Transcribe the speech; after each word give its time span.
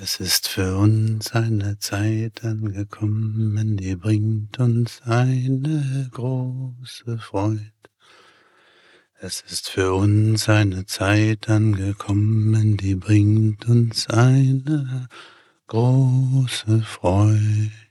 Es 0.00 0.20
ist 0.20 0.46
für 0.46 0.76
uns 0.76 1.32
eine 1.32 1.80
Zeit 1.80 2.44
angekommen, 2.44 3.76
die 3.76 3.96
bringt 3.96 4.60
uns 4.60 5.02
eine 5.04 6.08
große 6.12 7.18
Freude. 7.18 7.72
Es 9.18 9.40
ist 9.40 9.68
für 9.68 9.94
uns 9.94 10.48
eine 10.48 10.86
Zeit 10.86 11.48
angekommen, 11.48 12.76
die 12.76 12.94
bringt 12.94 13.68
uns 13.68 14.08
eine 14.08 15.08
große 15.66 16.80
Freude. 16.82 17.87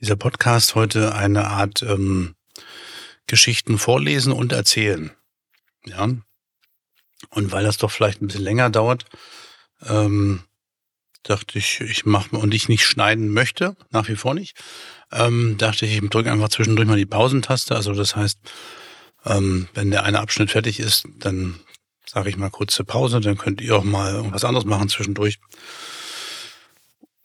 dieser 0.00 0.16
Podcast 0.16 0.74
heute 0.74 1.14
eine 1.14 1.48
Art 1.48 1.82
ähm, 1.82 2.34
Geschichten 3.26 3.78
vorlesen 3.78 4.32
und 4.32 4.52
erzählen. 4.52 5.10
Ja. 5.84 6.08
Und 7.30 7.52
weil 7.52 7.64
das 7.64 7.76
doch 7.76 7.90
vielleicht 7.90 8.22
ein 8.22 8.26
bisschen 8.26 8.44
länger 8.44 8.70
dauert, 8.70 9.04
ähm, 9.84 10.44
dachte 11.22 11.58
ich, 11.58 11.80
ich 11.80 12.06
mache 12.06 12.36
und 12.36 12.54
ich 12.54 12.68
nicht 12.68 12.86
schneiden 12.86 13.28
möchte, 13.28 13.76
nach 13.90 14.08
wie 14.08 14.16
vor 14.16 14.34
nicht, 14.34 14.56
ähm, 15.12 15.56
dachte 15.58 15.84
ich, 15.84 15.96
ich 16.02 16.10
drücke 16.10 16.32
einfach 16.32 16.48
zwischendurch 16.48 16.88
mal 16.88 16.96
die 16.96 17.06
Pausentaste. 17.06 17.74
Also 17.74 17.92
das 17.92 18.16
heißt, 18.16 18.38
ähm, 19.24 19.68
wenn 19.74 19.90
der 19.90 20.04
eine 20.04 20.20
Abschnitt 20.20 20.50
fertig 20.50 20.80
ist, 20.80 21.06
dann 21.18 21.60
sage 22.06 22.30
ich 22.30 22.36
mal 22.36 22.50
kurze 22.50 22.84
Pause, 22.84 23.20
dann 23.20 23.36
könnt 23.36 23.60
ihr 23.60 23.76
auch 23.76 23.84
mal 23.84 24.14
irgendwas 24.14 24.44
anderes 24.44 24.64
machen 24.64 24.88
zwischendurch. 24.88 25.38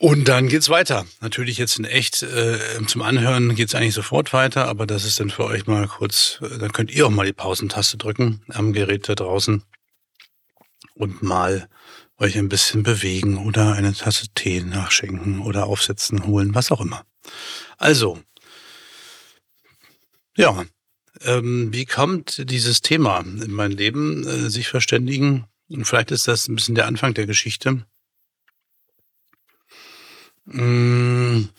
Und 0.04 0.28
dann 0.28 0.50
geht's 0.50 0.68
weiter. 0.68 1.06
Natürlich 1.22 1.58
jetzt 1.58 1.80
in 1.80 1.86
echt 1.86 2.24
äh, 2.24 2.60
zum 2.88 3.02
Anhören 3.02 3.56
geht's 3.56 3.74
eigentlich 3.74 3.94
sofort 3.94 4.34
weiter, 4.34 4.68
aber 4.68 4.86
das 4.86 5.06
ist 5.06 5.22
dann 5.22 5.30
für 5.30 5.46
euch 5.46 5.66
mal 5.66 5.88
kurz, 5.88 6.40
äh, 6.42 6.58
dann 6.58 6.74
könnt 6.74 6.92
ihr 6.92 7.08
auch 7.08 7.10
mal 7.10 7.26
die 7.26 7.32
Pausentaste 7.32 7.96
drücken 7.96 8.42
am 8.50 8.74
Gerät 8.74 9.08
da 9.08 9.16
draußen 9.16 9.64
und 10.96 11.24
mal 11.24 11.70
euch 12.18 12.38
ein 12.38 12.50
bisschen 12.50 12.84
bewegen 12.84 13.38
oder 13.38 13.76
eine 13.76 13.94
Tasse 13.94 14.28
Tee 14.36 14.60
nachschenken 14.60 15.40
oder 15.40 15.68
aufsetzen, 15.68 16.26
holen, 16.26 16.54
was 16.54 16.74
auch 16.74 16.82
immer. 16.82 17.06
Also, 17.78 18.20
ja, 20.36 20.66
ähm, 21.22 21.72
wie 21.72 21.86
kommt 21.86 22.52
dieses 22.52 22.82
Thema 22.82 23.22
in 23.22 23.54
mein 23.54 23.72
Leben, 23.72 24.28
äh, 24.28 24.50
sich 24.50 24.68
verständigen? 24.68 25.46
Und 25.70 25.86
vielleicht 25.86 26.12
ist 26.12 26.28
das 26.28 26.50
ein 26.50 26.56
bisschen 26.56 26.76
der 26.76 26.88
Anfang 26.88 27.14
der 27.14 27.26
Geschichte. 27.26 27.86
Mmh, 30.46 31.50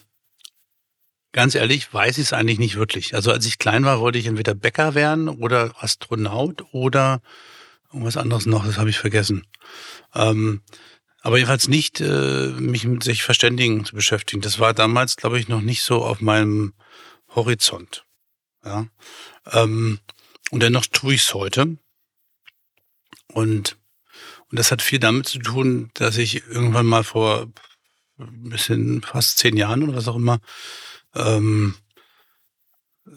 ganz 1.31 1.55
ehrlich, 1.55 1.93
weiß 1.93 2.17
ich 2.17 2.25
es 2.25 2.33
eigentlich 2.33 2.59
nicht 2.59 2.75
wirklich. 2.75 3.15
Also 3.15 3.31
als 3.31 3.45
ich 3.45 3.57
klein 3.59 3.83
war, 3.85 3.99
wollte 3.99 4.17
ich 4.17 4.27
entweder 4.27 4.53
Bäcker 4.53 4.95
werden 4.95 5.27
oder 5.27 5.73
Astronaut 5.79 6.63
oder 6.71 7.21
irgendwas 7.91 8.17
anderes 8.17 8.45
noch, 8.45 8.65
das 8.65 8.77
habe 8.77 8.89
ich 8.89 8.99
vergessen. 8.99 9.45
Ähm, 10.13 10.61
aber 11.21 11.37
jedenfalls 11.37 11.67
nicht, 11.67 12.01
äh, 12.01 12.51
mich 12.51 12.85
mit 12.85 13.03
sich 13.03 13.23
verständigen 13.23 13.83
zu 13.83 13.95
beschäftigen. 13.95 14.41
Das 14.41 14.59
war 14.59 14.73
damals, 14.73 15.15
glaube 15.15 15.39
ich, 15.39 15.47
noch 15.47 15.61
nicht 15.61 15.81
so 15.81 16.03
auf 16.03 16.21
meinem 16.21 16.73
Horizont. 17.33 18.05
Ja. 18.63 18.87
Ähm, 19.51 19.99
und 20.51 20.61
dennoch 20.61 20.85
tue 20.85 21.15
ich 21.15 21.23
es 21.23 21.33
heute. 21.33 21.77
Und, 23.27 23.77
und 24.49 24.59
das 24.59 24.71
hat 24.71 24.81
viel 24.81 24.99
damit 24.99 25.27
zu 25.27 25.39
tun, 25.39 25.89
dass 25.95 26.17
ich 26.17 26.47
irgendwann 26.47 26.85
mal 26.85 27.03
vor 27.03 27.47
ein 28.17 28.49
bisschen 28.49 29.01
fast 29.01 29.37
zehn 29.37 29.57
Jahren 29.57 29.83
oder 29.83 29.95
was 29.95 30.07
auch 30.07 30.15
immer, 30.15 30.39
ähm, 31.15 31.75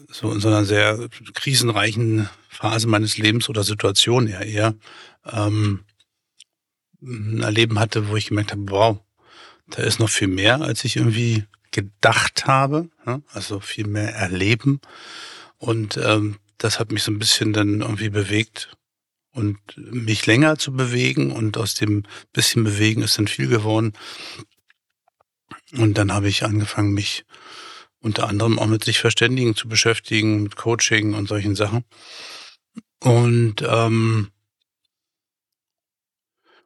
so 0.07 0.31
in 0.31 0.39
so 0.39 0.47
einer 0.49 0.65
sehr 0.65 1.09
krisenreichen 1.33 2.29
Phase 2.49 2.87
meines 2.87 3.17
Lebens 3.17 3.49
oder 3.49 3.63
Situation 3.63 4.27
eher 4.27 4.45
eher 4.45 4.75
ähm, 5.25 5.85
ein 7.01 7.41
Erleben 7.41 7.79
hatte, 7.79 8.09
wo 8.09 8.15
ich 8.15 8.27
gemerkt 8.27 8.51
habe, 8.51 8.69
wow, 8.69 8.99
da 9.67 9.83
ist 9.83 9.99
noch 9.99 10.09
viel 10.09 10.27
mehr, 10.27 10.61
als 10.61 10.83
ich 10.83 10.95
irgendwie 10.95 11.45
gedacht 11.71 12.45
habe, 12.45 12.89
ja? 13.05 13.21
also 13.31 13.59
viel 13.59 13.87
mehr 13.87 14.13
erleben. 14.13 14.81
Und 15.57 15.97
ähm, 15.97 16.37
das 16.57 16.79
hat 16.79 16.91
mich 16.91 17.03
so 17.03 17.11
ein 17.11 17.19
bisschen 17.19 17.53
dann 17.53 17.81
irgendwie 17.81 18.09
bewegt 18.09 18.71
und 19.31 19.57
mich 19.77 20.25
länger 20.25 20.57
zu 20.57 20.73
bewegen 20.73 21.31
und 21.31 21.57
aus 21.57 21.75
dem 21.75 22.03
bisschen 22.33 22.63
bewegen 22.63 23.01
ist 23.01 23.17
dann 23.17 23.27
viel 23.27 23.47
geworden. 23.47 23.93
Und 25.77 25.97
dann 25.97 26.13
habe 26.13 26.27
ich 26.27 26.43
angefangen, 26.43 26.93
mich 26.93 27.25
unter 27.99 28.27
anderem 28.27 28.59
auch 28.59 28.67
mit 28.67 28.83
sich 28.83 28.99
verständigen 28.99 29.55
zu 29.55 29.67
beschäftigen, 29.67 30.43
mit 30.43 30.55
Coaching 30.55 31.13
und 31.13 31.27
solchen 31.27 31.55
Sachen. 31.55 31.83
Und 32.99 33.61
ähm, 33.61 34.31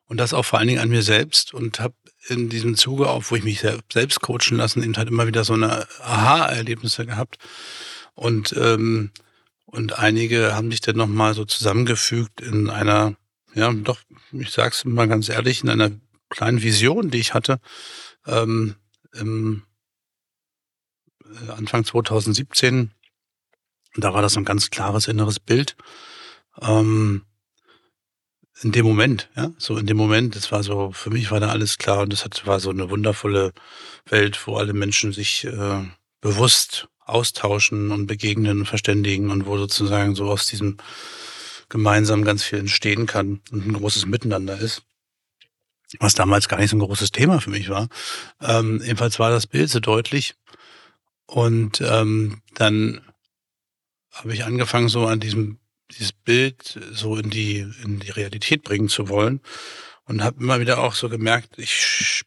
und 0.05 0.17
das 0.17 0.33
auch 0.33 0.43
vor 0.43 0.59
allen 0.59 0.67
Dingen 0.67 0.81
an 0.81 0.89
mir 0.89 1.01
selbst 1.01 1.53
und 1.53 1.79
habe 1.79 1.95
in 2.27 2.49
diesem 2.49 2.75
Zuge 2.75 3.09
auch, 3.09 3.23
wo 3.29 3.35
ich 3.35 3.43
mich 3.43 3.61
selbst 3.61 4.21
coachen 4.21 4.57
lassen, 4.57 4.83
eben 4.83 4.95
halt 4.95 5.09
immer 5.09 5.27
wieder 5.27 5.43
so 5.43 5.53
eine 5.53 5.87
Aha-Erlebnisse 6.01 7.05
gehabt 7.05 7.37
und 8.13 8.53
ähm, 8.57 9.11
und 9.65 9.97
einige 9.97 10.55
haben 10.55 10.69
sich 10.69 10.81
dann 10.81 10.97
nochmal 10.97 11.33
so 11.33 11.45
zusammengefügt 11.45 12.41
in 12.41 12.69
einer, 12.69 13.15
ja, 13.55 13.73
doch, 13.73 13.99
ich 14.31 14.51
sag's 14.51 14.85
mal 14.85 15.07
ganz 15.07 15.29
ehrlich, 15.29 15.63
in 15.63 15.69
einer 15.69 15.89
kleinen 16.29 16.61
Vision, 16.61 17.09
die 17.09 17.17
ich 17.17 17.33
hatte, 17.33 17.59
ähm, 18.27 18.75
im 19.13 19.63
äh, 21.25 21.51
Anfang 21.51 21.85
2017. 21.85 22.91
Da 23.95 24.13
war 24.13 24.21
das 24.21 24.37
ein 24.37 24.45
ganz 24.45 24.69
klares 24.69 25.07
inneres 25.07 25.39
Bild. 25.39 25.75
Ähm, 26.61 27.25
in 28.61 28.71
dem 28.71 28.85
Moment, 28.85 29.29
ja, 29.35 29.51
so 29.57 29.77
in 29.77 29.87
dem 29.87 29.97
Moment, 29.97 30.35
das 30.35 30.51
war 30.51 30.63
so, 30.63 30.91
für 30.91 31.09
mich 31.09 31.31
war 31.31 31.39
da 31.39 31.49
alles 31.49 31.77
klar 31.77 32.01
und 32.01 32.13
das 32.13 32.23
hat, 32.23 32.45
war 32.45 32.59
so 32.59 32.69
eine 32.69 32.89
wundervolle 32.89 33.51
Welt, 34.05 34.39
wo 34.47 34.57
alle 34.57 34.73
Menschen 34.73 35.11
sich 35.11 35.45
äh, 35.45 35.83
bewusst 36.21 36.87
austauschen 37.05 37.91
und 37.91 38.07
begegnen 38.07 38.59
und 38.59 38.65
verständigen 38.65 39.31
und 39.31 39.45
wo 39.45 39.57
sozusagen 39.57 40.15
so 40.15 40.29
aus 40.29 40.47
diesem 40.47 40.77
gemeinsam 41.69 42.23
ganz 42.23 42.43
viel 42.43 42.59
entstehen 42.59 43.07
kann 43.07 43.41
und 43.51 43.67
ein 43.67 43.73
großes 43.73 44.05
Miteinander 44.05 44.57
ist. 44.57 44.83
Was 45.99 46.13
damals 46.13 46.47
gar 46.47 46.57
nicht 46.59 46.69
so 46.69 46.77
ein 46.77 46.81
großes 46.81 47.11
Thema 47.11 47.39
für 47.39 47.49
mich 47.49 47.69
war. 47.69 47.87
Ähm, 48.41 48.81
jedenfalls 48.83 49.19
war 49.19 49.29
das 49.29 49.47
Bild 49.47 49.69
so 49.69 49.79
deutlich. 49.79 50.35
Und 51.25 51.81
ähm, 51.81 52.41
dann 52.55 53.01
habe 54.11 54.33
ich 54.33 54.45
angefangen, 54.45 54.89
so 54.89 55.07
an 55.07 55.19
diesem 55.19 55.59
dieses 55.91 56.11
Bild 56.11 56.79
so 56.91 57.17
in 57.17 57.29
die 57.29 57.59
in 57.83 57.99
die 57.99 58.11
Realität 58.11 58.63
bringen 58.63 58.89
zu 58.89 59.09
wollen 59.09 59.41
und 60.05 60.23
habe 60.23 60.41
immer 60.41 60.59
wieder 60.59 60.79
auch 60.79 60.95
so 60.95 61.09
gemerkt, 61.09 61.57
ich 61.57 62.23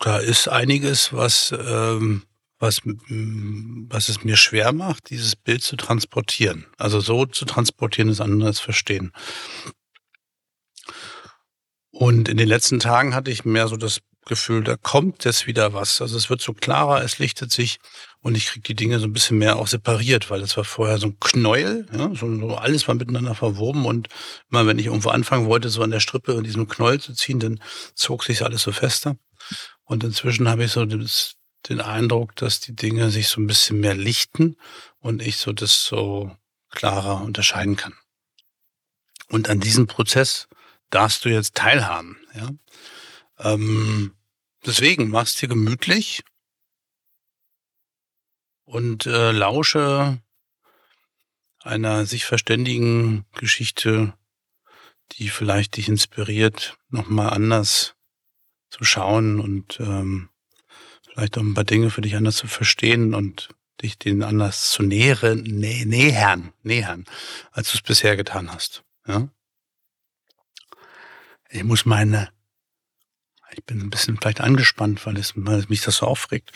da 0.00 0.18
ist 0.18 0.48
einiges, 0.48 1.12
was 1.12 1.52
ähm, 1.52 2.22
was, 2.58 2.80
was 2.84 4.08
es 4.08 4.24
mir 4.24 4.36
schwer 4.36 4.72
macht, 4.72 5.10
dieses 5.10 5.36
Bild 5.36 5.62
zu 5.62 5.76
transportieren. 5.76 6.66
Also 6.76 7.00
so 7.00 7.24
zu 7.24 7.44
transportieren, 7.44 8.10
ist 8.10 8.20
anders 8.20 8.58
verstehen. 8.58 9.12
Und 11.90 12.28
in 12.28 12.36
den 12.36 12.48
letzten 12.48 12.80
Tagen 12.80 13.14
hatte 13.14 13.30
ich 13.30 13.44
mehr 13.44 13.68
so 13.68 13.76
das 13.76 14.00
Gefühl, 14.26 14.62
da 14.62 14.76
kommt 14.76 15.24
jetzt 15.24 15.46
wieder 15.46 15.72
was. 15.72 16.00
Also 16.00 16.16
es 16.16 16.30
wird 16.30 16.40
so 16.40 16.52
klarer, 16.52 17.02
es 17.02 17.18
lichtet 17.18 17.50
sich 17.50 17.78
und 18.20 18.36
ich 18.36 18.46
kriege 18.46 18.62
die 18.62 18.74
Dinge 18.74 19.00
so 19.00 19.06
ein 19.06 19.12
bisschen 19.12 19.38
mehr 19.38 19.56
auch 19.56 19.66
separiert, 19.66 20.30
weil 20.30 20.40
das 20.40 20.56
war 20.56 20.64
vorher 20.64 20.98
so 20.98 21.08
ein 21.08 21.18
Knäuel, 21.18 21.86
ja, 21.92 22.14
so, 22.14 22.32
so 22.38 22.54
alles 22.56 22.86
war 22.86 22.94
miteinander 22.94 23.34
verwoben 23.34 23.86
und 23.86 24.08
immer 24.50 24.66
wenn 24.66 24.78
ich 24.78 24.86
irgendwo 24.86 25.08
anfangen 25.08 25.46
wollte, 25.46 25.70
so 25.70 25.82
an 25.82 25.90
der 25.90 26.00
Strippe 26.00 26.32
in 26.32 26.44
diesem 26.44 26.68
Knäuel 26.68 27.00
zu 27.00 27.14
ziehen, 27.14 27.40
dann 27.40 27.60
zog 27.94 28.22
sich 28.24 28.42
alles 28.42 28.62
so 28.62 28.72
fester. 28.72 29.16
Und 29.84 30.04
inzwischen 30.04 30.48
habe 30.48 30.64
ich 30.64 30.72
so 30.72 30.84
das, 30.84 31.36
den 31.68 31.80
Eindruck, 31.80 32.36
dass 32.36 32.60
die 32.60 32.76
Dinge 32.76 33.10
sich 33.10 33.28
so 33.28 33.40
ein 33.40 33.46
bisschen 33.46 33.80
mehr 33.80 33.94
lichten 33.94 34.56
und 34.98 35.22
ich 35.22 35.38
so 35.38 35.52
das 35.52 35.84
so 35.84 36.30
klarer 36.70 37.22
unterscheiden 37.22 37.76
kann. 37.76 37.94
Und 39.30 39.48
an 39.48 39.60
diesem 39.60 39.86
Prozess 39.86 40.47
darfst 40.90 41.24
du 41.24 41.28
jetzt 41.28 41.54
teilhaben. 41.54 42.16
Ja? 42.34 42.50
Ähm, 43.38 44.14
deswegen 44.64 45.08
machst 45.08 45.40
dir 45.42 45.48
gemütlich 45.48 46.22
und 48.64 49.06
äh, 49.06 49.32
lausche 49.32 50.20
einer 51.62 52.06
sich 52.06 52.24
verständigen 52.24 53.26
Geschichte, 53.32 54.14
die 55.12 55.28
vielleicht 55.28 55.76
dich 55.76 55.88
inspiriert, 55.88 56.76
nochmal 56.88 57.30
anders 57.30 57.94
zu 58.70 58.84
schauen 58.84 59.40
und 59.40 59.80
ähm, 59.80 60.28
vielleicht 61.02 61.38
auch 61.38 61.42
ein 61.42 61.54
paar 61.54 61.64
Dinge 61.64 61.90
für 61.90 62.02
dich 62.02 62.16
anders 62.16 62.36
zu 62.36 62.46
verstehen 62.46 63.14
und 63.14 63.48
dich 63.82 63.98
denen 63.98 64.22
anders 64.22 64.70
zu 64.70 64.82
nähren, 64.82 65.42
nä 65.42 65.84
nähern, 65.84 66.52
nähern, 66.62 67.04
als 67.52 67.70
du 67.70 67.78
es 67.78 67.82
bisher 67.82 68.16
getan 68.16 68.52
hast. 68.52 68.84
Ja? 69.06 69.28
Ich 71.48 71.64
muss 71.64 71.86
meine, 71.86 72.30
ich 73.52 73.64
bin 73.64 73.80
ein 73.80 73.90
bisschen 73.90 74.16
vielleicht 74.18 74.40
angespannt, 74.40 75.04
weil 75.06 75.16
es, 75.16 75.32
weil 75.36 75.64
mich 75.68 75.82
das 75.82 75.96
so 75.96 76.06
aufregt. 76.06 76.52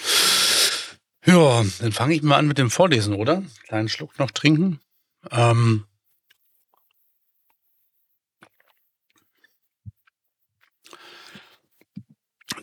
Ja, 1.24 1.64
dann 1.78 1.92
fange 1.92 2.14
ich 2.14 2.22
mal 2.22 2.38
an 2.38 2.48
mit 2.48 2.58
dem 2.58 2.70
Vorlesen, 2.70 3.14
oder? 3.14 3.42
Kleinen 3.66 3.88
Schluck 3.88 4.18
noch 4.18 4.30
trinken. 4.30 4.80
Ähm, 5.30 5.86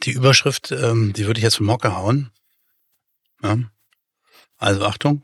Die 0.03 0.11
Überschrift, 0.11 0.71
ähm, 0.71 1.13
die 1.13 1.25
würde 1.25 1.39
ich 1.39 1.43
jetzt 1.43 1.57
vom 1.57 1.65
Mocker 1.65 1.95
hauen. 1.95 2.31
Ja. 3.43 3.57
Also 4.57 4.85
Achtung. 4.85 5.23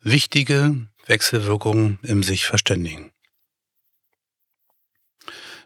Wichtige 0.00 0.88
Wechselwirkungen 1.06 1.98
im 2.02 2.22
sich 2.22 2.46
verständigen. 2.46 3.12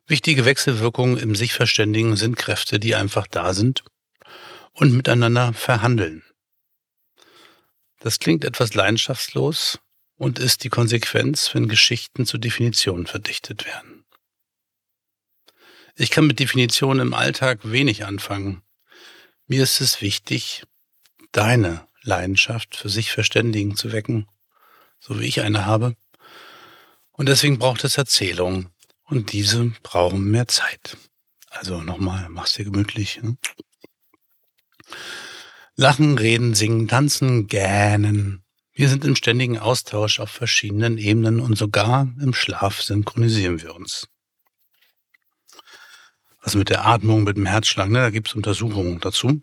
Wichtige 0.06 0.44
Wechselwirkungen 0.44 1.16
im 1.16 1.34
sich 1.34 1.52
verständigen 1.52 2.16
sind 2.16 2.36
Kräfte, 2.36 2.80
die 2.80 2.94
einfach 2.94 3.26
da 3.26 3.54
sind 3.54 3.84
und 4.72 4.92
miteinander 4.92 5.52
verhandeln. 5.52 6.24
Das 8.00 8.18
klingt 8.18 8.44
etwas 8.44 8.74
leidenschaftslos 8.74 9.78
und 10.16 10.40
ist 10.40 10.64
die 10.64 10.70
Konsequenz, 10.70 11.54
wenn 11.54 11.68
Geschichten 11.68 12.26
zu 12.26 12.36
Definitionen 12.36 13.06
verdichtet 13.06 13.64
werden. 13.64 14.04
Ich 15.94 16.10
kann 16.10 16.26
mit 16.26 16.40
Definitionen 16.40 17.06
im 17.06 17.14
Alltag 17.14 17.60
wenig 17.62 18.04
anfangen. 18.04 18.62
Mir 19.46 19.62
ist 19.62 19.80
es 19.80 20.00
wichtig, 20.00 20.64
deine 21.30 21.86
Leidenschaft 22.02 22.76
für 22.76 22.88
sich 22.88 23.12
verständigen 23.12 23.76
zu 23.76 23.92
wecken, 23.92 24.26
so 24.98 25.20
wie 25.20 25.26
ich 25.26 25.42
eine 25.42 25.66
habe. 25.66 25.94
Und 27.12 27.28
deswegen 27.28 27.58
braucht 27.58 27.84
es 27.84 27.98
Erzählungen. 27.98 28.71
Und 29.12 29.32
diese 29.32 29.74
brauchen 29.82 30.30
mehr 30.30 30.48
Zeit. 30.48 30.96
Also 31.50 31.82
nochmal, 31.82 32.30
mach's 32.30 32.54
dir 32.54 32.64
gemütlich. 32.64 33.22
Ne? 33.22 33.36
Lachen, 35.76 36.16
reden, 36.16 36.54
singen, 36.54 36.88
tanzen, 36.88 37.46
gähnen. 37.46 38.42
Wir 38.72 38.88
sind 38.88 39.04
im 39.04 39.14
ständigen 39.14 39.58
Austausch 39.58 40.18
auf 40.18 40.30
verschiedenen 40.30 40.96
Ebenen 40.96 41.40
und 41.40 41.58
sogar 41.58 42.08
im 42.22 42.32
Schlaf 42.32 42.80
synchronisieren 42.80 43.60
wir 43.60 43.74
uns. 43.74 44.08
Also 46.40 46.56
mit 46.56 46.70
der 46.70 46.86
Atmung, 46.86 47.24
mit 47.24 47.36
dem 47.36 47.44
Herzschlag, 47.44 47.90
ne, 47.90 47.98
da 47.98 48.08
gibt 48.08 48.28
es 48.28 48.34
Untersuchungen 48.34 48.98
dazu. 49.00 49.42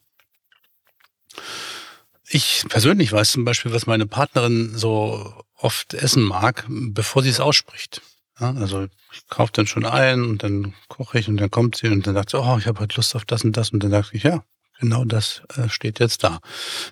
Ich 2.27 2.63
persönlich 2.69 3.12
weiß 3.12 3.33
zum 3.33 3.45
Beispiel, 3.45 3.71
was 3.71 3.86
meine 3.86 4.07
Partnerin 4.07 4.75
so 4.75 5.44
oft 5.54 5.94
essen 5.94 6.24
mag, 6.24 6.66
bevor 6.68 7.21
sie 7.21 7.30
es 7.30 7.39
ausspricht. 7.39 8.01
Ja, 8.40 8.54
also 8.54 8.88
ich 9.12 9.28
kaufe 9.28 9.52
dann 9.54 9.68
schon 9.68 9.86
ein 9.86 10.24
und 10.24 10.44
dann 10.44 10.74
koche 10.88 11.20
ich 11.20 11.28
und 11.28 11.38
dann 11.38 11.52
kommt 11.52 11.76
sie 11.76 11.90
und 11.90 12.08
dann 12.08 12.14
sagt 12.14 12.30
sie, 12.30 12.40
oh, 12.40 12.58
ich 12.58 12.68
habe 12.68 12.80
heute 12.80 12.96
Lust 12.96 13.16
auf 13.16 13.26
das 13.26 13.44
und 13.44 13.58
das 13.58 13.72
und 13.72 13.84
dann 13.84 13.92
sage 13.92 14.10
ich, 14.14 14.24
ja, 14.24 14.44
genau 14.80 15.04
das 15.04 15.42
äh, 15.56 15.68
steht 15.68 16.00
jetzt 16.00 16.24
da. 16.24 16.40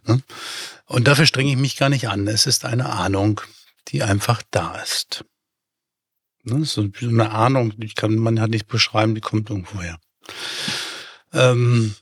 Ne? 0.06 0.22
Und 0.86 1.08
dafür 1.08 1.26
strenge 1.26 1.52
ich 1.52 1.58
mich 1.58 1.78
gar 1.78 1.90
nicht 1.90 2.10
an. 2.10 2.28
Es 2.28 2.48
ist 2.48 2.66
eine 2.66 2.90
Ahnung, 2.90 3.42
die 3.90 4.04
einfach 4.04 4.42
da 4.52 4.76
ist. 4.82 5.26
Ne? 6.44 6.66
So 6.66 6.88
eine 7.02 7.32
Ahnung, 7.32 7.74
die 7.78 7.94
kann 7.94 8.16
man 8.16 8.40
halt 8.40 8.52
nicht 8.52 8.68
beschreiben, 8.68 9.16
die 9.16 9.22
kommt 9.22 9.50
irgendwo 9.50 9.82
her. 9.82 9.98
Ähm, 11.34 11.96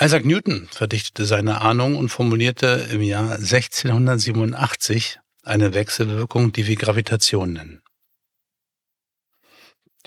Isaac 0.00 0.24
Newton 0.24 0.68
verdichtete 0.70 1.24
seine 1.24 1.60
Ahnung 1.60 1.96
und 1.96 2.08
formulierte 2.08 2.88
im 2.92 3.02
Jahr 3.02 3.32
1687 3.32 5.18
eine 5.42 5.74
Wechselwirkung, 5.74 6.52
die 6.52 6.68
wir 6.68 6.76
Gravitation 6.76 7.54
nennen. 7.54 7.82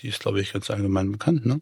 Die 0.02 0.08
ist, 0.08 0.20
glaube 0.20 0.42
ich, 0.42 0.54
ganz 0.54 0.70
allgemein 0.70 1.12
bekannt. 1.12 1.46
Ne? 1.46 1.62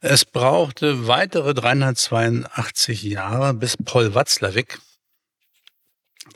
Es 0.00 0.24
brauchte 0.24 1.08
weitere 1.08 1.54
382 1.54 3.02
Jahre, 3.02 3.54
bis 3.54 3.76
Paul 3.76 4.14
Watzlawick 4.14 4.78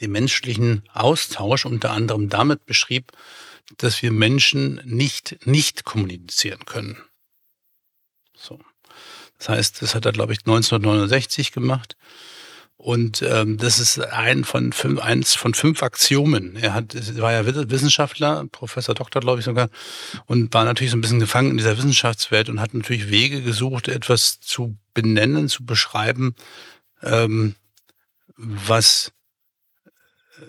den 0.01 0.11
menschlichen 0.11 0.89
Austausch 0.93 1.67
unter 1.67 1.91
anderem 1.91 2.29
damit 2.29 2.67
beschrieb, 2.67 3.13
dass 3.77 4.03
wir 4.03 4.11
Menschen 4.11 4.81
nicht 4.85 5.47
nicht 5.47 5.85
kommunizieren 5.85 6.65
können. 6.65 6.97
So. 8.35 8.59
Das 9.39 9.49
heißt, 9.49 9.83
das 9.83 9.95
hat 9.95 10.07
er, 10.07 10.13
glaube 10.13 10.33
ich, 10.33 10.41
1969 10.41 11.53
gemacht. 11.53 11.97
Und 12.83 13.23
ähm, 13.23 13.59
das 13.59 13.79
ist 13.79 14.01
ein 14.01 14.43
von 14.43 14.73
fünf, 14.73 15.01
eins 15.01 15.37
von 15.37 15.55
fünf 15.55 15.85
Axiomen. 15.85 16.57
Er 16.57 16.75
hat, 16.75 16.97
war 17.17 17.31
ja 17.31 17.47
Wissenschaftler, 17.47 18.45
Professor 18.51 18.93
Doktor, 18.93 19.21
glaube 19.21 19.39
ich 19.39 19.45
sogar, 19.45 19.69
und 20.27 20.53
war 20.53 20.65
natürlich 20.65 20.91
so 20.91 20.97
ein 20.97 21.01
bisschen 21.01 21.21
gefangen 21.21 21.53
in 21.53 21.59
dieser 21.59 21.79
Wissenschaftswelt 21.79 22.49
und 22.49 22.61
hat 22.61 22.75
natürlich 22.75 23.09
Wege 23.09 23.41
gesucht, 23.41 23.87
etwas 23.87 24.41
zu 24.41 24.77
benennen, 24.95 25.49
zu 25.49 25.65
beschreiben, 25.65 26.35
ähm, 27.05 27.55
was, 28.37 29.13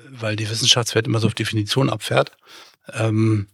weil 0.10 0.36
die 0.36 0.50
Wissenschaftswelt 0.50 1.06
immer 1.06 1.20
so 1.20 1.28
auf 1.28 1.36
Definition 1.36 1.88
abfährt, 1.88 2.32
ähm, 2.94 3.48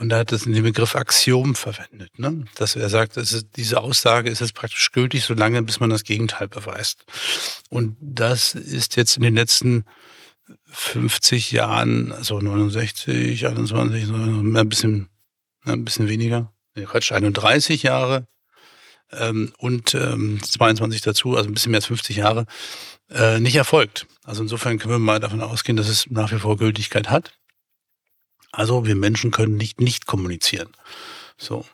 und 0.00 0.10
er 0.10 0.20
hat 0.20 0.32
es 0.32 0.46
in 0.46 0.54
dem 0.54 0.64
Begriff 0.64 0.96
Axiom 0.96 1.54
verwendet, 1.54 2.18
ne? 2.18 2.46
dass 2.54 2.74
er 2.74 2.88
sagt, 2.88 3.18
es, 3.18 3.44
diese 3.54 3.82
Aussage 3.82 4.30
ist 4.30 4.40
jetzt 4.40 4.54
praktisch 4.54 4.92
gültig, 4.92 5.24
solange 5.24 5.62
bis 5.62 5.78
man 5.78 5.90
das 5.90 6.04
Gegenteil 6.04 6.48
beweist. 6.48 7.04
Und 7.68 7.96
das 8.00 8.54
ist 8.54 8.96
jetzt 8.96 9.18
in 9.18 9.22
den 9.22 9.34
letzten 9.34 9.84
50 10.68 11.52
Jahren, 11.52 12.12
also 12.12 12.40
69, 12.40 13.46
21, 13.46 14.08
ein 14.08 14.68
bisschen, 14.70 15.10
ein 15.64 15.84
bisschen 15.84 16.08
weniger, 16.08 16.50
nee, 16.74 16.84
Quatsch, 16.84 17.12
31 17.12 17.82
Jahre 17.82 18.26
ähm, 19.12 19.52
und 19.58 19.94
ähm, 19.94 20.40
22 20.42 21.02
dazu, 21.02 21.36
also 21.36 21.50
ein 21.50 21.52
bisschen 21.52 21.72
mehr 21.72 21.78
als 21.78 21.86
50 21.86 22.16
Jahre, 22.16 22.46
äh, 23.10 23.38
nicht 23.38 23.56
erfolgt. 23.56 24.06
Also 24.24 24.40
insofern 24.40 24.78
können 24.78 24.94
wir 24.94 24.98
mal 24.98 25.20
davon 25.20 25.42
ausgehen, 25.42 25.76
dass 25.76 25.88
es 25.88 26.06
nach 26.08 26.32
wie 26.32 26.38
vor 26.38 26.56
Gültigkeit 26.56 27.10
hat. 27.10 27.34
Also 28.52 28.86
wir 28.86 28.96
Menschen 28.96 29.30
können 29.30 29.56
nicht 29.56 29.80
nicht 29.80 30.06
kommunizieren. 30.06 30.68
So. 31.36 31.64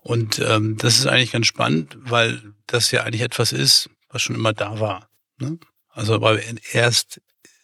Und 0.00 0.38
ähm, 0.38 0.76
das 0.78 0.98
ist 0.98 1.06
eigentlich 1.06 1.32
ganz 1.32 1.46
spannend, 1.46 1.96
weil 2.00 2.54
das 2.66 2.90
ja 2.90 3.02
eigentlich 3.02 3.22
etwas 3.22 3.52
ist, 3.52 3.90
was 4.08 4.22
schon 4.22 4.36
immer 4.36 4.52
da 4.52 4.80
war. 4.80 5.08
Ne? 5.38 5.58
Also 5.90 6.20
weil 6.20 6.42
erst, 6.72 7.20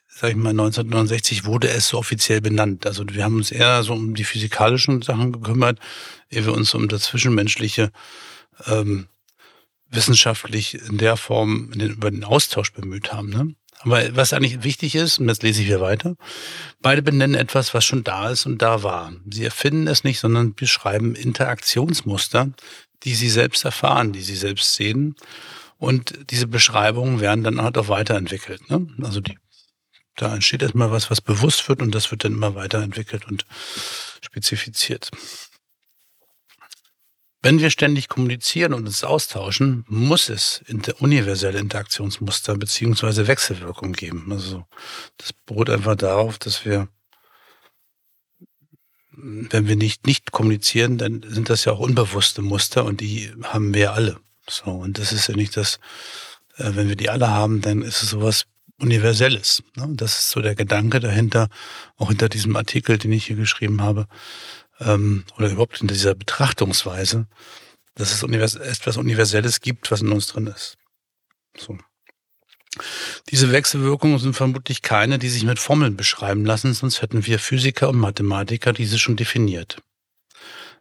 sag 0.08 0.30
ich 0.30 0.36
mal, 0.36 0.50
1969 0.50 1.44
wurde 1.44 1.68
es 1.68 1.88
so 1.88 1.98
offiziell 1.98 2.40
benannt. 2.40 2.86
Also 2.86 3.04
wir 3.08 3.24
haben 3.24 3.36
uns 3.36 3.50
eher 3.50 3.82
so 3.82 3.94
um 3.94 4.14
die 4.14 4.24
physikalischen 4.24 5.02
Sachen 5.02 5.32
gekümmert, 5.32 5.78
ehe 6.30 6.44
wir 6.44 6.52
uns 6.52 6.74
um 6.74 6.88
das 6.88 7.04
Zwischenmenschliche 7.04 7.92
ähm, 8.66 9.06
wissenschaftlich 9.88 10.74
in 10.74 10.98
der 10.98 11.16
Form 11.16 11.70
in 11.72 11.78
den, 11.78 11.90
über 11.92 12.10
den 12.10 12.24
Austausch 12.24 12.72
bemüht 12.72 13.12
haben. 13.12 13.30
Ne? 13.30 13.54
Aber 13.84 14.16
was 14.16 14.32
eigentlich 14.32 14.64
wichtig 14.64 14.94
ist, 14.94 15.18
und 15.18 15.26
das 15.26 15.42
lese 15.42 15.60
ich 15.60 15.68
wieder 15.68 15.80
weiter, 15.80 16.16
beide 16.80 17.02
benennen 17.02 17.34
etwas, 17.34 17.74
was 17.74 17.84
schon 17.84 18.02
da 18.02 18.30
ist 18.30 18.46
und 18.46 18.62
da 18.62 18.82
war. 18.82 19.12
Sie 19.30 19.44
erfinden 19.44 19.86
es 19.86 20.04
nicht, 20.04 20.20
sondern 20.20 20.54
beschreiben 20.54 21.14
Interaktionsmuster, 21.14 22.48
die 23.02 23.14
sie 23.14 23.28
selbst 23.28 23.64
erfahren, 23.64 24.12
die 24.12 24.22
sie 24.22 24.36
selbst 24.36 24.74
sehen. 24.74 25.16
Und 25.78 26.30
diese 26.30 26.46
Beschreibungen 26.46 27.20
werden 27.20 27.44
dann 27.44 27.60
halt 27.60 27.76
auch 27.76 27.88
weiterentwickelt. 27.88 28.70
Ne? 28.70 28.86
Also 29.02 29.20
die, 29.20 29.38
da 30.16 30.34
entsteht 30.34 30.62
erstmal 30.62 30.90
was, 30.90 31.10
was 31.10 31.20
bewusst 31.20 31.68
wird 31.68 31.82
und 31.82 31.94
das 31.94 32.10
wird 32.10 32.24
dann 32.24 32.32
immer 32.32 32.54
weiterentwickelt 32.54 33.26
und 33.26 33.44
spezifiziert. 34.22 35.10
Wenn 37.44 37.60
wir 37.60 37.68
ständig 37.68 38.08
kommunizieren 38.08 38.72
und 38.72 38.86
uns 38.86 39.04
austauschen, 39.04 39.84
muss 39.86 40.30
es 40.30 40.62
inter 40.66 40.98
universelle 41.02 41.58
Interaktionsmuster 41.58 42.56
beziehungsweise 42.56 43.26
Wechselwirkung 43.26 43.92
geben. 43.92 44.32
Also 44.32 44.64
das 45.18 45.34
beruht 45.34 45.68
einfach 45.68 45.94
darauf, 45.94 46.38
dass 46.38 46.64
wir, 46.64 46.88
wenn 49.10 49.68
wir 49.68 49.76
nicht 49.76 50.06
nicht 50.06 50.32
kommunizieren, 50.32 50.96
dann 50.96 51.22
sind 51.22 51.50
das 51.50 51.66
ja 51.66 51.72
auch 51.72 51.80
unbewusste 51.80 52.40
Muster 52.40 52.86
und 52.86 53.02
die 53.02 53.30
haben 53.42 53.74
wir 53.74 53.92
alle. 53.92 54.18
So 54.48 54.70
und 54.70 54.98
das 54.98 55.12
ist 55.12 55.28
ja 55.28 55.36
nicht 55.36 55.54
das, 55.58 55.80
äh, 56.56 56.70
wenn 56.72 56.88
wir 56.88 56.96
die 56.96 57.10
alle 57.10 57.28
haben, 57.28 57.60
dann 57.60 57.82
ist 57.82 58.02
es 58.02 58.08
sowas 58.08 58.46
Universelles. 58.80 59.62
Ne? 59.76 59.88
Das 59.90 60.18
ist 60.18 60.30
so 60.30 60.40
der 60.40 60.54
Gedanke 60.54 60.98
dahinter, 60.98 61.50
auch 61.98 62.08
hinter 62.08 62.30
diesem 62.30 62.56
Artikel, 62.56 62.96
den 62.96 63.12
ich 63.12 63.26
hier 63.26 63.36
geschrieben 63.36 63.82
habe 63.82 64.08
ähm, 64.80 65.24
oder 65.36 65.50
überhaupt 65.50 65.80
in 65.80 65.88
dieser 65.88 66.14
Betrachtungsweise, 66.14 67.26
dass 67.94 68.12
es 68.12 68.22
univers 68.22 68.56
etwas 68.56 68.96
Universelles 68.96 69.60
gibt, 69.60 69.90
was 69.90 70.02
in 70.02 70.12
uns 70.12 70.28
drin 70.28 70.46
ist. 70.46 70.76
So. 71.56 71.78
Diese 73.30 73.52
Wechselwirkungen 73.52 74.18
sind 74.18 74.34
vermutlich 74.34 74.82
keine, 74.82 75.18
die 75.18 75.28
sich 75.28 75.44
mit 75.44 75.60
Formeln 75.60 75.96
beschreiben 75.96 76.44
lassen, 76.44 76.74
sonst 76.74 77.02
hätten 77.02 77.24
wir 77.24 77.38
Physiker 77.38 77.88
und 77.88 77.98
Mathematiker 77.98 78.72
diese 78.72 78.98
schon 78.98 79.16
definiert. 79.16 79.80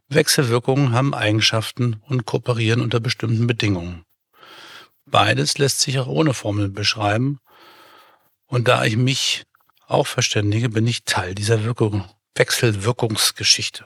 Wechselwirkungen 0.09 0.91
haben 0.91 1.13
Eigenschaften 1.13 2.01
und 2.07 2.25
kooperieren 2.25 2.81
unter 2.81 2.99
bestimmten 2.99 3.47
Bedingungen. 3.47 4.03
Beides 5.05 5.57
lässt 5.57 5.81
sich 5.81 5.99
auch 5.99 6.07
ohne 6.07 6.33
Formeln 6.33 6.73
beschreiben. 6.73 7.39
Und 8.47 8.67
da 8.67 8.85
ich 8.85 8.97
mich 8.97 9.43
auch 9.87 10.07
verständige, 10.07 10.69
bin 10.69 10.87
ich 10.87 11.03
Teil 11.03 11.35
dieser 11.35 11.63
Wirkung, 11.63 12.05
Wechselwirkungsgeschichte. 12.35 13.85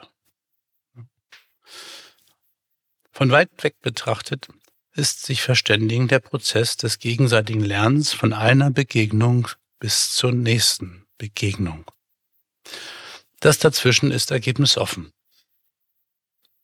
Von 3.10 3.30
weit 3.30 3.50
weg 3.62 3.80
betrachtet 3.80 4.48
ist 4.92 5.26
sich 5.26 5.42
Verständigen 5.42 6.08
der 6.08 6.20
Prozess 6.20 6.76
des 6.76 6.98
gegenseitigen 6.98 7.62
Lernens 7.62 8.12
von 8.12 8.32
einer 8.32 8.70
Begegnung 8.70 9.48
bis 9.78 10.14
zur 10.14 10.32
nächsten 10.32 11.06
Begegnung. 11.18 11.90
Das 13.40 13.58
dazwischen 13.58 14.10
ist 14.10 14.30
ergebnisoffen. 14.30 15.12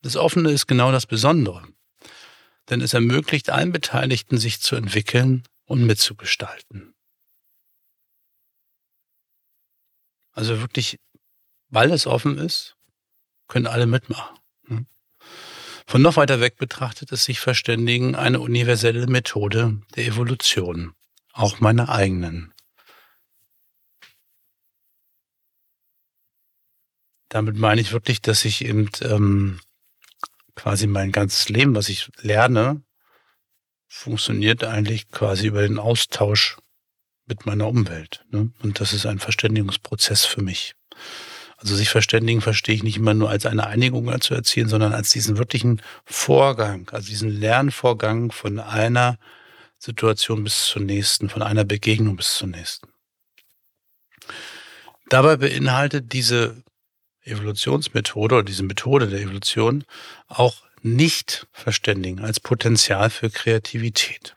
Das 0.02 0.16
Offene 0.16 0.50
ist 0.50 0.66
genau 0.66 0.90
das 0.90 1.06
Besondere, 1.06 1.66
denn 2.70 2.80
es 2.80 2.94
ermöglicht 2.94 3.50
allen 3.50 3.72
Beteiligten, 3.72 4.38
sich 4.38 4.60
zu 4.60 4.76
entwickeln 4.76 5.44
und 5.64 5.86
mitzugestalten. 5.86 6.94
Also 10.32 10.60
wirklich 10.60 10.98
weil 11.74 11.90
es 11.90 12.06
offen 12.06 12.38
ist, 12.38 12.76
können 13.48 13.66
alle 13.66 13.86
mitmachen. 13.86 14.38
Ne? 14.68 14.86
Von 15.86 16.02
noch 16.02 16.16
weiter 16.16 16.40
weg 16.40 16.56
betrachtet 16.56 17.10
ist 17.12 17.24
sich 17.24 17.40
Verständigen 17.40 18.14
eine 18.14 18.40
universelle 18.40 19.06
Methode 19.08 19.82
der 19.96 20.06
Evolution, 20.06 20.94
auch 21.32 21.60
meiner 21.60 21.88
eigenen. 21.88 22.54
Damit 27.28 27.56
meine 27.56 27.80
ich 27.80 27.90
wirklich, 27.90 28.22
dass 28.22 28.44
ich 28.44 28.64
eben 28.64 28.88
ähm, 29.00 29.60
quasi 30.54 30.86
mein 30.86 31.10
ganzes 31.10 31.48
Leben, 31.48 31.74
was 31.74 31.88
ich 31.88 32.08
lerne, 32.20 32.82
funktioniert 33.88 34.62
eigentlich 34.62 35.08
quasi 35.10 35.48
über 35.48 35.62
den 35.62 35.80
Austausch 35.80 36.56
mit 37.26 37.46
meiner 37.46 37.66
Umwelt. 37.66 38.24
Ne? 38.30 38.52
Und 38.62 38.78
das 38.78 38.92
ist 38.92 39.06
ein 39.06 39.18
Verständigungsprozess 39.18 40.24
für 40.24 40.42
mich. 40.42 40.76
Also 41.64 41.76
sich 41.76 41.88
verständigen 41.88 42.42
verstehe 42.42 42.74
ich 42.74 42.82
nicht 42.82 42.98
immer 42.98 43.14
nur 43.14 43.30
als 43.30 43.46
eine 43.46 43.66
Einigung 43.66 44.20
zu 44.20 44.34
erzielen, 44.34 44.68
sondern 44.68 44.92
als 44.92 45.08
diesen 45.08 45.38
wirklichen 45.38 45.80
Vorgang, 46.04 46.90
also 46.90 47.08
diesen 47.08 47.30
Lernvorgang 47.30 48.32
von 48.32 48.60
einer 48.60 49.18
Situation 49.78 50.44
bis 50.44 50.66
zur 50.66 50.82
nächsten, 50.82 51.30
von 51.30 51.40
einer 51.40 51.64
Begegnung 51.64 52.16
bis 52.16 52.34
zur 52.34 52.48
nächsten. 52.48 52.88
Dabei 55.08 55.38
beinhaltet 55.38 56.12
diese 56.12 56.62
Evolutionsmethode 57.22 58.34
oder 58.34 58.44
diese 58.44 58.62
Methode 58.62 59.08
der 59.08 59.22
Evolution 59.22 59.84
auch 60.28 60.64
nicht 60.82 61.46
verständigen 61.50 62.20
als 62.20 62.40
Potenzial 62.40 63.08
für 63.08 63.30
Kreativität. 63.30 64.36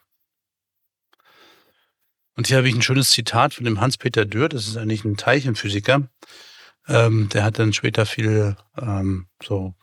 Und 2.37 2.47
hier 2.47 2.55
habe 2.55 2.69
ich 2.69 2.75
ein 2.75 2.81
schönes 2.81 3.09
Zitat 3.09 3.53
von 3.53 3.65
dem 3.65 3.81
Hans-Peter 3.81 4.23
Dürr, 4.23 4.47
das 4.47 4.69
ist 4.69 4.77
eigentlich 4.77 5.03
ein 5.03 5.17
Teilchenphysiker, 5.17 6.07
ähm, 6.87 7.29
der 7.29 7.43
hat 7.43 7.59
dann 7.59 7.73
später 7.73 8.05
viel 8.05 8.55
ähm, 8.77 9.27
so 9.43 9.75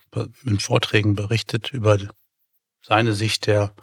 in 0.44 0.58
Vorträgen 0.61 1.14
berichtet 1.14 1.73
über 1.73 1.99
seine 2.82 3.14
Sicht 3.14 3.46
der 3.46 3.75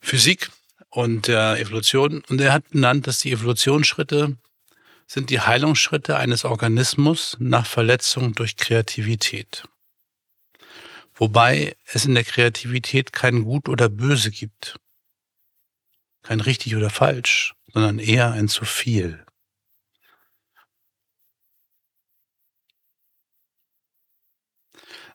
Physik 0.00 0.50
und 0.90 1.28
der 1.28 1.58
Evolution. 1.60 2.22
Und 2.28 2.40
er 2.40 2.52
hat 2.52 2.70
benannt, 2.70 3.06
dass 3.06 3.20
die 3.20 3.32
Evolutionsschritte 3.32 4.36
sind 5.06 5.30
die 5.30 5.40
Heilungsschritte 5.40 6.16
eines 6.16 6.44
Organismus 6.44 7.36
nach 7.38 7.66
Verletzung 7.66 8.34
durch 8.34 8.56
Kreativität. 8.56 9.68
Wobei 11.14 11.76
es 11.86 12.04
in 12.04 12.14
der 12.14 12.24
Kreativität 12.24 13.12
kein 13.12 13.44
Gut 13.44 13.68
oder 13.68 13.88
Böse 13.88 14.30
gibt. 14.30 14.78
Kein 16.22 16.40
richtig 16.40 16.74
oder 16.76 16.90
falsch, 16.90 17.54
sondern 17.72 17.98
eher 17.98 18.32
ein 18.32 18.48
zu 18.48 18.64
viel. 18.64 19.25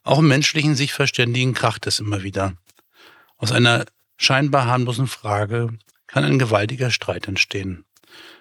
Auch 0.04 0.18
im 0.18 0.28
menschlichen 0.28 0.74
sich 0.74 0.92
verständigen 0.92 1.54
kracht 1.54 1.86
es 1.86 2.00
immer 2.00 2.22
wieder. 2.22 2.54
Aus 3.36 3.52
einer 3.52 3.84
scheinbar 4.16 4.66
harmlosen 4.66 5.06
Frage 5.06 5.68
kann 6.06 6.24
ein 6.24 6.38
gewaltiger 6.38 6.90
Streit 6.90 7.28
entstehen. 7.28 7.84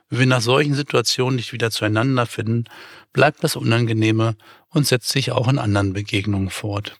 Wenn 0.09 0.19
wir 0.19 0.25
nach 0.27 0.41
solchen 0.41 0.73
Situationen 0.73 1.37
nicht 1.37 1.53
wieder 1.53 1.71
zueinander 1.71 2.25
finden, 2.25 2.65
bleibt 3.13 3.43
das 3.43 3.55
Unangenehme 3.55 4.35
und 4.69 4.85
setzt 4.85 5.09
sich 5.09 5.31
auch 5.31 5.47
in 5.47 5.57
anderen 5.57 5.93
Begegnungen 5.93 6.49
fort. 6.49 6.99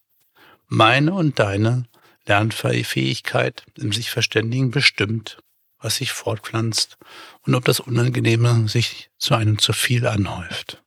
Meine 0.67 1.13
und 1.13 1.37
deine 1.39 1.85
Lernfähigkeit 2.25 3.65
im 3.75 3.91
sich 3.91 4.09
verständigen 4.09 4.71
bestimmt, 4.71 5.39
was 5.79 5.97
sich 5.97 6.13
fortpflanzt 6.13 6.97
und 7.41 7.55
ob 7.55 7.65
das 7.65 7.79
Unangenehme 7.79 8.67
sich 8.69 9.09
zu 9.17 9.35
einem 9.35 9.57
zu 9.57 9.73
viel 9.73 10.07
anhäuft. 10.07 10.81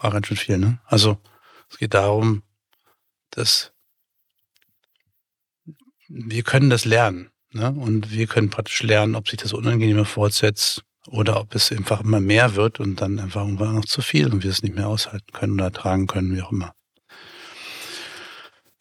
War 0.00 0.10
ganz 0.10 0.26
schön 0.26 0.36
viel, 0.36 0.58
ne? 0.58 0.80
Also 0.86 1.18
es 1.68 1.78
geht 1.78 1.94
darum, 1.94 2.42
dass 3.30 3.72
wir 6.08 6.42
können 6.42 6.70
das 6.70 6.84
lernen. 6.84 7.30
Ne? 7.52 7.70
Und 7.70 8.10
wir 8.10 8.26
können 8.26 8.50
praktisch 8.50 8.82
lernen, 8.82 9.14
ob 9.14 9.28
sich 9.28 9.38
das 9.38 9.52
Unangenehme 9.52 10.04
fortsetzt 10.04 10.82
oder 11.08 11.40
ob 11.40 11.54
es 11.54 11.72
einfach 11.72 12.00
immer 12.00 12.20
mehr 12.20 12.56
wird 12.56 12.80
und 12.80 13.00
dann 13.00 13.18
einfach 13.18 13.42
irgendwann 13.42 13.74
noch 13.74 13.84
zu 13.84 14.02
viel 14.02 14.32
und 14.32 14.42
wir 14.42 14.50
es 14.50 14.62
nicht 14.62 14.74
mehr 14.74 14.88
aushalten 14.88 15.32
können 15.32 15.54
oder 15.54 15.72
tragen 15.72 16.06
können, 16.06 16.34
wie 16.34 16.42
auch 16.42 16.52
immer. 16.52 16.74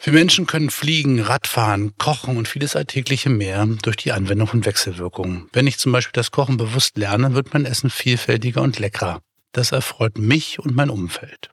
Wir 0.01 0.13
Menschen 0.13 0.47
können 0.47 0.69
fliegen, 0.69 1.19
Radfahren, 1.19 1.97
kochen 1.97 2.37
und 2.37 2.47
vieles 2.47 2.75
Alltägliche 2.75 3.29
mehr 3.29 3.65
durch 3.81 3.97
die 3.97 4.13
Anwendung 4.13 4.47
von 4.47 4.65
Wechselwirkungen. 4.65 5.49
Wenn 5.51 5.67
ich 5.67 5.77
zum 5.77 5.91
Beispiel 5.91 6.13
das 6.13 6.31
Kochen 6.31 6.55
bewusst 6.55 6.97
lerne, 6.97 7.33
wird 7.33 7.53
mein 7.53 7.65
Essen 7.65 7.89
vielfältiger 7.89 8.61
und 8.61 8.79
leckerer. 8.79 9.21
Das 9.51 9.71
erfreut 9.71 10.17
mich 10.17 10.59
und 10.59 10.75
mein 10.75 10.89
Umfeld. 10.89 11.49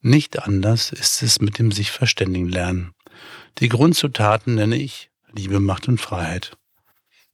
Nicht 0.00 0.42
anders 0.42 0.92
ist 0.92 1.22
es 1.22 1.40
mit 1.40 1.58
dem 1.58 1.72
sich 1.72 1.90
verständigen 1.90 2.48
lernen. 2.48 2.94
Die 3.58 3.68
Grundzutaten 3.68 4.54
nenne 4.54 4.76
ich 4.76 5.10
Liebe, 5.32 5.60
Macht 5.60 5.88
und 5.88 6.00
Freiheit. 6.00 6.56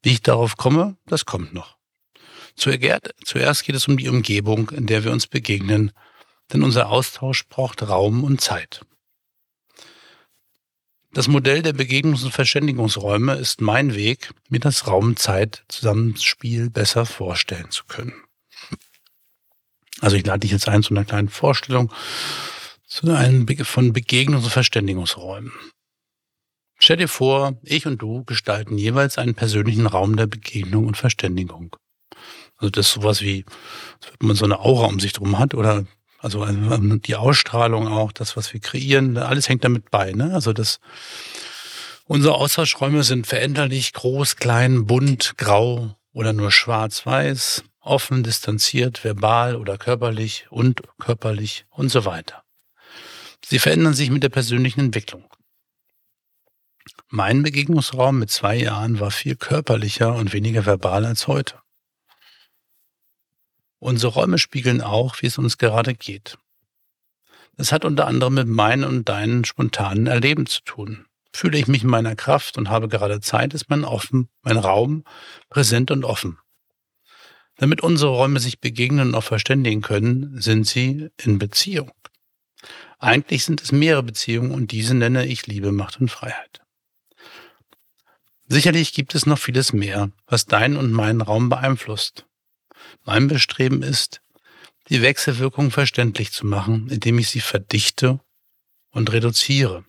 Wie 0.03 0.13
ich 0.13 0.23
darauf 0.23 0.57
komme, 0.57 0.97
das 1.07 1.25
kommt 1.25 1.55
noch. 1.55 1.77
Zuerst 2.57 3.65
geht 3.65 3.75
es 3.75 3.89
um 3.89 3.97
die 3.97 4.09
Umgebung, 4.09 4.71
in 4.71 4.87
der 4.87 5.05
wir 5.05 5.13
uns 5.13 5.27
begegnen 5.27 5.93
denn 6.53 6.63
unser 6.63 6.91
Austausch 6.91 7.47
braucht 7.49 7.83
Raum 7.83 8.25
und 8.25 8.41
Zeit. 8.41 8.85
Das 11.13 11.29
Modell 11.29 11.63
der 11.63 11.75
Begegnungs- 11.75 12.25
und 12.25 12.33
Verständigungsräume 12.33 13.35
ist 13.35 13.61
mein 13.61 13.95
Weg, 13.95 14.31
mir 14.49 14.59
das 14.59 14.89
Raum-Zeit-Zusammenspiel 14.89 16.71
besser 16.71 17.07
vorstellen 17.07 17.71
zu 17.71 17.85
können. 17.85 18.24
Also 20.05 20.17
ich 20.17 20.27
lade 20.27 20.41
dich 20.41 20.51
jetzt 20.51 20.69
ein 20.69 20.83
zu 20.83 20.93
einer 20.93 21.07
kleinen 21.07 21.31
Vorstellung 21.31 21.91
zu 22.87 23.11
einem 23.11 23.49
von 23.65 23.95
Begegnungs- 23.95 24.45
und 24.45 24.51
Verständigungsräumen. 24.51 25.51
Stell 26.79 26.99
dir 26.99 27.09
vor, 27.09 27.55
ich 27.63 27.87
und 27.87 28.03
du 28.03 28.23
gestalten 28.25 28.77
jeweils 28.77 29.17
einen 29.17 29.35
persönlichen 29.35 29.87
Raum 29.87 30.17
der 30.17 30.27
Begegnung 30.27 30.87
und 30.87 30.99
Verständigung. 30.99 31.75
Also 32.59 32.69
das 32.69 32.89
ist 32.89 32.93
sowas 32.93 33.23
wie, 33.23 33.47
wenn 34.19 34.29
man 34.29 34.37
so 34.37 34.45
eine 34.45 34.61
Aura 34.61 34.89
um 34.89 35.01
sich 35.01 35.15
drum 35.15 35.39
hat 35.39 35.55
oder 35.55 35.87
also 36.19 36.45
ähm, 36.45 37.01
die 37.03 37.17
Ausstrahlung 37.17 37.89
auch, 37.89 38.13
das, 38.13 38.37
was 38.37 38.53
wir 38.53 38.61
kreieren, 38.61 39.17
alles 39.17 39.49
hängt 39.49 39.65
damit 39.65 39.91
bei. 39.91 40.13
Ne? 40.13 40.35
Also 40.35 40.53
das, 40.53 40.81
unsere 42.05 42.35
Austauschräume 42.35 43.05
sind 43.05 43.27
veränderlich, 43.27 43.95
groß, 43.95 44.37
klein, 44.37 44.85
bunt, 44.85 45.39
grau 45.39 45.97
oder 46.13 46.35
nur 46.35 46.53
schwarz-weiß, 46.53 47.65
offen, 47.85 48.23
distanziert, 48.23 49.05
verbal 49.05 49.57
oder 49.57 49.79
körperlich 49.79 50.47
und 50.51 50.83
körperlich 50.99 51.67
und 51.71 51.89
so 51.89 52.05
weiter. 52.05 52.43
Sie 53.45 53.59
verändern 53.59 53.95
sich 53.95 54.11
mit 54.11 54.23
der 54.23 54.31
persönlichen 54.31 54.81
Entwicklung. 54.81 55.25
Mein 57.09 57.43
Begegnungsraum 57.43 58.19
mit 58.19 58.31
zwei 58.31 58.57
Jahren 58.57 59.01
war 59.01 59.11
viel 59.11 59.37
körperlicher 59.37 60.15
und 60.15 60.33
weniger 60.33 60.67
verbal 60.67 61.05
als 61.05 61.29
heute. 61.29 61.61
Unsere 63.79 64.15
Räume 64.15 64.39
spiegeln 64.39 64.81
auch, 64.81 65.21
wie 65.21 65.27
es 65.27 65.39
uns 65.39 65.59
gerade 65.59 65.95
geht. 65.95 66.39
Das 67.57 67.71
hat 67.71 67.85
unter 67.85 68.07
anderem 68.07 68.35
mit 68.35 68.49
meinen 68.49 68.85
und 68.85 69.09
deinen 69.09 69.45
spontanen 69.45 70.07
Erleben 70.07 70.47
zu 70.47 70.63
tun. 70.63 71.07
Fühle 71.33 71.59
ich 71.59 71.69
mich 71.69 71.83
in 71.83 71.91
meiner 71.91 72.17
Kraft 72.17 72.57
und 72.57 72.71
habe 72.71 72.89
gerade 72.89 73.21
Zeit, 73.21 73.55
ist 73.55 73.69
mein, 73.69 73.85
offen, 73.85 74.29
mein 74.43 74.57
Raum 74.57 75.05
präsent 75.51 75.91
und 75.91 76.05
offen. 76.05 76.39
Damit 77.57 77.83
unsere 77.83 78.11
Räume 78.11 78.41
sich 78.41 78.61
begegnen 78.61 79.09
und 79.09 79.15
auch 79.15 79.25
verständigen 79.25 79.81
können, 79.81 80.41
sind 80.41 80.67
sie 80.67 81.09
in 81.23 81.39
Beziehung. 81.39 81.93
Eigentlich 82.99 83.45
sind 83.45 83.63
es 83.63 83.71
mehrere 83.71 84.03
Beziehungen 84.03 84.51
und 84.51 84.73
diese 84.73 84.95
nenne 84.95 85.27
ich 85.27 85.47
Liebe, 85.47 85.73
Macht 85.73 86.01
und 86.01 86.11
Freiheit. 86.11 86.63
Sicherlich 88.47 88.93
gibt 88.93 89.15
es 89.15 89.27
noch 89.27 89.39
vieles 89.39 89.73
mehr, 89.73 90.11
was 90.27 90.47
deinen 90.47 90.77
und 90.77 90.93
meinen 90.93 91.21
Raum 91.21 91.49
beeinflusst. 91.49 92.27
Mein 93.05 93.29
Bestreben 93.29 93.83
ist, 93.83 94.21
die 94.89 95.01
Wechselwirkung 95.01 95.71
verständlich 95.71 96.33
zu 96.33 96.47
machen, 96.47 96.89
indem 96.91 97.19
ich 97.19 97.29
sie 97.29 97.41
verdichte 97.41 98.21
und 98.91 99.13
reduziere. 99.13 99.85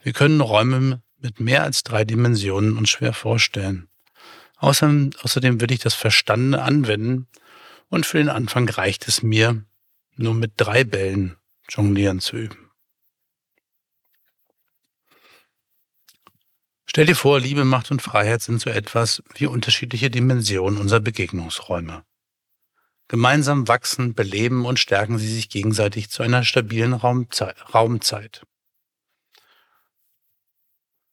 Wir 0.00 0.12
können 0.12 0.40
Räume 0.40 1.02
mit 1.18 1.40
mehr 1.40 1.64
als 1.64 1.82
drei 1.82 2.04
Dimensionen 2.04 2.76
uns 2.76 2.90
schwer 2.90 3.12
vorstellen. 3.12 3.87
Außerdem, 4.58 5.10
außerdem 5.22 5.60
will 5.60 5.70
ich 5.70 5.80
das 5.80 5.94
Verstandene 5.94 6.62
anwenden 6.62 7.28
und 7.88 8.06
für 8.06 8.18
den 8.18 8.28
Anfang 8.28 8.68
reicht 8.68 9.08
es 9.08 9.22
mir, 9.22 9.64
nur 10.16 10.34
mit 10.34 10.52
drei 10.56 10.84
Bällen 10.84 11.36
jonglieren 11.68 12.20
zu 12.20 12.36
üben. 12.36 12.70
Stell 16.86 17.06
dir 17.06 17.14
vor, 17.14 17.38
Liebe, 17.38 17.64
Macht 17.64 17.90
und 17.90 18.02
Freiheit 18.02 18.42
sind 18.42 18.60
so 18.60 18.70
etwas 18.70 19.22
wie 19.34 19.46
unterschiedliche 19.46 20.10
Dimensionen 20.10 20.80
unserer 20.80 21.00
Begegnungsräume. 21.00 22.02
Gemeinsam 23.06 23.68
wachsen, 23.68 24.14
beleben 24.14 24.66
und 24.66 24.78
stärken 24.78 25.18
sie 25.18 25.32
sich 25.32 25.48
gegenseitig 25.48 26.10
zu 26.10 26.22
einer 26.22 26.44
stabilen 26.44 26.94
Raumzeit. 26.94 28.44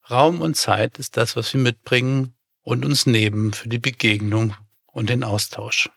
Raum 0.09 0.41
und 0.41 0.55
Zeit 0.55 0.97
ist 0.97 1.17
das, 1.17 1.35
was 1.35 1.53
wir 1.53 1.61
mitbringen 1.61 2.34
und 2.65 2.83
uns 2.83 3.05
nehmen 3.05 3.53
für 3.53 3.69
die 3.69 3.79
Begegnung 3.79 4.53
und 4.87 5.09
den 5.09 5.23
Austausch. 5.23 5.89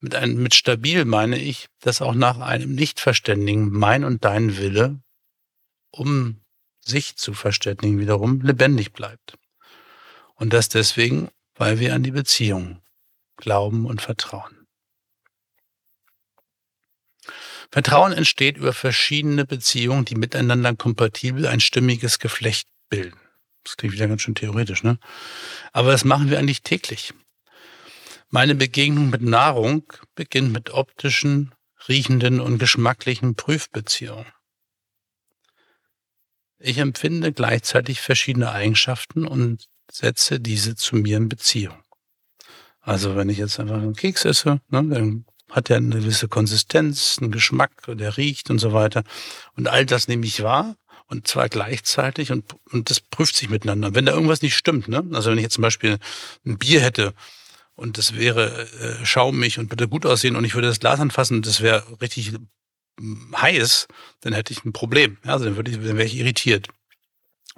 Mit, 0.00 0.14
einem, 0.14 0.42
mit 0.42 0.54
stabil 0.54 1.04
meine 1.04 1.38
ich, 1.38 1.68
dass 1.80 2.00
auch 2.00 2.14
nach 2.14 2.38
einem 2.38 2.74
Nichtverständigen 2.74 3.70
mein 3.70 4.02
und 4.02 4.24
dein 4.24 4.56
Wille, 4.56 4.98
um 5.90 6.40
sich 6.80 7.16
zu 7.16 7.34
verständigen, 7.34 7.98
wiederum 7.98 8.40
lebendig 8.40 8.94
bleibt. 8.94 9.36
Und 10.36 10.54
das 10.54 10.70
deswegen 10.70 11.28
weil 11.56 11.80
wir 11.80 11.94
an 11.94 12.02
die 12.02 12.10
Beziehung 12.10 12.82
glauben 13.36 13.86
und 13.86 14.02
vertrauen. 14.02 14.55
Vertrauen 17.70 18.12
entsteht 18.12 18.56
über 18.56 18.72
verschiedene 18.72 19.44
Beziehungen, 19.44 20.04
die 20.04 20.14
miteinander 20.14 20.74
kompatibel 20.74 21.46
ein 21.46 21.60
stimmiges 21.60 22.18
Geflecht 22.18 22.68
bilden. 22.88 23.18
Das 23.64 23.76
klingt 23.76 23.94
wieder 23.94 24.08
ganz 24.08 24.22
schön 24.22 24.34
theoretisch, 24.34 24.82
ne? 24.84 24.98
Aber 25.72 25.90
das 25.90 26.04
machen 26.04 26.30
wir 26.30 26.38
eigentlich 26.38 26.62
täglich. 26.62 27.12
Meine 28.30 28.54
Begegnung 28.54 29.10
mit 29.10 29.22
Nahrung 29.22 29.84
beginnt 30.14 30.52
mit 30.52 30.70
optischen, 30.70 31.54
riechenden 31.88 32.40
und 32.40 32.58
geschmacklichen 32.58 33.34
Prüfbeziehungen. 33.34 34.26
Ich 36.58 36.78
empfinde 36.78 37.32
gleichzeitig 37.32 38.00
verschiedene 38.00 38.50
Eigenschaften 38.50 39.26
und 39.26 39.66
setze 39.90 40.40
diese 40.40 40.74
zu 40.74 40.96
mir 40.96 41.16
in 41.16 41.28
Beziehung. 41.28 41.82
Also 42.80 43.16
wenn 43.16 43.28
ich 43.28 43.38
jetzt 43.38 43.58
einfach 43.60 43.76
einen 43.76 43.94
Keks 43.94 44.24
esse, 44.24 44.60
ne, 44.68 44.84
dann 44.84 45.26
hat 45.50 45.70
er 45.70 45.76
eine 45.76 45.96
gewisse 46.00 46.28
Konsistenz, 46.28 47.18
einen 47.20 47.30
Geschmack, 47.30 47.70
der 47.86 48.16
riecht 48.16 48.50
und 48.50 48.58
so 48.58 48.72
weiter. 48.72 49.04
Und 49.56 49.68
all 49.68 49.86
das 49.86 50.08
nehme 50.08 50.26
ich 50.26 50.42
wahr 50.42 50.76
und 51.08 51.28
zwar 51.28 51.48
gleichzeitig 51.48 52.32
und, 52.32 52.44
und 52.72 52.90
das 52.90 53.00
prüft 53.00 53.36
sich 53.36 53.48
miteinander. 53.48 53.94
Wenn 53.94 54.06
da 54.06 54.12
irgendwas 54.12 54.42
nicht 54.42 54.56
stimmt, 54.56 54.88
ne? 54.88 55.04
also 55.12 55.30
wenn 55.30 55.38
ich 55.38 55.44
jetzt 55.44 55.54
zum 55.54 55.62
Beispiel 55.62 55.98
ein 56.44 56.58
Bier 56.58 56.80
hätte 56.80 57.14
und 57.74 57.98
das 57.98 58.14
wäre 58.16 58.68
äh, 58.80 59.06
schaumig 59.06 59.58
und 59.58 59.70
würde 59.70 59.88
gut 59.88 60.04
aussehen 60.04 60.36
und 60.36 60.44
ich 60.44 60.54
würde 60.54 60.68
das 60.68 60.80
Glas 60.80 61.00
anfassen 61.00 61.38
und 61.38 61.46
das 61.46 61.60
wäre 61.60 61.84
richtig 62.00 62.32
heiß, 63.34 63.88
dann 64.22 64.32
hätte 64.32 64.52
ich 64.52 64.64
ein 64.64 64.72
Problem. 64.72 65.18
Ja, 65.24 65.32
also 65.32 65.44
dann, 65.44 65.56
würde 65.56 65.70
ich, 65.70 65.76
dann 65.76 65.96
wäre 65.96 66.06
ich 66.06 66.16
irritiert. 66.16 66.68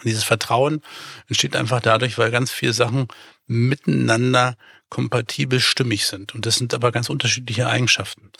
Dieses 0.04 0.24
Vertrauen 0.24 0.82
entsteht 1.28 1.56
einfach 1.56 1.80
dadurch, 1.80 2.18
weil 2.18 2.30
ganz 2.30 2.50
viele 2.50 2.72
Sachen 2.72 3.08
miteinander 3.46 4.56
kompatibel 4.88 5.60
stimmig 5.60 6.06
sind. 6.06 6.34
Und 6.34 6.46
das 6.46 6.56
sind 6.56 6.74
aber 6.74 6.92
ganz 6.92 7.08
unterschiedliche 7.08 7.68
Eigenschaften. 7.68 8.30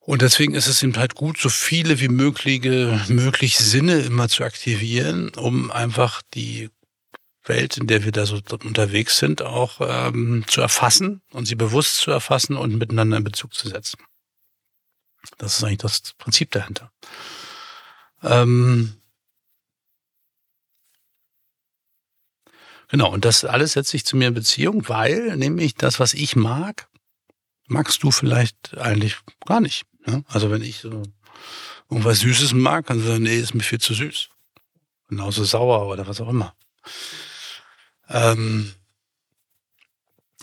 Und 0.00 0.20
deswegen 0.20 0.54
ist 0.54 0.66
es 0.66 0.82
eben 0.82 0.96
halt 0.96 1.14
gut, 1.14 1.38
so 1.38 1.48
viele 1.48 1.98
wie 2.00 2.08
mögliche, 2.08 3.00
möglich 3.08 3.56
Sinne 3.56 4.00
immer 4.00 4.28
zu 4.28 4.44
aktivieren, 4.44 5.30
um 5.30 5.70
einfach 5.70 6.20
die 6.34 6.68
Welt, 7.44 7.78
in 7.78 7.86
der 7.86 8.04
wir 8.04 8.12
da 8.12 8.26
so 8.26 8.40
unterwegs 8.64 9.18
sind, 9.18 9.42
auch 9.42 9.80
ähm, 9.80 10.44
zu 10.46 10.60
erfassen 10.60 11.22
und 11.32 11.46
sie 11.46 11.54
bewusst 11.54 11.96
zu 11.96 12.10
erfassen 12.10 12.56
und 12.56 12.76
miteinander 12.76 13.16
in 13.16 13.24
Bezug 13.24 13.54
zu 13.54 13.68
setzen. 13.68 13.98
Das 15.38 15.56
ist 15.56 15.64
eigentlich 15.64 15.78
das 15.78 16.12
Prinzip 16.18 16.50
dahinter. 16.50 16.90
Ähm, 18.22 18.96
Genau, 22.94 23.10
und 23.12 23.24
das 23.24 23.44
alles 23.44 23.72
setzt 23.72 23.90
sich 23.90 24.04
zu 24.04 24.16
mir 24.16 24.28
in 24.28 24.34
Beziehung, 24.34 24.88
weil 24.88 25.36
nämlich 25.36 25.74
das, 25.74 25.98
was 25.98 26.14
ich 26.14 26.36
mag, 26.36 26.86
magst 27.66 28.04
du 28.04 28.12
vielleicht 28.12 28.78
eigentlich 28.78 29.16
gar 29.44 29.60
nicht. 29.60 29.82
Ne? 30.06 30.22
Also 30.28 30.52
wenn 30.52 30.62
ich 30.62 30.78
so 30.78 31.02
irgendwas 31.90 32.20
Süßes 32.20 32.52
mag, 32.54 32.86
dann 32.86 33.00
sagen, 33.00 33.24
nee, 33.24 33.36
ist 33.36 33.52
mir 33.52 33.64
viel 33.64 33.80
zu 33.80 33.94
süß. 33.94 34.28
Genauso 35.08 35.42
sauer 35.42 35.88
oder 35.88 36.06
was 36.06 36.20
auch 36.20 36.28
immer. 36.28 36.54
Ähm, 38.08 38.72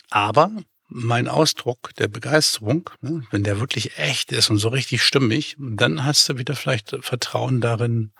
aber 0.10 0.52
mein 0.90 1.30
Ausdruck 1.30 1.96
der 2.00 2.10
Begeisterung, 2.10 2.90
ne, 3.00 3.24
wenn 3.32 3.46
der 3.46 3.62
wirklich 3.62 3.98
echt 3.98 4.34
ist 4.34 4.50
und 4.50 4.58
so 4.58 4.68
richtig 4.68 5.04
stimmig, 5.04 5.56
dann 5.58 6.04
hast 6.04 6.28
du 6.28 6.38
wieder 6.38 6.58
vielleicht 6.58 6.98
Vertrauen 7.00 7.62
darin, 7.62 8.12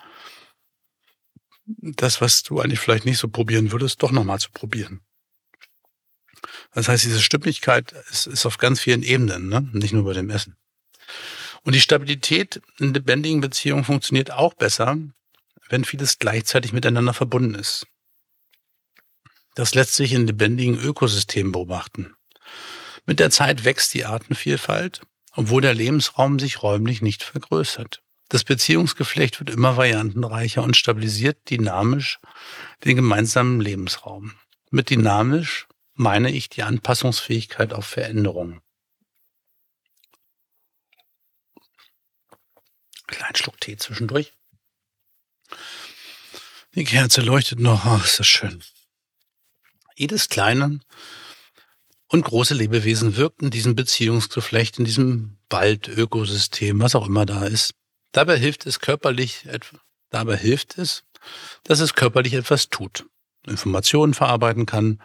das, 1.66 2.22
was 2.22 2.44
du 2.44 2.60
eigentlich 2.60 2.80
vielleicht 2.80 3.06
nicht 3.06 3.18
so 3.18 3.28
probieren 3.28 3.72
würdest, 3.72 4.02
doch 4.04 4.12
nochmal 4.12 4.40
zu 4.40 4.52
probieren. 4.52 5.02
Das 6.74 6.88
heißt, 6.88 7.04
diese 7.04 7.22
Stimmigkeit 7.22 7.92
ist, 8.10 8.28
ist 8.28 8.46
auf 8.46 8.58
ganz 8.58 8.80
vielen 8.80 9.04
Ebenen, 9.04 9.50
ne? 9.50 9.70
nicht 9.74 9.94
nur 9.94 10.06
bei 10.06 10.14
dem 10.14 10.30
Essen. 10.30 10.58
Und 11.64 11.76
die 11.76 11.82
Stabilität 11.82 12.62
in 12.80 12.94
lebendigen 12.94 13.42
Beziehungen 13.42 13.84
funktioniert 13.84 14.32
auch 14.32 14.54
besser, 14.56 14.98
wenn 15.70 15.86
vieles 15.86 16.18
gleichzeitig 16.18 16.74
miteinander 16.74 17.14
verbunden 17.14 17.56
ist. 17.56 17.86
Das 19.56 19.76
lässt 19.76 19.96
sich 19.96 20.14
in 20.14 20.26
lebendigen 20.26 20.80
Ökosystemen 20.80 21.52
beobachten. 21.52 22.16
Mit 23.06 23.20
der 23.20 23.30
Zeit 23.30 23.64
wächst 23.66 23.94
die 23.94 24.06
Artenvielfalt, 24.06 25.02
obwohl 25.34 25.62
der 25.62 25.74
Lebensraum 25.74 26.40
sich 26.40 26.64
räumlich 26.64 27.02
nicht 27.02 27.24
vergrößert. 27.24 28.01
Das 28.32 28.46
Beziehungsgeflecht 28.46 29.42
wird 29.42 29.50
immer 29.50 29.76
variantenreicher 29.76 30.64
und 30.64 30.78
stabilisiert 30.78 31.50
dynamisch 31.50 32.18
den 32.86 32.96
gemeinsamen 32.96 33.60
Lebensraum. 33.60 34.36
Mit 34.70 34.90
dynamisch 34.90 35.68
meine 35.96 36.32
ich 36.32 36.48
die 36.48 36.64
Anpassungsfähigkeit 36.64 37.74
auf 37.74 37.86
Veränderungen. 37.86 38.62
Kleinen 43.06 43.36
Schluck 43.36 43.60
Tee 43.60 43.76
zwischendurch. 43.76 44.32
Die 46.74 46.86
Kerze 46.86 47.20
leuchtet 47.20 47.60
noch. 47.60 47.84
Ach, 47.84 48.06
ist 48.06 48.18
das 48.18 48.28
schön. 48.28 48.64
Jedes 49.98 50.30
kleine 50.30 50.80
und 52.08 52.24
große 52.24 52.54
Lebewesen 52.54 53.18
wirkt 53.18 53.42
in 53.42 53.52
diesem 53.52 53.76
Beziehungsgeflecht, 53.76 54.80
in 54.80 54.86
diesem 54.86 55.38
Wald, 55.50 55.90
Ökosystem, 55.90 56.80
was 56.80 56.96
auch 56.96 57.08
immer 57.08 57.26
da 57.26 57.44
ist. 57.44 57.74
Dabei 58.12 58.38
hilft 58.38 58.66
es 58.66 58.80
körperlich, 58.80 59.48
dabei 60.10 60.38
hilft 60.38 60.78
es, 60.78 61.04
dass 61.64 61.80
es 61.80 61.94
körperlich 61.94 62.34
etwas 62.34 62.70
tut, 62.70 63.06
Informationen 63.48 64.14
verarbeiten 64.14 64.66
kann 64.66 65.02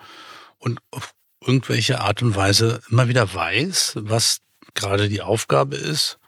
und 0.59 0.81
auf 0.91 1.15
irgendwelche 1.41 2.01
Art 2.01 2.23
und 2.23 2.35
Weise 2.35 2.81
immer 2.91 3.09
wieder 3.09 3.33
weiß, 3.33 3.93
was 4.01 4.41
gerade 4.75 5.09
die 5.09 5.23
Aufgabe 5.23 5.77
ist 5.77 6.19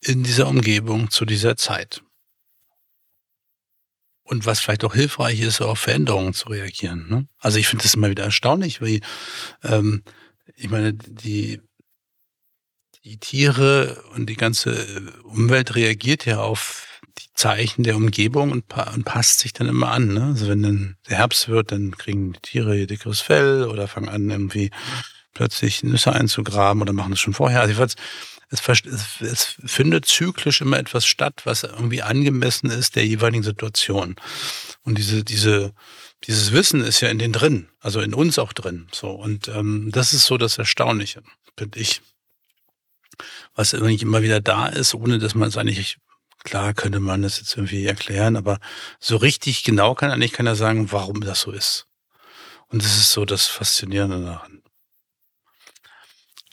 in 0.00 0.22
dieser 0.22 0.48
Umgebung 0.48 1.10
zu 1.10 1.24
dieser 1.24 1.56
Zeit. 1.56 2.02
Und 4.24 4.46
was 4.46 4.60
vielleicht 4.60 4.84
auch 4.84 4.94
hilfreich 4.94 5.40
ist, 5.40 5.60
auf 5.60 5.80
Veränderungen 5.80 6.32
zu 6.32 6.48
reagieren. 6.48 7.08
Ne? 7.08 7.28
Also 7.38 7.58
ich 7.58 7.68
finde 7.68 7.82
das 7.82 7.94
immer 7.94 8.08
wieder 8.08 8.24
erstaunlich, 8.24 8.80
wie 8.80 9.02
ähm, 9.62 10.02
ich 10.56 10.70
meine, 10.70 10.94
die, 10.94 11.60
die 13.04 13.18
Tiere 13.18 14.02
und 14.14 14.26
die 14.26 14.36
ganze 14.36 15.12
Umwelt 15.24 15.74
reagiert 15.74 16.24
ja 16.24 16.38
auf 16.38 16.86
die 17.18 17.28
Zeichen 17.34 17.82
der 17.82 17.96
Umgebung 17.96 18.52
und, 18.52 18.68
pa 18.68 18.92
und 18.94 19.04
passt 19.04 19.40
sich 19.40 19.52
dann 19.52 19.68
immer 19.68 19.90
an. 19.90 20.14
Ne? 20.14 20.24
Also 20.26 20.48
wenn 20.48 20.62
dann 20.62 20.96
der 21.08 21.18
Herbst 21.18 21.48
wird, 21.48 21.72
dann 21.72 21.96
kriegen 21.96 22.32
die 22.32 22.40
Tiere 22.40 22.76
ihr 22.76 22.86
dickeres 22.86 23.20
Fell 23.20 23.64
oder 23.64 23.88
fangen 23.88 24.08
an, 24.08 24.30
irgendwie 24.30 24.70
plötzlich 25.34 25.82
Nüsse 25.82 26.12
einzugraben 26.12 26.82
oder 26.82 26.92
machen 26.92 27.14
es 27.14 27.20
schon 27.20 27.34
vorher. 27.34 27.60
Also 27.60 27.72
jedenfalls, 27.72 27.96
es, 28.50 28.86
es, 28.86 29.20
es 29.20 29.56
findet 29.64 30.04
zyklisch 30.06 30.60
immer 30.60 30.78
etwas 30.78 31.06
statt, 31.06 31.42
was 31.44 31.64
irgendwie 31.64 32.02
angemessen 32.02 32.70
ist 32.70 32.96
der 32.96 33.06
jeweiligen 33.06 33.42
Situation. 33.42 34.16
Und 34.84 34.98
diese, 34.98 35.24
diese, 35.24 35.72
dieses 36.24 36.52
Wissen 36.52 36.82
ist 36.82 37.00
ja 37.00 37.08
in 37.08 37.18
den 37.18 37.32
drin, 37.32 37.68
also 37.80 38.00
in 38.00 38.14
uns 38.14 38.38
auch 38.38 38.52
drin. 38.52 38.88
So 38.92 39.10
und 39.10 39.48
ähm, 39.48 39.90
das 39.90 40.12
ist 40.12 40.26
so 40.26 40.36
das 40.36 40.58
Erstaunliche, 40.58 41.22
finde 41.56 41.78
ich, 41.80 42.02
was 43.54 43.72
irgendwie 43.72 44.02
immer 44.02 44.22
wieder 44.22 44.40
da 44.40 44.66
ist, 44.66 44.94
ohne 44.94 45.18
dass 45.18 45.34
man 45.34 45.48
es 45.48 45.56
eigentlich 45.56 45.98
klar 46.44 46.74
könnte 46.74 47.00
man 47.00 47.22
das 47.22 47.38
jetzt 47.38 47.56
irgendwie 47.56 47.86
erklären, 47.86 48.36
aber 48.36 48.58
so 48.98 49.16
richtig 49.16 49.64
genau 49.64 49.94
kann 49.94 50.10
eigentlich 50.10 50.32
keiner 50.32 50.56
sagen, 50.56 50.90
warum 50.92 51.20
das 51.20 51.42
so 51.42 51.52
ist. 51.52 51.86
Und 52.68 52.82
das 52.82 52.96
ist 52.96 53.12
so 53.12 53.24
das 53.24 53.46
Faszinierende 53.46 54.24
daran. 54.24 54.62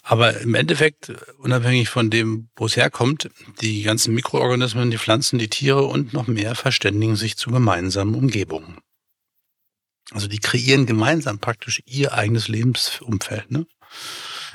Aber 0.04 0.40
im 0.40 0.56
Endeffekt, 0.56 1.12
unabhängig 1.38 1.90
von 1.90 2.10
dem, 2.10 2.50
wo 2.56 2.66
es 2.66 2.76
herkommt, 2.76 3.30
die 3.62 3.84
ganzen 3.84 4.16
Mikroorganismen, 4.16 4.90
die 4.90 4.98
Pflanzen, 4.98 5.38
die 5.38 5.50
Tiere 5.50 5.84
und 5.84 6.14
noch 6.14 6.26
mehr 6.26 6.56
verständigen 6.56 7.16
sich 7.16 7.38
zu 7.38 7.52
gemeinsamen 7.52 8.16
Umgebungen. 8.16 8.80
Also 10.12 10.28
die 10.28 10.40
kreieren 10.40 10.88
gemeinsam 10.88 11.38
praktisch 11.38 11.84
ihr 11.86 12.14
eigenes 12.14 12.48
Lebensumfeld. 12.48 13.52
Ne? 13.52 13.68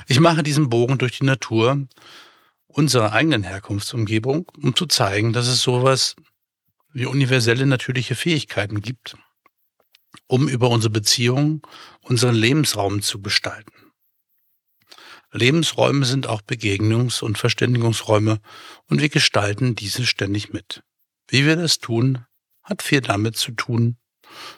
Ich 0.07 0.19
mache 0.19 0.43
diesen 0.43 0.69
Bogen 0.69 0.97
durch 0.97 1.17
die 1.17 1.25
Natur 1.25 1.87
unserer 2.67 3.13
eigenen 3.13 3.43
Herkunftsumgebung, 3.43 4.51
um 4.61 4.75
zu 4.75 4.85
zeigen, 4.85 5.33
dass 5.33 5.47
es 5.47 5.61
sowas 5.61 6.15
wie 6.93 7.05
universelle 7.05 7.65
natürliche 7.65 8.15
Fähigkeiten 8.15 8.81
gibt, 8.81 9.17
um 10.27 10.47
über 10.47 10.69
unsere 10.69 10.91
Beziehungen 10.91 11.61
unseren 12.01 12.35
Lebensraum 12.35 13.01
zu 13.01 13.21
gestalten. 13.21 13.71
Lebensräume 15.31 16.05
sind 16.05 16.27
auch 16.27 16.41
Begegnungs- 16.41 17.21
und 17.21 17.37
Verständigungsräume 17.37 18.39
und 18.87 19.01
wir 19.01 19.09
gestalten 19.09 19.75
diese 19.75 20.05
ständig 20.05 20.53
mit. 20.53 20.83
Wie 21.27 21.45
wir 21.45 21.55
das 21.55 21.79
tun, 21.79 22.25
hat 22.63 22.81
viel 22.81 23.01
damit 23.01 23.35
zu 23.35 23.51
tun, 23.51 23.97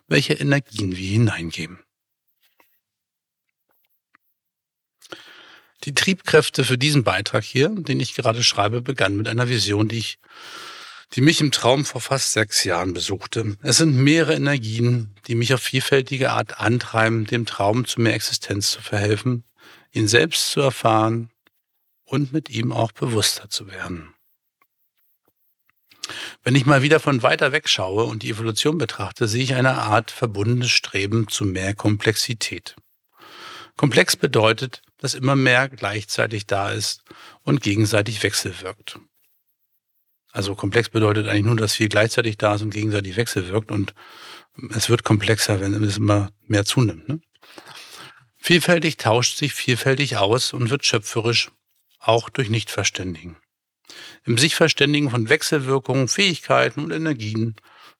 welche 0.07 0.33
Energien 0.33 0.95
wir 0.95 1.07
hineingeben. 1.07 1.79
Die 5.83 5.93
Triebkräfte 5.93 6.63
für 6.63 6.77
diesen 6.77 7.03
Beitrag 7.03 7.43
hier, 7.43 7.69
den 7.69 7.99
ich 7.99 8.15
gerade 8.15 8.43
schreibe, 8.43 8.81
begannen 8.81 9.17
mit 9.17 9.27
einer 9.27 9.47
Vision, 9.47 9.87
die 9.87 9.99
ich, 9.99 10.19
die 11.13 11.21
mich 11.21 11.39
im 11.39 11.51
Traum 11.51 11.85
vor 11.85 12.01
fast 12.01 12.33
sechs 12.33 12.63
Jahren 12.63 12.93
besuchte. 12.93 13.57
Es 13.61 13.77
sind 13.77 13.95
mehrere 13.95 14.33
Energien, 14.33 15.15
die 15.27 15.35
mich 15.35 15.53
auf 15.53 15.61
vielfältige 15.61 16.31
Art 16.31 16.59
antreiben, 16.59 17.25
dem 17.25 17.45
Traum 17.45 17.85
zu 17.85 18.01
mehr 18.01 18.15
Existenz 18.15 18.71
zu 18.71 18.81
verhelfen 18.81 19.43
ihn 19.97 20.07
selbst 20.07 20.51
zu 20.51 20.61
erfahren 20.61 21.31
und 22.05 22.31
mit 22.31 22.49
ihm 22.49 22.71
auch 22.71 22.91
bewusster 22.91 23.49
zu 23.49 23.67
werden. 23.67 24.13
Wenn 26.43 26.55
ich 26.55 26.65
mal 26.65 26.81
wieder 26.81 27.01
von 27.01 27.23
weiter 27.23 27.51
weg 27.51 27.67
schaue 27.67 28.05
und 28.05 28.23
die 28.23 28.29
Evolution 28.29 28.77
betrachte, 28.77 29.27
sehe 29.27 29.43
ich 29.43 29.55
eine 29.55 29.73
Art 29.73 30.11
verbundenes 30.11 30.71
Streben 30.71 31.27
zu 31.27 31.43
mehr 31.43 31.73
Komplexität. 31.73 32.75
Komplex 33.75 34.15
bedeutet, 34.15 34.81
dass 34.97 35.13
immer 35.13 35.36
mehr 35.36 35.69
gleichzeitig 35.69 36.47
da 36.47 36.71
ist 36.71 37.03
und 37.43 37.62
gegenseitig 37.62 38.23
wechselwirkt. 38.23 38.99
Also 40.31 40.55
komplex 40.55 40.89
bedeutet 40.89 41.27
eigentlich 41.27 41.45
nur, 41.45 41.55
dass 41.55 41.73
viel 41.73 41.89
gleichzeitig 41.89 42.38
da 42.38 42.55
ist 42.55 42.62
und 42.62 42.71
gegenseitig 42.71 43.15
wechselwirkt 43.15 43.71
und 43.71 43.93
es 44.71 44.89
wird 44.89 45.03
komplexer, 45.03 45.60
wenn 45.62 45.83
es 45.83 45.97
immer 45.97 46.31
mehr 46.47 46.65
zunimmt. 46.65 47.07
Ne? 47.07 47.21
Vielfältig 48.38 48.97
tauscht 48.97 49.38
sich 49.38 49.53
vielfältig 49.53 50.17
aus 50.17 50.53
und 50.53 50.69
wird 50.69 50.86
schöpferisch, 50.86 51.51
auch 51.99 52.29
durch 52.29 52.49
Nichtverständigen. 52.49 53.38
Im 54.25 54.38
Sichverständigen 54.38 55.10
von 55.10 55.29
Wechselwirkungen, 55.29 56.07
Fähigkeiten 56.07 56.83
und 56.83 56.91
Energien 56.91 57.55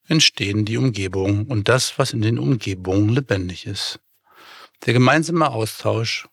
entstehen 0.08 0.66
die 0.66 0.78
Umgebungen 0.78 1.46
und 1.48 1.68
das, 1.70 1.98
was 1.98 2.14
in 2.14 2.22
den 2.22 2.40
Umgebungen 2.40 3.10
lebendig 3.10 3.66
ist. 3.66 4.00
Der 4.86 4.94
gemeinsame 4.94 5.50
Austausch 5.50 6.28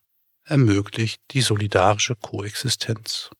ermöglicht 0.44 1.20
die 1.30 1.40
solidarische 1.40 2.16
Koexistenz 2.16 3.30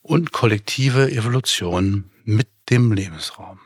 und 0.00 0.32
kollektive 0.32 1.10
Evolution 1.10 2.10
mit 2.24 2.48
dem 2.70 2.92
Lebensraum. 2.92 3.60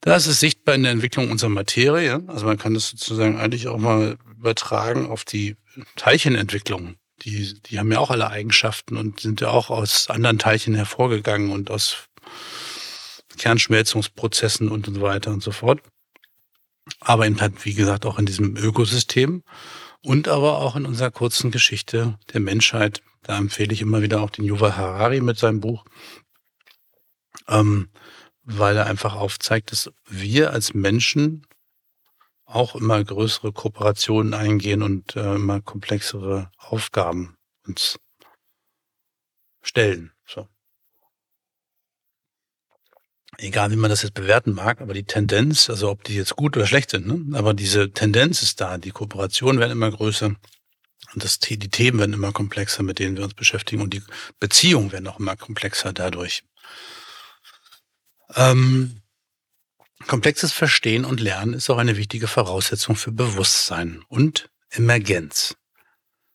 Das 0.00 0.26
ist 0.26 0.40
sichtbar 0.40 0.74
in 0.74 0.82
der 0.82 0.92
Entwicklung 0.92 1.30
unserer 1.30 1.50
Materie. 1.50 2.22
Also 2.26 2.46
man 2.46 2.56
kann 2.56 2.72
das 2.72 2.88
sozusagen 2.88 3.38
eigentlich 3.38 3.68
auch 3.68 3.78
mal 3.78 4.16
übertragen 4.38 5.06
auf 5.06 5.24
die 5.24 5.56
Teilchenentwicklung. 5.96 6.96
Die, 7.22 7.60
die 7.60 7.78
haben 7.78 7.92
ja 7.92 7.98
auch 7.98 8.10
alle 8.10 8.30
Eigenschaften 8.30 8.96
und 8.96 9.20
sind 9.20 9.42
ja 9.42 9.48
auch 9.48 9.68
aus 9.68 10.08
anderen 10.08 10.38
Teilchen 10.38 10.74
hervorgegangen 10.74 11.50
und 11.50 11.70
aus 11.70 12.08
Kernschmelzungsprozessen 13.36 14.70
und 14.70 14.86
so 14.86 15.02
weiter 15.02 15.30
und 15.30 15.42
so 15.42 15.52
fort. 15.52 15.82
Aber 17.00 17.26
in, 17.26 17.40
wie 17.64 17.74
gesagt, 17.74 18.06
auch 18.06 18.18
in 18.18 18.26
diesem 18.26 18.56
Ökosystem 18.56 19.42
und 20.02 20.28
aber 20.28 20.58
auch 20.58 20.76
in 20.76 20.86
unserer 20.86 21.10
kurzen 21.10 21.50
Geschichte 21.50 22.18
der 22.32 22.40
Menschheit. 22.40 23.02
Da 23.22 23.36
empfehle 23.36 23.72
ich 23.72 23.82
immer 23.82 24.02
wieder 24.02 24.22
auch 24.22 24.30
den 24.30 24.44
Yuval 24.44 24.76
Harari 24.76 25.20
mit 25.20 25.38
seinem 25.38 25.60
Buch. 25.60 25.84
Ähm, 27.48 27.90
weil 28.42 28.76
er 28.76 28.86
einfach 28.86 29.14
aufzeigt, 29.14 29.72
dass 29.72 29.90
wir 30.06 30.52
als 30.52 30.74
Menschen 30.74 31.46
auch 32.44 32.74
immer 32.74 33.02
größere 33.02 33.52
Kooperationen 33.52 34.34
eingehen 34.34 34.82
und 34.82 35.14
äh, 35.14 35.36
immer 35.36 35.60
komplexere 35.60 36.50
Aufgaben 36.56 37.36
uns 37.66 37.98
stellen. 39.62 40.12
So. 40.26 40.48
Egal, 43.42 43.70
wie 43.70 43.76
man 43.76 43.88
das 43.88 44.02
jetzt 44.02 44.12
bewerten 44.12 44.52
mag, 44.52 44.82
aber 44.82 44.92
die 44.92 45.04
Tendenz, 45.04 45.70
also 45.70 45.90
ob 45.90 46.04
die 46.04 46.14
jetzt 46.14 46.36
gut 46.36 46.58
oder 46.58 46.66
schlecht 46.66 46.90
sind, 46.90 47.06
ne? 47.06 47.38
aber 47.38 47.54
diese 47.54 47.90
Tendenz 47.90 48.42
ist 48.42 48.60
da. 48.60 48.76
Die 48.76 48.90
Kooperationen 48.90 49.58
werden 49.58 49.72
immer 49.72 49.90
größer 49.90 50.26
und 50.26 51.24
das, 51.24 51.38
die 51.38 51.58
Themen 51.58 51.98
werden 51.98 52.12
immer 52.12 52.32
komplexer, 52.32 52.82
mit 52.82 52.98
denen 52.98 53.16
wir 53.16 53.24
uns 53.24 53.32
beschäftigen 53.32 53.80
und 53.80 53.94
die 53.94 54.02
Beziehungen 54.40 54.92
werden 54.92 55.06
auch 55.06 55.18
immer 55.18 55.36
komplexer 55.36 55.94
dadurch. 55.94 56.44
Ähm, 58.34 59.00
komplexes 60.06 60.52
Verstehen 60.52 61.06
und 61.06 61.18
Lernen 61.18 61.54
ist 61.54 61.70
auch 61.70 61.78
eine 61.78 61.96
wichtige 61.96 62.28
Voraussetzung 62.28 62.94
für 62.94 63.10
Bewusstsein 63.10 64.04
und 64.08 64.50
Emergenz. 64.68 65.56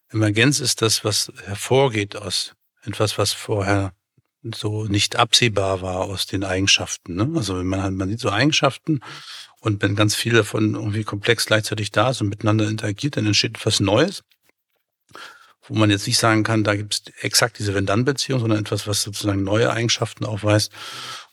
Emergenz 0.10 0.60
ist 0.60 0.82
das, 0.82 1.04
was 1.04 1.32
hervorgeht 1.44 2.16
aus 2.16 2.56
etwas, 2.82 3.20
was 3.20 3.32
vorher 3.32 3.94
so 4.54 4.86
nicht 4.86 5.16
absehbar 5.16 5.82
war 5.82 6.02
aus 6.02 6.28
den 6.28 6.44
Eigenschaften. 6.44 7.16
Ne? 7.16 7.32
Also 7.36 7.58
wenn 7.58 7.68
man 7.68 7.82
hat, 7.82 7.94
man 7.94 8.10
sieht 8.10 8.20
so 8.20 8.30
Eigenschaften 8.30 9.02
und 9.60 9.82
wenn 9.82 9.96
ganz 9.96 10.16
viele 10.16 10.38
davon 10.38 10.76
irgendwie 10.76 11.04
komplex 11.04 11.46
gleichzeitig 11.46 11.92
da 11.92 12.12
ist 12.12 12.22
und 12.22 12.30
miteinander 12.30 12.68
interagiert, 12.68 13.18
dann 13.18 13.26
entsteht 13.26 13.58
etwas 13.58 13.80
Neues 13.80 14.24
wo 15.68 15.76
man 15.76 15.90
jetzt 15.90 16.08
nicht 16.08 16.18
sagen 16.18 16.44
kann, 16.44 16.64
da 16.64 16.76
gibt 16.76 16.94
es 16.94 17.04
exakt 17.24 17.60
diese 17.60 17.74
Wenn-Dann-Beziehung, 17.74 18.40
sondern 18.40 18.60
etwas, 18.60 18.88
was 18.88 19.02
sozusagen 19.02 19.44
neue 19.44 19.72
Eigenschaften 19.72 20.26
aufweist. 20.26 20.72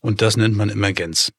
Und 0.00 0.22
das 0.22 0.36
nennt 0.36 0.56
man 0.56 0.70
Emergenz. 0.70 1.32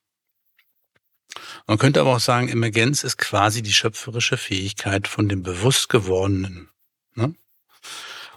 Man 1.65 1.77
könnte 1.77 2.01
aber 2.01 2.15
auch 2.15 2.19
sagen, 2.19 2.49
Emergenz 2.49 3.03
ist 3.03 3.17
quasi 3.17 3.62
die 3.62 3.73
schöpferische 3.73 4.38
Fähigkeit 4.38 5.07
von 5.07 5.29
dem 5.29 5.43
bewusst 5.43 5.89
gewordenen. 5.89 6.69
Ne? 7.15 7.33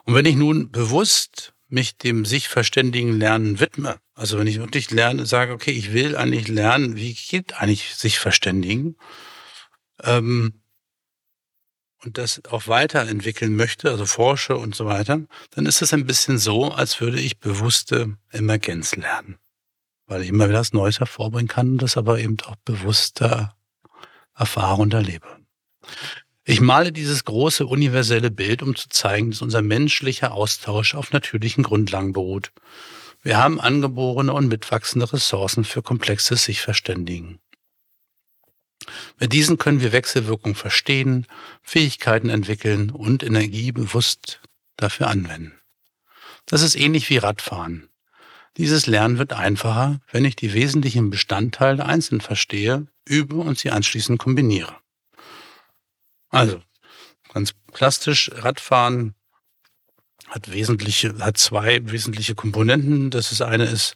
Und 0.05 0.14
wenn 0.14 0.27
ich 0.27 0.37
nun 0.37 0.70
bewusst 0.70 1.53
mich 1.69 1.97
dem 1.97 2.25
sich 2.25 2.49
verständigen 2.49 3.19
Lernen 3.19 3.61
widme, 3.61 3.99
also 4.15 4.39
wenn 4.39 4.47
ich 4.47 4.59
wirklich 4.59 4.91
lerne, 4.91 5.27
sage, 5.27 5.53
okay, 5.53 5.73
ich 5.73 5.93
will 5.93 6.17
eigentlich 6.17 6.49
lernen, 6.49 6.97
wie 6.97 7.13
geht 7.15 7.55
eigentlich 7.55 7.95
sich 7.95 8.19
verständigen, 8.19 8.97
ähm, 10.03 10.63
und 12.05 12.19
das 12.19 12.43
auch 12.47 12.69
weiterentwickeln 12.69 13.57
möchte, 13.57 13.91
also 13.91 14.07
forsche 14.07 14.57
und 14.57 14.75
so 14.75 14.87
weiter, 14.87 15.21
dann 15.51 15.67
ist 15.67 15.83
es 15.83 15.93
ein 15.93 16.07
bisschen 16.07 16.39
so, 16.39 16.71
als 16.73 17.01
würde 17.01 17.21
ich 17.21 17.41
bewusste 17.41 18.17
Emergenz 18.31 18.95
lernen. 18.95 19.39
Weil 20.07 20.23
ich 20.23 20.29
immer 20.29 20.49
wieder 20.49 20.61
was 20.61 20.73
Neues 20.73 21.01
hervorbringen 21.01 21.49
kann 21.49 21.73
und 21.73 21.83
das 21.83 21.97
aber 21.97 22.21
eben 22.21 22.37
auch 22.45 22.57
bewusster 22.65 23.57
erfahre 24.35 24.83
und 24.83 24.95
erlebe. 24.95 25.27
Ich 26.49 26.61
male 26.61 26.93
dieses 26.93 27.25
große 27.25 27.67
universelle 27.67 28.31
Bild, 28.31 28.63
um 28.63 28.77
zu 28.77 28.89
zeigen, 28.89 29.33
dass 29.33 29.43
unser 29.43 29.63
menschlicher 29.63 30.31
Austausch 30.33 30.95
auf 30.95 31.11
natürlichen 31.11 31.65
Grundlagen 31.65 32.13
beruht. 32.13 32.53
Wir 33.21 33.37
haben 33.37 33.61
angeborene 33.61 34.33
und 34.33 34.47
mitwachsende 34.47 35.13
Ressourcen 35.13 35.65
für 35.65 35.83
komplexes 35.83 36.45
sich 36.45 36.61
verständigen. 36.61 37.41
Mit 39.19 39.33
diesen 39.33 39.59
können 39.59 39.81
wir 39.81 39.91
Wechselwirkungen 39.91 40.55
verstehen, 40.55 41.27
Fähigkeiten 41.63 42.29
entwickeln 42.29 42.91
und 42.91 43.25
Energie 43.25 43.73
bewusst 43.73 44.41
dafür 44.77 45.09
anwenden. 45.09 45.59
Das 46.47 46.63
ist 46.63 46.77
ähnlich 46.77 47.11
wie 47.11 47.17
Radfahren. 47.17 47.89
Dieses 48.57 48.87
Lernen 48.87 49.19
wird 49.19 49.33
einfacher, 49.33 50.01
wenn 50.13 50.25
ich 50.25 50.37
die 50.37 50.55
wesentlichen 50.55 51.11
Bestandteile 51.11 51.85
einzeln 51.85 52.21
verstehe, 52.21 52.87
übe 53.05 53.35
und 53.35 53.59
sie 53.59 53.73
anschließend 53.73 54.21
kombiniere. 54.21 54.77
Also, 56.31 56.62
ganz 57.33 57.53
plastisch, 57.73 58.31
Radfahren 58.35 59.15
hat 60.29 60.53
wesentliche, 60.53 61.19
hat 61.19 61.39
zwei 61.39 61.81
wesentliche 61.91 62.35
Komponenten. 62.35 63.11
Das 63.11 63.33
ist 63.33 63.43
eine 63.43 63.65
ist 63.65 63.95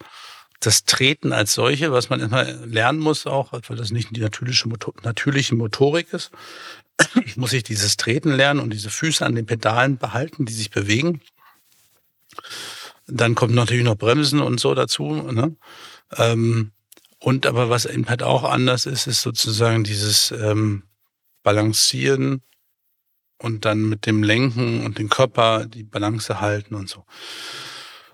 das 0.61 0.85
Treten 0.85 1.33
als 1.33 1.55
solche, 1.55 1.91
was 1.91 2.11
man 2.11 2.21
immer 2.21 2.45
lernen 2.45 3.01
muss 3.01 3.27
auch, 3.27 3.53
weil 3.53 3.77
das 3.77 3.91
nicht 3.91 4.15
die 4.15 4.21
natürliche, 4.21 4.69
natürliche 5.03 5.55
Motorik 5.55 6.13
ist, 6.13 6.31
muss 7.37 7.55
ich 7.55 7.63
dieses 7.63 7.97
Treten 7.97 8.31
lernen 8.31 8.61
und 8.61 8.71
diese 8.71 8.91
Füße 8.91 9.25
an 9.25 9.35
den 9.35 9.47
Pedalen 9.47 9.97
behalten, 9.97 10.45
die 10.45 10.53
sich 10.53 10.71
bewegen. 10.71 11.23
Dann 13.07 13.35
kommt 13.35 13.55
natürlich 13.55 13.85
noch 13.85 13.97
Bremsen 13.97 14.41
und 14.41 14.61
so 14.61 14.75
dazu. 14.75 15.09
Ne? 15.11 15.57
Ähm, 16.17 16.73
und 17.19 17.47
aber 17.47 17.71
was 17.71 17.87
eben 17.87 18.09
halt 18.09 18.23
auch 18.23 18.45
anders 18.45 18.87
ist, 18.87 19.07
ist 19.07 19.23
sozusagen 19.23 19.83
dieses 19.83 20.31
ähm, 20.31 20.85
Balancieren 21.43 22.43
und 23.39 23.65
dann 23.65 23.89
mit 23.89 24.07
dem 24.07 24.23
Lenken 24.23 24.85
und 24.85 24.99
dem 24.99 25.09
Körper 25.09 25.67
die 25.67 25.85
Balance 25.85 26.41
halten 26.41 26.75
und 26.75 26.89
so. 26.89 27.05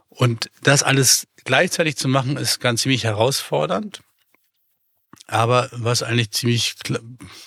Und 0.08 0.50
das 0.62 0.82
alles 0.82 1.26
gleichzeitig 1.44 1.96
zu 1.96 2.08
machen, 2.08 2.36
ist 2.36 2.60
ganz 2.60 2.82
ziemlich 2.82 3.04
herausfordernd. 3.04 4.02
Aber 5.26 5.68
was 5.72 6.02
eigentlich 6.02 6.30
ziemlich 6.30 6.76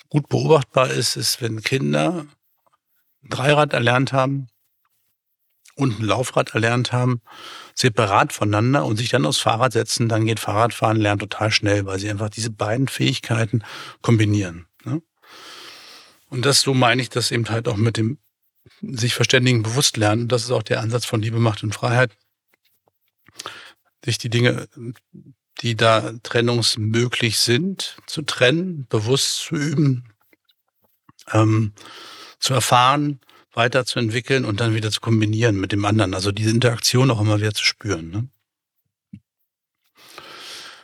gut 0.10 0.28
beobachtbar 0.28 0.90
ist, 0.90 1.16
ist, 1.16 1.42
wenn 1.42 1.62
Kinder 1.62 2.26
ein 3.24 3.30
Dreirad 3.30 3.74
erlernt 3.74 4.12
haben 4.12 4.48
und 5.76 6.00
ein 6.00 6.06
Laufrad 6.06 6.54
erlernt 6.54 6.92
haben, 6.92 7.22
separat 7.74 8.34
voneinander 8.34 8.86
und 8.86 8.98
sich 8.98 9.10
dann 9.10 9.26
aufs 9.26 9.40
Fahrrad 9.40 9.72
setzen, 9.72 10.10
dann 10.10 10.26
geht 10.26 10.40
Fahrradfahren 10.40 10.98
lernen 10.98 11.20
total 11.20 11.52
schnell, 11.52 11.86
weil 11.86 12.00
sie 12.00 12.10
einfach 12.10 12.30
diese 12.30 12.52
beiden 12.52 12.90
Fähigkeiten 12.90 13.64
kombinieren. 14.02 14.69
Und 16.30 16.46
das, 16.46 16.62
so 16.62 16.74
meine 16.74 17.02
ich 17.02 17.10
das 17.10 17.32
eben 17.32 17.50
halt 17.50 17.68
auch 17.68 17.78
mit 17.78 17.98
dem 17.98 18.18
sich 18.82 19.14
verständigen, 19.14 19.64
bewusst 19.64 19.98
lernen. 19.98 20.28
Das 20.28 20.44
ist 20.44 20.52
auch 20.52 20.64
der 20.64 20.82
Ansatz 20.82 21.06
von 21.06 21.22
Liebe, 21.22 21.40
Macht 21.40 21.64
und 21.64 21.74
Freiheit 21.74 22.16
sich 24.06 24.18
die 24.18 24.30
Dinge, 24.30 24.68
die 25.62 25.76
da 25.76 26.14
trennungsmöglich 26.24 27.40
sind, 27.40 27.98
zu 28.08 28.22
trennen, 28.22 28.88
bewusst 28.88 29.38
zu 29.40 29.56
üben, 29.56 30.14
ähm, 31.32 31.74
zu 32.40 32.54
erfahren, 32.54 33.20
weiterzuentwickeln 33.52 34.46
und 34.46 34.62
dann 34.62 34.74
wieder 34.74 34.92
zu 34.92 35.02
kombinieren 35.02 35.60
mit 35.60 35.72
dem 35.72 35.84
anderen. 35.84 36.14
Also 36.14 36.32
diese 36.32 36.52
Interaktion 36.52 37.12
auch 37.12 37.20
immer 37.20 37.40
wieder 37.40 37.54
zu 37.54 37.66
spüren. 37.66 38.10
Ne? 38.10 38.30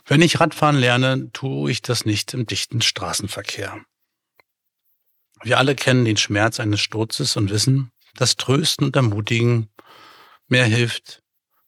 Wenn 0.06 0.22
ich 0.22 0.40
Radfahren 0.40 0.78
lerne, 0.78 1.32
tue 1.32 1.72
ich 1.72 1.82
das 1.82 2.06
nicht 2.06 2.34
im 2.34 2.46
dichten 2.46 2.82
Straßenverkehr. 2.82 3.80
Wir 5.44 5.58
alle 5.58 5.76
kennen 5.76 6.06
den 6.06 6.18
Schmerz 6.18 6.60
eines 6.60 6.80
Sturzes 6.80 7.36
und 7.36 7.50
wissen, 7.50 7.92
dass 8.16 8.36
Trösten 8.36 8.86
und 8.86 8.96
Ermutigen 8.96 9.70
mehr 10.48 10.66
hilft, 10.66 11.22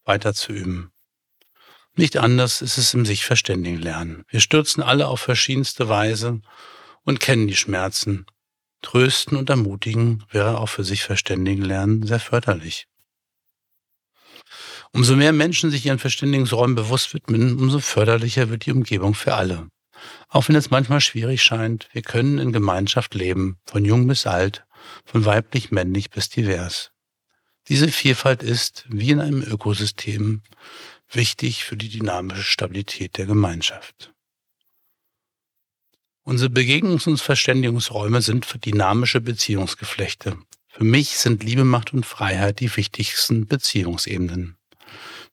weiter 0.06 0.34
zu 0.34 0.54
üben. 0.54 0.92
Nicht 1.96 2.18
anders 2.18 2.62
ist 2.62 2.78
es 2.78 2.94
im 2.94 3.06
sich 3.06 3.26
verständigen 3.26 3.80
lernen. 3.80 4.24
Wir 4.30 4.40
stürzen 4.40 4.84
alle 4.84 5.08
auf 5.08 5.20
verschiedenste 5.20 5.90
Weise 5.90 6.42
und 7.04 7.20
kennen 7.20 7.48
die 7.48 7.56
Schmerzen. 7.56 8.26
Trösten 8.84 9.36
und 9.36 9.50
ermutigen 9.50 10.24
wäre 10.30 10.60
auch 10.60 10.68
für 10.68 10.84
sich 10.84 11.04
verständigen 11.04 11.64
lernen 11.64 12.06
sehr 12.06 12.20
förderlich. 12.20 12.88
Umso 14.94 15.16
mehr 15.16 15.34
Menschen 15.34 15.72
sich 15.72 15.86
ihren 15.86 16.00
Verständigungsräumen 16.00 16.76
bewusst 16.76 17.14
widmen, 17.14 17.58
umso 17.58 17.80
förderlicher 17.80 18.50
wird 18.50 18.66
die 18.66 18.72
Umgebung 18.72 19.16
für 19.16 19.34
alle. 19.34 19.68
Auch 20.30 20.48
wenn 20.48 20.56
es 20.56 20.70
manchmal 20.70 21.02
schwierig 21.02 21.42
scheint, 21.42 21.90
wir 21.94 22.02
können 22.02 22.38
in 22.38 22.52
Gemeinschaft 22.52 23.14
leben, 23.16 23.58
von 23.66 23.86
jung 23.86 24.08
bis 24.08 24.28
alt, 24.28 24.66
von 25.06 25.26
weiblich, 25.26 25.72
männlich 25.72 26.10
bis 26.10 26.30
divers. 26.30 26.92
Diese 27.68 27.90
Vielfalt 27.90 28.44
ist, 28.44 28.86
wie 28.90 29.12
in 29.12 29.20
einem 29.20 29.42
Ökosystem, 29.42 30.42
wichtig 31.10 31.64
für 31.64 31.78
die 31.78 31.90
dynamische 31.90 32.44
Stabilität 32.44 33.18
der 33.18 33.26
Gemeinschaft. 33.26 34.14
Unsere 36.24 36.50
Begegnungs- 36.50 37.08
und 37.08 37.22
Verständigungsräume 37.22 38.22
sind 38.22 38.46
für 38.46 38.58
dynamische 38.58 39.22
Beziehungsgeflechte. 39.22 40.38
Für 40.68 40.84
mich 40.84 41.18
sind 41.18 41.44
Liebe, 41.44 41.64
Macht 41.64 41.94
und 41.94 42.06
Freiheit 42.06 42.60
die 42.60 42.76
wichtigsten 42.76 43.48
Beziehungsebenen. 43.48 44.58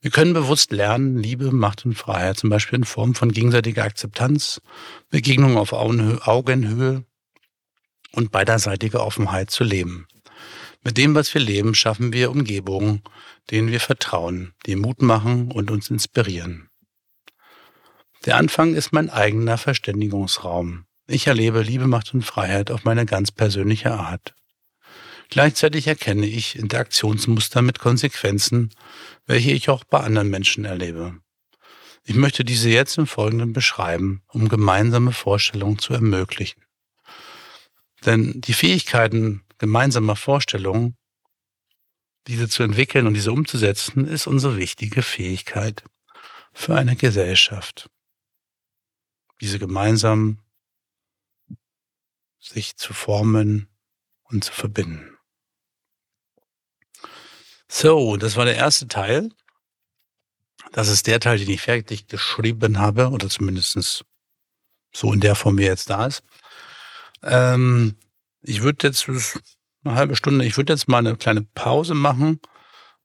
Wir 0.05 0.11
können 0.11 0.35
bewusst 0.35 0.71
lernen, 0.71 1.17
Liebe, 1.17 1.51
Macht 1.51 1.87
und 1.87 1.95
Freiheit 1.95 2.37
zum 2.37 2.51
Beispiel 2.51 2.81
in 2.81 2.85
Form 2.85 3.15
von 3.15 3.33
gegenseitiger 3.33 3.85
Akzeptanz, 3.85 4.61
Begegnung 5.09 5.57
auf 5.57 5.73
Augenhöhe 5.73 7.05
und 8.13 8.31
beiderseitiger 8.31 9.03
Offenheit 9.03 9.51
zu 9.51 9.65
leben. 9.65 10.07
Mit 10.83 10.99
dem, 10.99 11.15
was 11.15 11.33
wir 11.33 11.41
leben, 11.41 11.75
schaffen 11.75 12.13
wir 12.13 12.31
Umgebungen, 12.31 13.01
denen 13.51 13.69
wir 13.73 13.81
vertrauen, 13.81 14.53
die 14.67 14.77
Mut 14.77 15.01
machen 15.01 15.51
und 15.51 15.71
uns 15.71 15.89
inspirieren. 15.89 16.69
Der 18.27 18.37
Anfang 18.37 18.75
ist 18.75 18.93
mein 18.93 19.09
eigener 19.09 19.57
Verständigungsraum. 19.57 20.85
Ich 21.07 21.29
erlebe 21.29 21.63
Liebe, 21.63 21.87
Macht 21.87 22.13
und 22.13 22.27
Freiheit 22.27 22.71
auf 22.71 22.85
meine 22.85 23.07
ganz 23.07 23.33
persönliche 23.33 23.95
Art. 23.95 24.35
Gleichzeitig 25.31 25.87
erkenne 25.87 26.27
ich 26.27 26.57
Interaktionsmuster 26.57 27.63
mit 27.63 27.79
Konsequenzen, 27.79 28.71
welche 29.27 29.53
ich 29.53 29.69
auch 29.69 29.85
bei 29.85 30.01
anderen 30.01 30.31
Menschen 30.31 30.65
erlebe. 30.65 31.19
Ich 32.05 32.15
möchte 32.15 32.45
diese 32.45 32.69
jetzt 32.69 32.99
im 32.99 33.07
Folgenden 33.07 33.53
beschreiben, 33.53 34.23
um 34.29 34.49
gemeinsame 34.49 35.13
Vorstellungen 35.13 35.79
zu 35.79 35.95
ermöglichen. 35.95 36.63
Denn 38.05 38.41
die 38.43 38.53
Fähigkeiten 38.53 39.43
gemeinsamer 39.59 40.15
Vorstellungen, 40.15 40.97
diese 42.27 42.49
zu 42.49 42.63
entwickeln 42.63 43.07
und 43.07 43.15
diese 43.15 43.33
umzusetzen, 43.33 44.07
ist 44.07 44.27
unsere 44.27 44.59
wichtige 44.59 45.03
Fähigkeit 45.03 45.85
für 46.53 46.77
eine 46.77 46.97
Gesellschaft. 46.97 47.91
Diese 49.41 49.59
gemeinsam 49.59 50.41
sich 52.39 52.77
zu 52.77 52.93
formen 52.93 53.69
und 54.25 54.45
zu 54.45 54.53
verbinden. 54.53 55.14
So, 57.77 58.17
das 58.17 58.37
war 58.37 58.45
der 58.45 58.55
erste 58.55 58.87
Teil. 58.87 59.31
Das 60.71 60.87
ist 60.87 61.09
der 61.09 61.19
Teil, 61.19 61.39
den 61.39 61.51
ich 61.51 61.61
fertig 61.61 62.07
geschrieben 62.07 62.79
habe, 62.79 63.09
oder 63.09 63.29
zumindest 63.29 64.05
so 64.95 65.13
in 65.13 65.19
der 65.19 65.35
Form, 65.35 65.59
wie 65.59 65.65
er 65.65 65.71
jetzt 65.71 65.91
da 65.91 66.07
ist. 66.07 66.23
Ähm, 67.25 67.97
ich 68.43 68.63
würde 68.63 68.87
jetzt 68.87 69.09
eine 69.09 69.97
halbe 69.97 70.15
Stunde, 70.15 70.45
ich 70.45 70.57
würde 70.57 70.73
jetzt 70.73 70.87
mal 70.87 70.99
eine 70.99 71.17
kleine 71.17 71.43
Pause 71.43 71.95
machen, 71.95 72.39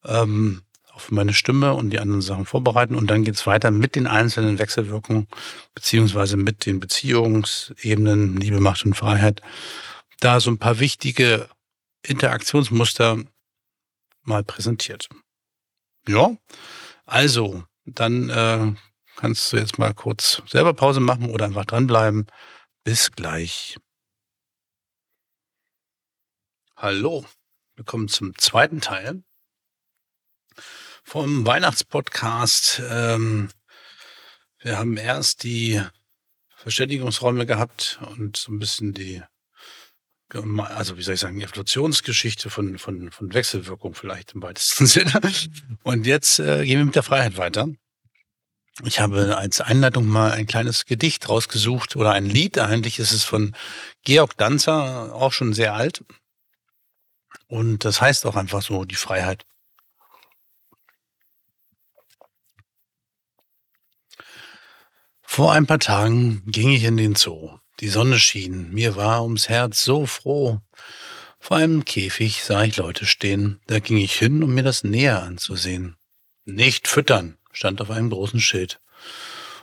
ähm, 0.05 0.61
auf 0.93 1.09
meine 1.09 1.33
Stimme 1.33 1.73
und 1.73 1.89
die 1.89 1.99
anderen 1.99 2.21
Sachen 2.21 2.45
vorbereiten 2.45 2.93
und 2.93 3.09
dann 3.09 3.23
geht's 3.23 3.47
weiter 3.47 3.71
mit 3.71 3.95
den 3.95 4.05
einzelnen 4.05 4.59
Wechselwirkungen, 4.59 5.27
beziehungsweise 5.73 6.37
mit 6.37 6.67
den 6.67 6.79
Beziehungsebenen, 6.79 8.37
Liebe, 8.37 8.59
Macht 8.59 8.85
und 8.85 8.93
Freiheit. 8.93 9.41
Da 10.19 10.39
so 10.39 10.51
ein 10.51 10.59
paar 10.59 10.77
wichtige 10.79 11.49
Interaktionsmuster 12.03 13.23
mal 14.29 14.43
präsentiert. 14.43 15.09
Ja, 16.07 16.37
also, 17.05 17.63
dann 17.85 18.29
äh, 18.29 18.73
kannst 19.17 19.51
du 19.51 19.57
jetzt 19.57 19.77
mal 19.77 19.93
kurz 19.93 20.41
selber 20.47 20.73
Pause 20.73 21.01
machen 21.01 21.29
oder 21.29 21.45
einfach 21.45 21.65
dranbleiben 21.65 22.27
Bis 22.83 23.11
gleich. 23.11 23.77
Hallo, 26.77 27.25
willkommen 27.75 28.07
zum 28.07 28.37
zweiten 28.37 28.79
Teil 28.79 29.23
vom 31.03 31.45
Weihnachtspodcast. 31.45 32.81
Ähm, 32.87 33.49
wir 34.59 34.77
haben 34.77 34.95
erst 34.95 35.43
die 35.43 35.81
Verständigungsräume 36.55 37.45
gehabt 37.45 37.99
und 38.15 38.37
so 38.37 38.51
ein 38.51 38.59
bisschen 38.59 38.93
die, 38.93 39.23
also 40.31 40.97
wie 40.97 41.01
soll 41.01 41.15
ich 41.15 41.19
sagen, 41.19 41.41
Evolutionsgeschichte 41.41 42.49
von, 42.49 42.77
von, 42.77 43.11
von 43.11 43.33
Wechselwirkung 43.33 43.95
vielleicht 43.95 44.33
im 44.33 44.43
weitesten 44.43 44.85
Sinne. 44.87 45.21
Und 45.83 46.05
jetzt 46.05 46.39
äh, 46.39 46.65
gehen 46.65 46.79
wir 46.79 46.85
mit 46.85 46.95
der 46.95 47.03
Freiheit 47.03 47.37
weiter. 47.37 47.67
Ich 48.83 48.99
habe 48.99 49.37
als 49.37 49.59
Einleitung 49.59 50.07
mal 50.07 50.31
ein 50.31 50.47
kleines 50.47 50.85
Gedicht 50.85 51.27
rausgesucht 51.27 51.95
oder 51.95 52.13
ein 52.13 52.25
Lied. 52.25 52.59
Eigentlich 52.59 52.99
ist 52.99 53.11
es 53.11 53.23
von 53.23 53.55
Georg 54.03 54.37
Danzer, 54.37 55.13
auch 55.13 55.33
schon 55.33 55.53
sehr 55.53 55.73
alt. 55.73 56.03
Und 57.47 57.83
das 57.83 57.99
heißt 57.99 58.25
auch 58.25 58.35
einfach 58.35 58.61
so, 58.61 58.85
die 58.85 58.95
Freiheit. 58.95 59.45
Vor 65.23 65.51
ein 65.53 65.67
paar 65.67 65.79
Tagen 65.79 66.43
ging 66.45 66.69
ich 66.69 66.83
in 66.83 66.97
den 66.97 67.15
Zoo. 67.15 67.59
Die 67.79 67.87
Sonne 67.87 68.19
schien, 68.19 68.71
mir 68.71 68.97
war 68.97 69.23
ums 69.23 69.47
Herz 69.47 69.83
so 69.83 70.05
froh. 70.05 70.59
Vor 71.39 71.57
einem 71.57 71.85
Käfig 71.85 72.43
sah 72.43 72.63
ich 72.63 72.75
Leute 72.75 73.05
stehen, 73.05 73.61
da 73.67 73.79
ging 73.79 73.97
ich 73.97 74.15
hin, 74.15 74.43
um 74.43 74.53
mir 74.53 74.63
das 74.63 74.83
näher 74.83 75.23
anzusehen. 75.23 75.95
Nicht 76.43 76.89
füttern, 76.89 77.37
stand 77.53 77.79
auf 77.81 77.89
einem 77.89 78.09
großen 78.09 78.41
Schild. 78.41 78.81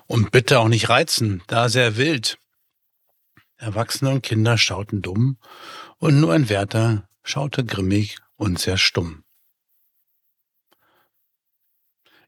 Und 0.07 0.31
bitte 0.31 0.61
auch 0.61 0.69
nicht 0.69 0.89
reizen, 0.89 1.43
da 1.47 1.69
sehr 1.69 1.99
wild. 1.99 2.39
Erwachsene 3.59 4.11
und 4.11 4.23
Kinder 4.23 4.57
schauten 4.57 5.03
dumm, 5.03 5.39
und 5.99 6.21
nur 6.21 6.33
ein 6.33 6.49
Wärter 6.49 7.09
schaute 7.23 7.65
grimmig 7.65 8.17
und 8.37 8.59
sehr 8.59 8.79
stumm. 8.79 9.25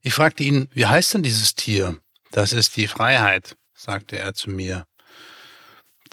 Ich 0.03 0.15
fragte 0.15 0.43
ihn, 0.43 0.69
wie 0.73 0.87
heißt 0.87 1.15
denn 1.15 1.23
dieses 1.23 1.55
Tier? 1.55 1.99
Das 2.31 2.53
ist 2.53 2.77
die 2.77 2.89
Freiheit, 2.89 3.57
sagte 3.75 4.19
er 4.19 4.35
zu 4.35 4.51
mir. 4.51 4.88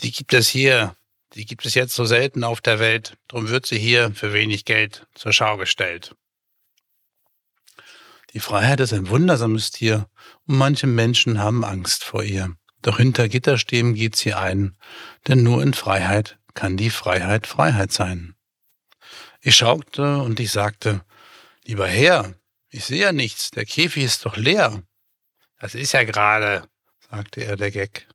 Die 0.01 0.11
gibt 0.11 0.33
es 0.33 0.47
hier, 0.47 0.95
die 1.33 1.45
gibt 1.45 1.65
es 1.65 1.73
jetzt 1.73 1.95
so 1.95 2.05
selten 2.05 2.43
auf 2.43 2.61
der 2.61 2.79
Welt, 2.79 3.17
drum 3.27 3.49
wird 3.49 3.65
sie 3.65 3.79
hier 3.79 4.11
für 4.13 4.33
wenig 4.33 4.65
Geld 4.65 5.07
zur 5.15 5.33
Schau 5.33 5.57
gestellt. 5.57 6.15
Die 8.33 8.39
Freiheit 8.39 8.81
ist 8.81 8.93
ein 8.93 9.09
wundersames 9.09 9.71
Tier 9.71 10.09
und 10.45 10.57
manche 10.57 10.87
Menschen 10.87 11.39
haben 11.39 11.63
Angst 11.63 12.03
vor 12.03 12.23
ihr. 12.23 12.55
Doch 12.81 12.97
hinter 12.97 13.29
Gitterstäben 13.29 13.93
geht 13.93 14.15
sie 14.15 14.33
ein, 14.33 14.77
denn 15.27 15.41
nur 15.41 15.63
in 15.63 15.73
Freiheit 15.73 16.37
kann 16.53 16.77
die 16.77 16.89
Freiheit 16.89 17.47
Freiheit 17.47 17.91
sein. 17.91 18.35
Ich 19.41 19.55
schaute 19.55 20.17
und 20.17 20.39
ich 20.39 20.51
sagte, 20.51 21.05
lieber 21.63 21.87
Herr, 21.87 22.35
ich 22.69 22.85
sehe 22.85 23.01
ja 23.01 23.11
nichts, 23.11 23.51
der 23.51 23.65
Käfig 23.65 24.03
ist 24.03 24.25
doch 24.25 24.37
leer. 24.37 24.83
Das 25.59 25.75
ist 25.75 25.93
ja 25.93 26.03
gerade, 26.03 26.67
sagte 27.09 27.43
er 27.43 27.55
der 27.55 27.71
Geck. 27.71 28.07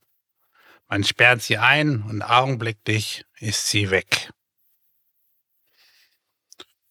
Man 0.90 1.04
sperrt 1.04 1.40
sie 1.40 1.56
ein 1.56 2.02
und 2.02 2.20
augenblicklich 2.20 3.24
ist 3.38 3.68
sie 3.68 3.90
weg. 3.90 4.32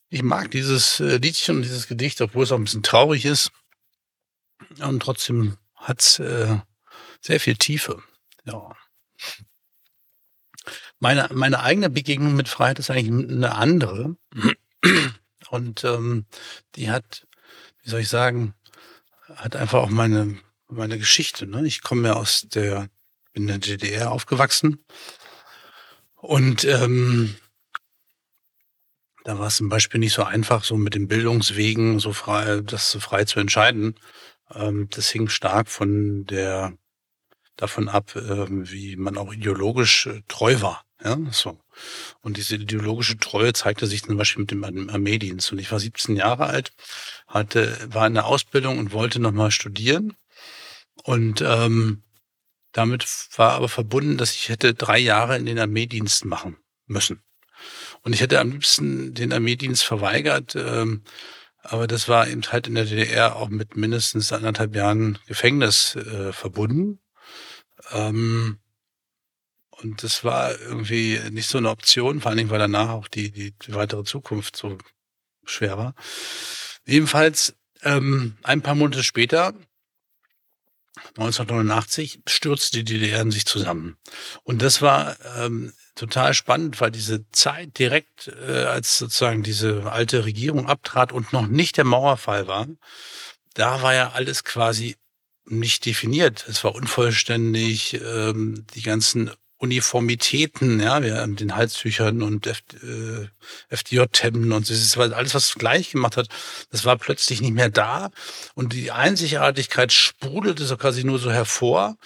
Ich 0.07 0.23
mag 0.23 0.49
dieses 0.51 1.01
äh, 1.01 1.17
Liedchen 1.17 1.57
und 1.57 1.63
dieses 1.63 1.88
Gedicht, 1.89 2.21
obwohl 2.21 2.45
es 2.45 2.51
auch 2.53 2.57
ein 2.57 2.63
bisschen 2.63 2.81
traurig 2.81 3.25
ist. 3.25 3.51
Und 4.79 5.01
trotzdem 5.01 5.57
hat 5.75 5.99
es 5.99 6.17
äh, 6.19 6.59
sehr 7.19 7.41
viel 7.41 7.57
Tiefe. 7.57 8.01
Ja. 8.45 8.73
Meine, 10.99 11.27
meine 11.33 11.62
eigene 11.62 11.89
Begegnung 11.89 12.38
mit 12.38 12.47
Freiheit 12.47 12.79
ist 12.79 12.89
eigentlich 12.89 13.29
eine 13.29 13.53
andere. 13.53 14.15
Und 15.49 15.83
ähm, 15.83 16.25
die 16.75 16.89
hat, 16.89 17.27
wie 17.83 17.89
soll 17.89 17.99
ich 17.99 18.09
sagen, 18.09 18.53
hat 19.35 19.57
einfach 19.57 19.79
auch 19.81 19.89
meine, 19.89 20.39
meine 20.67 20.97
Geschichte. 20.97 21.47
Ne? 21.47 21.67
Ich 21.67 21.81
komme 21.81 22.07
ja 22.07 22.13
aus 22.13 22.47
der, 22.47 22.89
in 23.41 23.47
der 23.47 23.58
DDR 23.58 24.12
aufgewachsen. 24.12 24.84
Und 26.15 26.65
ähm, 26.65 27.36
da 29.23 29.39
war 29.39 29.47
es 29.47 29.58
zum 29.58 29.69
Beispiel 29.69 29.99
nicht 29.99 30.13
so 30.13 30.23
einfach, 30.23 30.63
so 30.63 30.75
mit 30.75 30.95
den 30.95 31.08
Bildungswegen 31.08 31.99
so 31.99 32.13
frei, 32.13 32.62
das 32.62 32.91
so 32.91 32.99
frei 32.99 33.25
zu 33.25 33.39
entscheiden. 33.39 33.95
Ähm, 34.54 34.88
das 34.89 35.10
hing 35.10 35.30
stark 35.30 35.69
von 35.69 36.25
der 36.25 36.73
davon 37.56 37.89
ab, 37.89 38.15
äh, 38.15 38.45
wie 38.49 38.95
man 38.95 39.17
auch 39.17 39.34
ideologisch 39.34 40.08
äh, 40.08 40.21
treu 40.28 40.62
war. 40.62 40.86
Ja, 41.04 41.17
so. 41.32 41.58
Und 42.21 42.36
diese 42.36 42.56
ideologische 42.56 43.17
Treue 43.17 43.54
zeigte 43.54 43.88
sich 43.88 44.04
zum 44.04 44.17
Beispiel 44.17 44.41
mit 44.41 44.52
dem 44.52 44.89
Armeedienst. 44.89 45.52
Und 45.52 45.60
ich 45.60 45.71
war 45.71 45.80
17 45.80 46.17
Jahre 46.17 46.47
alt, 46.47 46.71
hatte, 47.28 47.78
war 47.93 48.08
in 48.08 48.15
der 48.15 48.25
Ausbildung 48.25 48.80
und 48.80 48.91
wollte 48.91 49.19
nochmal 49.19 49.52
studieren. 49.52 50.17
Und 51.04 51.41
ähm, 51.41 52.04
damit 52.71 53.08
war 53.36 53.53
aber 53.53 53.69
verbunden, 53.69 54.17
dass 54.17 54.34
ich 54.34 54.49
hätte 54.49 54.73
drei 54.73 54.99
Jahre 54.99 55.38
in 55.38 55.45
den 55.45 55.60
Armeedienst 55.60 56.25
machen 56.25 56.58
müssen. 56.86 57.23
Und 58.03 58.13
ich 58.13 58.21
hätte 58.21 58.39
am 58.39 58.51
liebsten 58.51 59.13
den 59.13 59.34
Armeedienst 59.34 59.84
verweigert, 59.84 60.55
ähm, 60.55 61.03
aber 61.62 61.88
das 61.88 62.08
war 62.08 62.27
eben 62.27 62.41
halt 62.43 62.67
in 62.67 62.75
der 62.75 62.86
DDR 62.86 63.36
auch 63.36 63.49
mit 63.49 63.75
mindestens 63.75 64.32
anderthalb 64.32 64.75
Jahren 64.75 65.19
Gefängnis 65.27 65.95
äh, 65.95 66.32
verbunden. 66.32 66.99
Ähm, 67.91 68.60
und 69.82 70.03
das 70.03 70.23
war 70.23 70.58
irgendwie 70.60 71.19
nicht 71.32 71.49
so 71.49 71.58
eine 71.58 71.69
Option, 71.69 72.21
vor 72.21 72.29
allen 72.29 72.38
Dingen, 72.38 72.49
weil 72.49 72.60
danach 72.60 72.89
auch 72.89 73.08
die, 73.08 73.32
die, 73.32 73.53
weitere 73.67 74.03
Zukunft 74.03 74.55
so 74.55 74.77
schwer 75.45 75.77
war. 75.77 75.95
Jedenfalls 76.86 77.55
ähm, 77.84 78.38
ein 78.43 78.62
paar 78.62 78.75
Monate 78.75 79.03
später 79.03 79.53
1989 81.17 82.21
stürzte 82.27 82.83
die 82.83 82.99
DDR 82.99 83.21
in 83.21 83.31
sich 83.31 83.45
zusammen. 83.45 83.97
Und 84.43 84.62
das 84.62 84.81
war 84.81 85.15
ähm, 85.38 85.73
total 85.95 86.33
spannend, 86.33 86.79
weil 86.81 86.91
diese 86.91 87.29
Zeit 87.31 87.77
direkt, 87.77 88.27
äh, 88.27 88.63
als 88.63 88.97
sozusagen 88.97 89.43
diese 89.43 89.91
alte 89.91 90.25
Regierung 90.25 90.67
abtrat 90.67 91.12
und 91.12 91.33
noch 91.33 91.47
nicht 91.47 91.77
der 91.77 91.85
Mauerfall 91.85 92.47
war, 92.47 92.67
da 93.53 93.81
war 93.81 93.93
ja 93.93 94.12
alles 94.12 94.43
quasi 94.43 94.95
nicht 95.45 95.85
definiert. 95.85 96.45
Es 96.47 96.63
war 96.63 96.75
unvollständig, 96.75 97.99
ähm, 98.01 98.65
die 98.75 98.81
ganzen 98.81 99.31
Uniformitäten, 99.60 100.80
ja, 100.80 101.04
wir 101.04 101.17
haben 101.17 101.36
den 101.36 101.56
Halstüchern 101.56 102.24
und 102.24 102.48
F, 102.48 102.63
äh, 102.82 103.28
und 104.54 104.69
das 104.69 104.98
alles, 104.98 105.36
was 105.36 105.56
gleich 105.56 105.91
gemacht 105.91 106.15
hat, 106.15 106.30
das 106.72 106.86
war 106.86 106.98
plötzlich 106.98 107.41
nicht 107.41 107.54
mehr 107.54 107.69
da. 107.69 108.10
Und 108.56 108.72
die 108.72 108.91
Einzigartigkeit 108.91 109.91
sprudelte 109.91 110.65
so 110.65 110.78
quasi 110.78 111.04
nur 111.04 111.19
so 111.19 111.30
hervor. 111.30 111.98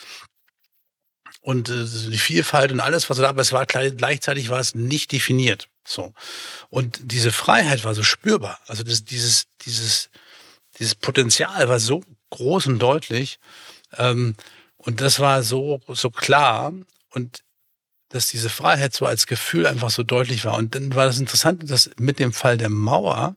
Und 1.41 1.69
äh, 1.69 1.85
die 1.85 2.17
Vielfalt 2.17 2.71
und 2.71 2.79
alles, 2.79 3.09
was 3.11 3.17
da, 3.17 3.29
aber 3.29 3.41
es 3.41 3.51
war 3.51 3.67
gleichzeitig 3.67 4.49
war 4.49 4.59
es 4.59 4.73
nicht 4.73 5.11
definiert, 5.11 5.67
so. 5.85 6.13
Und 6.69 6.99
diese 7.03 7.31
Freiheit 7.31 7.83
war 7.83 7.93
so 7.93 8.01
spürbar, 8.01 8.59
also 8.65 8.83
das, 8.83 9.03
dieses 9.03 9.45
dieses 9.61 10.09
dieses 10.79 10.95
Potenzial 10.95 11.69
war 11.69 11.79
so 11.79 12.01
groß 12.31 12.67
und 12.67 12.79
deutlich 12.79 13.39
ähm, 13.97 14.35
und 14.77 15.01
das 15.01 15.19
war 15.19 15.43
so 15.43 15.81
so 15.89 16.09
klar. 16.09 16.73
Und 17.13 17.42
dass 18.13 18.27
diese 18.27 18.49
Freiheit 18.49 18.93
so 18.93 19.07
als 19.07 19.25
Gefühl 19.25 19.65
einfach 19.65 19.89
so 19.89 20.03
deutlich 20.03 20.45
war. 20.45 20.55
Und 20.55 20.75
dann 20.75 20.93
war 20.93 21.07
das 21.07 21.17
Interessante, 21.17 21.65
dass 21.65 21.89
mit 21.97 22.19
dem 22.19 22.31
Fall 22.31 22.57
der 22.57 22.69
Mauer 22.69 23.35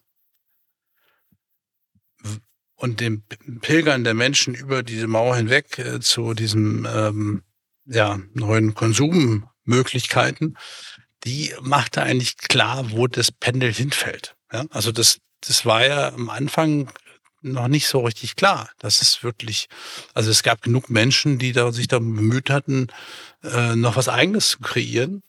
und 2.75 3.01
dem 3.01 3.23
Pilgern 3.63 4.05
der 4.05 4.13
Menschen 4.13 4.55
über 4.55 4.83
diese 4.83 5.07
Mauer 5.07 5.35
hinweg 5.35 5.79
äh, 5.79 6.01
zu 6.01 6.35
diesem 6.35 6.87
ähm, 6.87 7.43
ja, 7.87 8.21
neuen 8.35 8.75
Konsummöglichkeiten, 8.75 10.59
die 11.25 11.55
machte 11.63 12.03
eigentlich 12.03 12.37
klar, 12.37 12.91
wo 12.91 13.07
das 13.07 13.33
Pendel 13.33 13.73
hinfällt. 13.73 14.37
Ja? 14.53 14.67
Also 14.69 14.93
das, 14.93 15.21
das 15.41 15.65
war 15.65 15.87
ja 15.87 16.13
am 16.13 16.29
Anfang 16.29 16.91
noch 17.41 17.69
nicht 17.69 17.89
so 17.89 18.01
richtig 18.01 18.37
klar. 18.37 18.69
Das 18.79 19.01
ist 19.01 19.23
wirklich, 19.23 19.69
also 20.13 20.31
es 20.31 20.43
gab 20.43 20.61
genug 20.61 20.91
Menschen, 20.91 21.39
die 21.39 21.53
da, 21.53 21.73
sich 21.73 21.89
da 21.89 21.99
bemüht 21.99 22.51
hatten, 22.51 22.89
äh, 23.53 23.77
noch 23.77 23.97
was 23.97 24.09
Eigenes 24.09 24.51
zu 24.51 24.59
kreieren. 24.61 25.23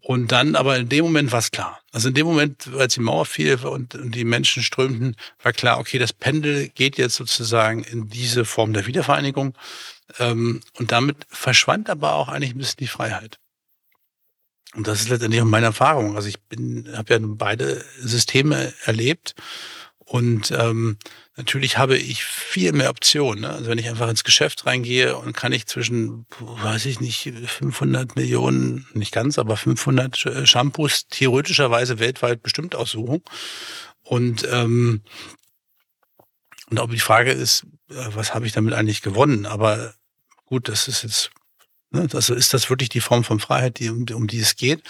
Und 0.00 0.32
dann, 0.32 0.54
aber 0.54 0.76
in 0.76 0.90
dem 0.90 1.06
Moment 1.06 1.32
war 1.32 1.38
es 1.38 1.50
klar. 1.50 1.80
Also 1.90 2.08
in 2.08 2.14
dem 2.14 2.26
Moment, 2.26 2.68
als 2.76 2.94
die 2.94 3.00
Mauer 3.00 3.24
fiel 3.24 3.56
und, 3.64 3.96
die 3.98 4.24
Menschen 4.24 4.62
strömten, 4.62 5.16
war 5.42 5.54
klar, 5.54 5.78
okay, 5.78 5.98
das 5.98 6.12
Pendel 6.12 6.68
geht 6.68 6.98
jetzt 6.98 7.16
sozusagen 7.16 7.82
in 7.84 8.08
diese 8.08 8.44
Form 8.44 8.74
der 8.74 8.86
Wiedervereinigung. 8.86 9.56
Ähm, 10.18 10.60
und 10.78 10.92
damit 10.92 11.16
verschwand 11.30 11.88
aber 11.88 12.14
auch 12.14 12.28
eigentlich 12.28 12.54
ein 12.54 12.58
bisschen 12.58 12.80
die 12.80 12.86
Freiheit. 12.86 13.38
Und 14.74 14.86
das 14.88 15.00
ist 15.00 15.08
letztendlich 15.08 15.40
auch 15.40 15.46
meine 15.46 15.66
Erfahrung. 15.66 16.16
Also 16.16 16.28
ich 16.28 16.38
bin, 16.42 16.86
habe 16.94 17.14
ja 17.14 17.20
beide 17.22 17.82
Systeme 17.98 18.74
erlebt 18.84 19.34
und 19.98 20.50
ähm, 20.50 20.98
Natürlich 21.36 21.78
habe 21.78 21.96
ich 21.96 22.24
viel 22.24 22.72
mehr 22.72 22.90
Optionen. 22.90 23.40
Ne? 23.40 23.50
Also 23.50 23.68
wenn 23.68 23.78
ich 23.78 23.88
einfach 23.88 24.08
ins 24.08 24.22
Geschäft 24.22 24.66
reingehe 24.66 25.16
und 25.16 25.36
kann 25.36 25.52
ich 25.52 25.66
zwischen, 25.66 26.26
weiß 26.38 26.86
ich 26.86 27.00
nicht, 27.00 27.32
500 27.46 28.14
Millionen, 28.14 28.86
nicht 28.94 29.12
ganz, 29.12 29.38
aber 29.38 29.56
500 29.56 30.26
äh, 30.26 30.46
Shampoos 30.46 31.08
theoretischerweise 31.08 31.98
weltweit 31.98 32.42
bestimmt 32.42 32.76
aussuchen. 32.76 33.22
Und, 34.02 34.46
ähm, 34.48 35.02
und 36.70 36.78
ob 36.78 36.92
die 36.92 37.00
Frage 37.00 37.32
ist, 37.32 37.66
äh, 37.90 37.94
was 38.14 38.32
habe 38.32 38.46
ich 38.46 38.52
damit 38.52 38.74
eigentlich 38.74 39.02
gewonnen? 39.02 39.44
Aber 39.44 39.94
gut, 40.44 40.68
das 40.68 40.86
ist 40.86 41.02
jetzt 41.02 41.30
ne, 41.90 42.06
also 42.12 42.34
ist 42.34 42.54
das 42.54 42.70
wirklich 42.70 42.90
die 42.90 43.00
Form 43.00 43.24
von 43.24 43.40
Freiheit, 43.40 43.80
die, 43.80 43.90
um, 43.90 44.06
um 44.12 44.26
die 44.28 44.38
es 44.38 44.54
geht? 44.54 44.82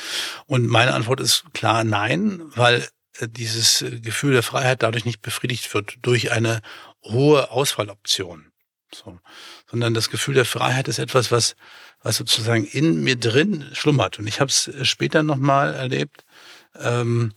Und 0.47 0.66
meine 0.66 0.92
Antwort 0.92 1.20
ist 1.20 1.45
klar 1.55 1.84
nein, 1.84 2.42
weil 2.55 2.86
dieses 3.22 3.82
äh, 3.82 4.00
Gefühl 4.00 4.32
der 4.32 4.42
Freiheit 4.42 4.82
dadurch 4.82 5.04
nicht 5.04 5.22
befriedigt 5.22 5.72
wird 5.74 5.94
durch 6.02 6.32
eine 6.32 6.60
hohe 7.02 7.50
Auswahloption. 7.50 8.52
So. 8.92 9.18
Sondern 9.70 9.94
das 9.94 10.10
Gefühl 10.10 10.34
der 10.34 10.44
Freiheit 10.44 10.88
ist 10.88 10.98
etwas, 10.98 11.30
was, 11.30 11.56
was 12.02 12.16
sozusagen 12.16 12.64
in 12.64 13.02
mir 13.02 13.16
drin 13.16 13.68
schlummert. 13.72 14.18
Und 14.18 14.26
ich 14.26 14.40
habe 14.40 14.50
es 14.50 14.68
äh, 14.68 14.84
später 14.84 15.22
nochmal 15.22 15.74
erlebt 15.74 16.24
ähm, 16.78 17.32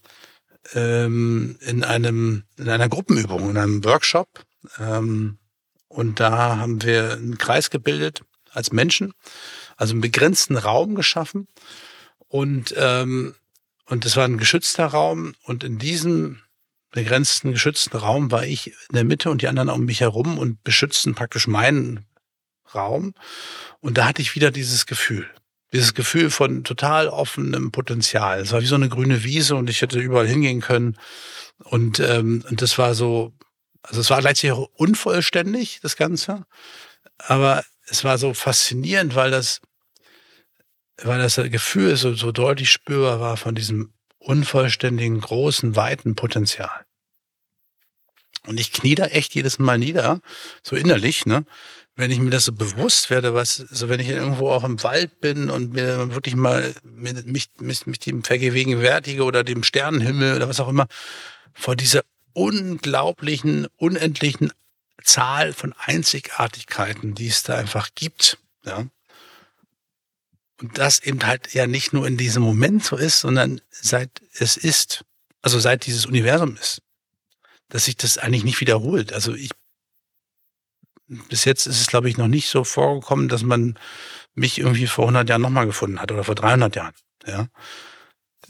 ähm, 0.73 1.57
in, 1.61 1.83
einem, 1.83 2.43
in 2.57 2.69
einer 2.69 2.89
Gruppenübung, 2.89 3.49
in 3.49 3.57
einem 3.57 3.83
Workshop. 3.83 4.45
Ähm, 4.79 5.39
und 5.87 6.19
da 6.19 6.57
haben 6.57 6.83
wir 6.83 7.13
einen 7.13 7.37
Kreis 7.37 7.69
gebildet 7.69 8.23
als 8.51 8.71
Menschen, 8.71 9.13
also 9.77 9.93
einen 9.93 10.01
begrenzten 10.01 10.57
Raum 10.57 10.95
geschaffen. 10.95 11.47
Und 12.27 12.73
ähm, 12.77 13.35
und 13.89 14.05
das 14.05 14.17
war 14.17 14.25
ein 14.25 14.37
geschützter 14.37 14.85
Raum. 14.85 15.33
Und 15.43 15.63
in 15.63 15.77
diesem 15.77 16.41
begrenzten, 16.91 17.51
geschützten 17.53 17.97
Raum 17.97 18.31
war 18.31 18.45
ich 18.45 18.67
in 18.67 18.95
der 18.95 19.03
Mitte 19.03 19.29
und 19.29 19.41
die 19.41 19.47
anderen 19.47 19.69
um 19.69 19.85
mich 19.85 20.01
herum 20.01 20.37
und 20.37 20.63
beschützten 20.63 21.15
praktisch 21.15 21.47
meinen 21.47 22.05
Raum. 22.73 23.13
Und 23.79 23.97
da 23.97 24.05
hatte 24.05 24.21
ich 24.21 24.35
wieder 24.35 24.51
dieses 24.51 24.85
Gefühl. 24.85 25.29
Dieses 25.73 25.93
Gefühl 25.93 26.29
von 26.29 26.63
total 26.63 27.07
offenem 27.07 27.71
Potenzial. 27.71 28.39
Es 28.39 28.51
war 28.51 28.61
wie 28.61 28.67
so 28.67 28.75
eine 28.75 28.89
grüne 28.89 29.23
Wiese 29.23 29.55
und 29.55 29.69
ich 29.69 29.81
hätte 29.81 29.99
überall 29.99 30.27
hingehen 30.27 30.61
können. 30.61 30.97
Und, 31.63 31.99
ähm, 31.99 32.43
und 32.49 32.61
das 32.61 32.77
war 32.77 32.93
so, 32.93 33.33
also 33.83 34.01
es 34.01 34.09
war 34.09 34.19
gleichzeitig 34.19 34.51
auch 34.51 34.69
unvollständig, 34.73 35.79
das 35.81 35.95
Ganze. 35.95 36.45
Aber 37.17 37.63
es 37.87 38.03
war 38.03 38.17
so 38.17 38.33
faszinierend, 38.33 39.15
weil 39.15 39.31
das 39.31 39.61
weil 41.03 41.19
das 41.19 41.35
Gefühl 41.35 41.95
so, 41.95 42.13
so 42.13 42.31
deutlich 42.31 42.71
spürbar 42.71 43.19
war 43.19 43.37
von 43.37 43.55
diesem 43.55 43.93
unvollständigen, 44.19 45.21
großen, 45.21 45.75
weiten 45.75 46.15
Potenzial. 46.15 46.85
Und 48.45 48.59
ich 48.59 48.71
knie 48.71 48.95
da 48.95 49.05
echt 49.05 49.35
jedes 49.35 49.59
Mal 49.59 49.77
nieder, 49.77 50.21
so 50.63 50.75
innerlich, 50.75 51.25
ne? 51.25 51.45
Wenn 51.95 52.11
ich 52.11 52.19
mir 52.19 52.29
das 52.29 52.45
so 52.45 52.53
bewusst 52.53 53.09
werde, 53.09 53.33
was, 53.33 53.55
so 53.55 53.89
wenn 53.89 53.99
ich 53.99 54.09
irgendwo 54.09 54.49
auch 54.51 54.63
im 54.63 54.83
Wald 54.83 55.19
bin 55.19 55.49
und 55.49 55.73
mir 55.73 56.13
wirklich 56.13 56.35
mal 56.35 56.73
mich, 56.83 57.49
mich, 57.57 57.87
mich 57.87 57.99
dem 57.99 58.23
vergegenwärtige 58.23 59.23
oder 59.23 59.43
dem 59.43 59.63
Sternenhimmel 59.63 60.35
oder 60.35 60.47
was 60.47 60.59
auch 60.59 60.69
immer, 60.69 60.87
vor 61.53 61.75
dieser 61.75 62.03
unglaublichen, 62.33 63.67
unendlichen 63.77 64.53
Zahl 65.03 65.53
von 65.53 65.73
Einzigartigkeiten, 65.73 67.15
die 67.15 67.27
es 67.27 67.41
da 67.41 67.55
einfach 67.55 67.89
gibt, 67.95 68.37
ja, 68.63 68.85
und 70.61 70.77
das 70.77 70.99
eben 70.99 71.25
halt 71.25 71.53
ja 71.53 71.67
nicht 71.67 71.93
nur 71.93 72.07
in 72.07 72.17
diesem 72.17 72.43
Moment 72.43 72.83
so 72.83 72.97
ist, 72.97 73.19
sondern 73.19 73.61
seit 73.69 74.21
es 74.33 74.57
ist, 74.57 75.05
also 75.41 75.59
seit 75.59 75.85
dieses 75.85 76.05
Universum 76.05 76.57
ist, 76.57 76.81
dass 77.69 77.85
sich 77.85 77.97
das 77.97 78.17
eigentlich 78.17 78.43
nicht 78.43 78.59
wiederholt. 78.59 79.13
Also 79.13 79.33
ich, 79.33 79.51
bis 81.07 81.45
jetzt 81.45 81.67
ist 81.67 81.79
es, 81.79 81.87
glaube 81.87 82.09
ich, 82.09 82.17
noch 82.17 82.27
nicht 82.27 82.49
so 82.49 82.63
vorgekommen, 82.63 83.29
dass 83.29 83.43
man 83.43 83.77
mich 84.33 84.59
irgendwie 84.59 84.87
vor 84.87 85.05
100 85.05 85.29
Jahren 85.29 85.41
nochmal 85.41 85.65
gefunden 85.65 86.01
hat 86.01 86.11
oder 86.11 86.23
vor 86.23 86.35
300 86.35 86.75
Jahren. 86.75 86.93
Ja, 87.25 87.47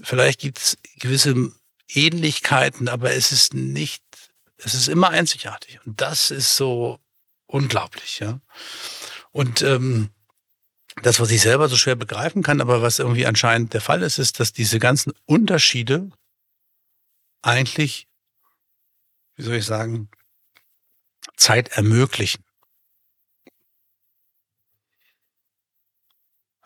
vielleicht 0.01 0.39
gibt 0.39 0.59
es 0.59 0.77
gewisse 0.99 1.51
Ähnlichkeiten, 1.89 2.87
aber 2.87 3.11
es 3.11 3.31
ist 3.31 3.53
nicht, 3.53 4.03
es 4.57 4.73
ist 4.73 4.87
immer 4.87 5.09
einzigartig 5.09 5.79
und 5.85 5.99
das 5.99 6.31
ist 6.31 6.55
so 6.55 6.99
unglaublich. 7.47 8.19
Ja, 8.19 8.39
und 9.31 9.61
ähm, 9.61 10.09
das, 11.03 11.19
was 11.19 11.31
ich 11.31 11.41
selber 11.41 11.69
so 11.69 11.75
schwer 11.75 11.95
begreifen 11.95 12.43
kann, 12.43 12.61
aber 12.61 12.81
was 12.81 12.99
irgendwie 12.99 13.25
anscheinend 13.25 13.73
der 13.73 13.81
Fall 13.81 14.01
ist, 14.01 14.17
ist, 14.17 14.39
dass 14.39 14.53
diese 14.53 14.79
ganzen 14.79 15.13
Unterschiede 15.25 16.09
eigentlich, 17.41 18.07
wie 19.35 19.43
soll 19.43 19.55
ich 19.55 19.65
sagen, 19.65 20.09
Zeit 21.35 21.69
ermöglichen. 21.69 22.43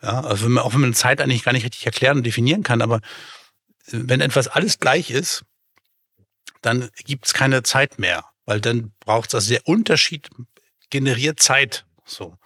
Ja, 0.00 0.20
also 0.20 0.46
wenn 0.46 0.52
man, 0.52 0.64
auch 0.64 0.72
wenn 0.72 0.80
man 0.80 0.94
Zeit 0.94 1.20
eigentlich 1.20 1.44
gar 1.44 1.52
nicht 1.52 1.64
richtig 1.64 1.86
erklären 1.86 2.18
und 2.18 2.24
definieren 2.24 2.64
kann, 2.64 2.82
aber 2.82 3.00
wenn 3.86 4.20
etwas 4.20 4.48
alles 4.48 4.78
gleich 4.78 5.10
ist, 5.10 5.44
dann 6.60 6.90
gibt 7.04 7.26
es 7.26 7.34
keine 7.34 7.62
Zeit 7.62 7.98
mehr, 7.98 8.24
weil 8.44 8.60
dann 8.60 8.92
braucht 9.00 9.28
es, 9.28 9.34
also 9.34 9.50
der 9.50 9.66
Unterschied 9.68 10.28
generiert 10.90 11.40
Zeit. 11.40 11.84
So. 12.04 12.36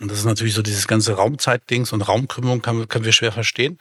Und 0.00 0.10
das 0.10 0.18
ist 0.18 0.24
natürlich 0.24 0.54
so 0.54 0.62
dieses 0.62 0.88
ganze 0.88 1.12
Raumzeitdings 1.12 1.92
und 1.92 2.02
Raumkrümmung 2.02 2.62
kann, 2.62 2.88
können 2.88 3.04
wir 3.04 3.12
schwer 3.12 3.32
verstehen. 3.32 3.78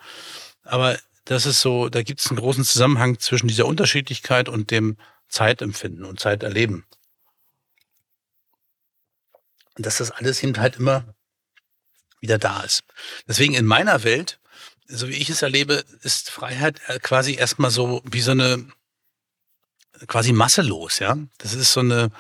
Aber 0.64 1.00
das 1.24 1.46
ist 1.46 1.62
so, 1.62 1.90
da 1.90 2.04
gibt 2.04 2.20
es 2.20 2.28
einen 2.28 2.40
großen 2.40 2.66
Zusammenhang 2.66 3.20
zwischen 3.20 3.48
dieser 3.48 3.66
Unterschiedlichkeit 3.66 4.50
und 4.50 4.70
dem 4.70 4.98
Zeitempfinden 5.30 6.04
und 6.04 6.20
Zeiterleben. 6.20 6.86
Und 9.78 9.86
dass 9.86 9.98
das 9.98 10.12
alles 10.12 10.44
eben 10.44 10.58
halt 10.58 10.76
immer 10.76 11.06
wieder 12.20 12.38
da 12.38 12.62
ist. 12.64 12.82
Deswegen 13.28 13.54
in 13.54 13.66
meiner 13.66 14.04
Welt, 14.04 14.40
so 14.88 15.08
wie 15.08 15.14
ich 15.14 15.30
es 15.30 15.42
erlebe, 15.42 15.86
ist 16.02 16.30
Freiheit 16.32 16.82
quasi 17.02 17.36
erstmal 17.36 17.72
so 17.72 18.02
wie 18.04 18.22
so 18.22 18.32
eine 18.32 18.68
quasi 20.08 20.34
masselos, 20.34 21.00
ja. 21.00 21.18
Das 21.38 21.54
ist 21.54 21.72
so 21.72 21.80
eine 21.80 22.12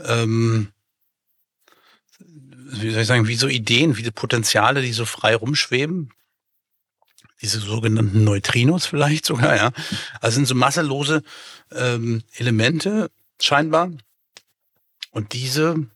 ähm, 0.00 0.72
wie 2.70 2.90
soll 2.90 3.02
ich 3.02 3.08
sagen, 3.08 3.28
wie 3.28 3.36
so 3.36 3.48
Ideen, 3.48 3.96
wie 3.96 4.02
die 4.02 4.10
Potenziale, 4.10 4.82
die 4.82 4.92
so 4.92 5.06
frei 5.06 5.34
rumschweben. 5.34 6.12
Diese 7.40 7.60
sogenannten 7.60 8.24
Neutrinos 8.24 8.86
vielleicht 8.86 9.24
sogar, 9.24 9.56
ja. 9.56 9.72
Also 10.20 10.36
sind 10.36 10.46
so 10.46 10.54
masselose 10.54 11.22
ähm, 11.72 12.22
Elemente 12.34 13.10
scheinbar. 13.40 13.90
Und 15.12 15.32
diese 15.32 15.86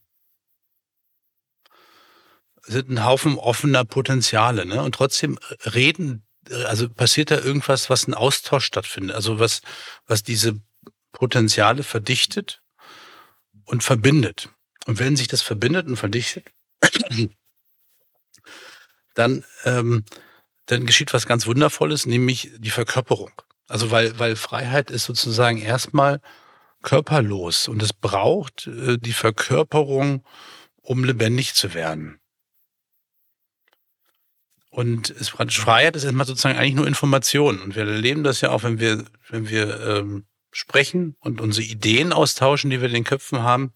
sind 2.63 2.91
ein 2.91 3.05
Haufen 3.05 3.39
offener 3.39 3.85
Potenziale, 3.85 4.65
ne? 4.65 4.83
Und 4.83 4.95
trotzdem 4.95 5.39
reden, 5.67 6.23
also 6.67 6.89
passiert 6.89 7.31
da 7.31 7.39
irgendwas, 7.39 7.91
was 7.91 8.07
ein 8.07 8.15
Austausch 8.15 8.65
stattfindet, 8.65 9.15
also 9.15 9.39
was, 9.39 9.63
was 10.07 10.23
diese 10.23 10.61
Potenziale 11.11 11.83
verdichtet 11.83 12.63
und 13.65 13.83
verbindet. 13.83 14.49
Und 14.87 15.01
wenn 15.01 15.17
sich 15.17 15.29
das 15.29 15.43
verbindet 15.43 15.87
und 15.87 15.97
verdichtet, 15.97 16.47
dann, 19.15 19.45
ähm, 19.65 20.05
dann 20.67 20.87
geschieht 20.87 21.13
was 21.13 21.27
ganz 21.27 21.47
Wundervolles, 21.47 22.07
nämlich 22.07 22.51
die 22.59 22.71
Verkörperung. 22.71 23.31
Also 23.69 23.91
weil, 23.91 24.19
weil 24.19 24.37
Freiheit 24.37 24.91
ist 24.91 25.05
sozusagen 25.05 25.59
erstmal 25.59 26.21
körperlos 26.83 27.69
und 27.69 27.83
es 27.83 27.93
braucht 27.93 28.67
äh, 28.67 28.99
die 28.99 29.13
Verkörperung, 29.13 30.25
um 30.83 31.05
lebendig 31.05 31.55
zu 31.55 31.75
werden. 31.75 32.19
Und 34.71 35.11
es, 35.11 35.29
Freiheit 35.29 35.97
ist 35.97 36.05
erstmal 36.05 36.27
sozusagen 36.27 36.59
eigentlich 36.59 36.75
nur 36.75 36.87
Information. 36.87 37.61
Und 37.61 37.77
wir 37.77 37.87
erleben 37.87 38.25
das 38.25 38.41
ja 38.41 38.51
auch, 38.51 38.63
wenn 38.63 38.81
wir, 38.81 39.05
wenn 39.29 39.49
wir 39.51 39.81
ähm, 39.81 40.25
sprechen 40.51 41.15
und 41.21 41.41
unsere 41.43 41.67
Ideen 41.67 42.13
austauschen, 42.13 42.71
die 42.71 42.81
wir 42.81 42.89
in 42.89 42.95
den 42.95 43.05
Köpfen 43.05 43.43
haben 43.43 43.75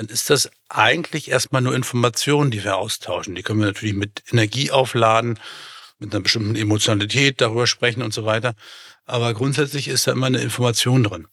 dann 0.00 0.08
ist 0.08 0.30
das 0.30 0.48
eigentlich 0.70 1.30
erstmal 1.30 1.60
nur 1.60 1.74
Informationen, 1.74 2.50
die 2.50 2.64
wir 2.64 2.78
austauschen. 2.78 3.34
Die 3.34 3.42
können 3.42 3.60
wir 3.60 3.66
natürlich 3.66 3.94
mit 3.94 4.22
Energie 4.32 4.70
aufladen, 4.70 5.38
mit 5.98 6.14
einer 6.14 6.22
bestimmten 6.22 6.56
Emotionalität 6.56 7.42
darüber 7.42 7.66
sprechen 7.66 8.00
und 8.00 8.14
so 8.14 8.24
weiter. 8.24 8.54
Aber 9.04 9.34
grundsätzlich 9.34 9.88
ist 9.88 10.06
da 10.06 10.12
immer 10.12 10.28
eine 10.28 10.40
Information 10.40 11.04
drin. 11.04 11.26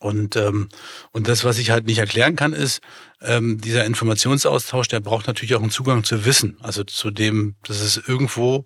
Und, 0.00 0.34
ähm, 0.34 0.70
und 1.12 1.28
das, 1.28 1.44
was 1.44 1.58
ich 1.58 1.70
halt 1.70 1.86
nicht 1.86 1.98
erklären 1.98 2.34
kann, 2.34 2.52
ist, 2.52 2.80
ähm, 3.20 3.60
dieser 3.60 3.84
Informationsaustausch, 3.84 4.88
der 4.88 4.98
braucht 4.98 5.28
natürlich 5.28 5.54
auch 5.54 5.62
einen 5.62 5.70
Zugang 5.70 6.02
zu 6.02 6.24
Wissen. 6.24 6.58
Also 6.62 6.82
zu 6.82 7.12
dem, 7.12 7.54
dass 7.62 7.78
es 7.78 7.96
irgendwo 7.96 8.64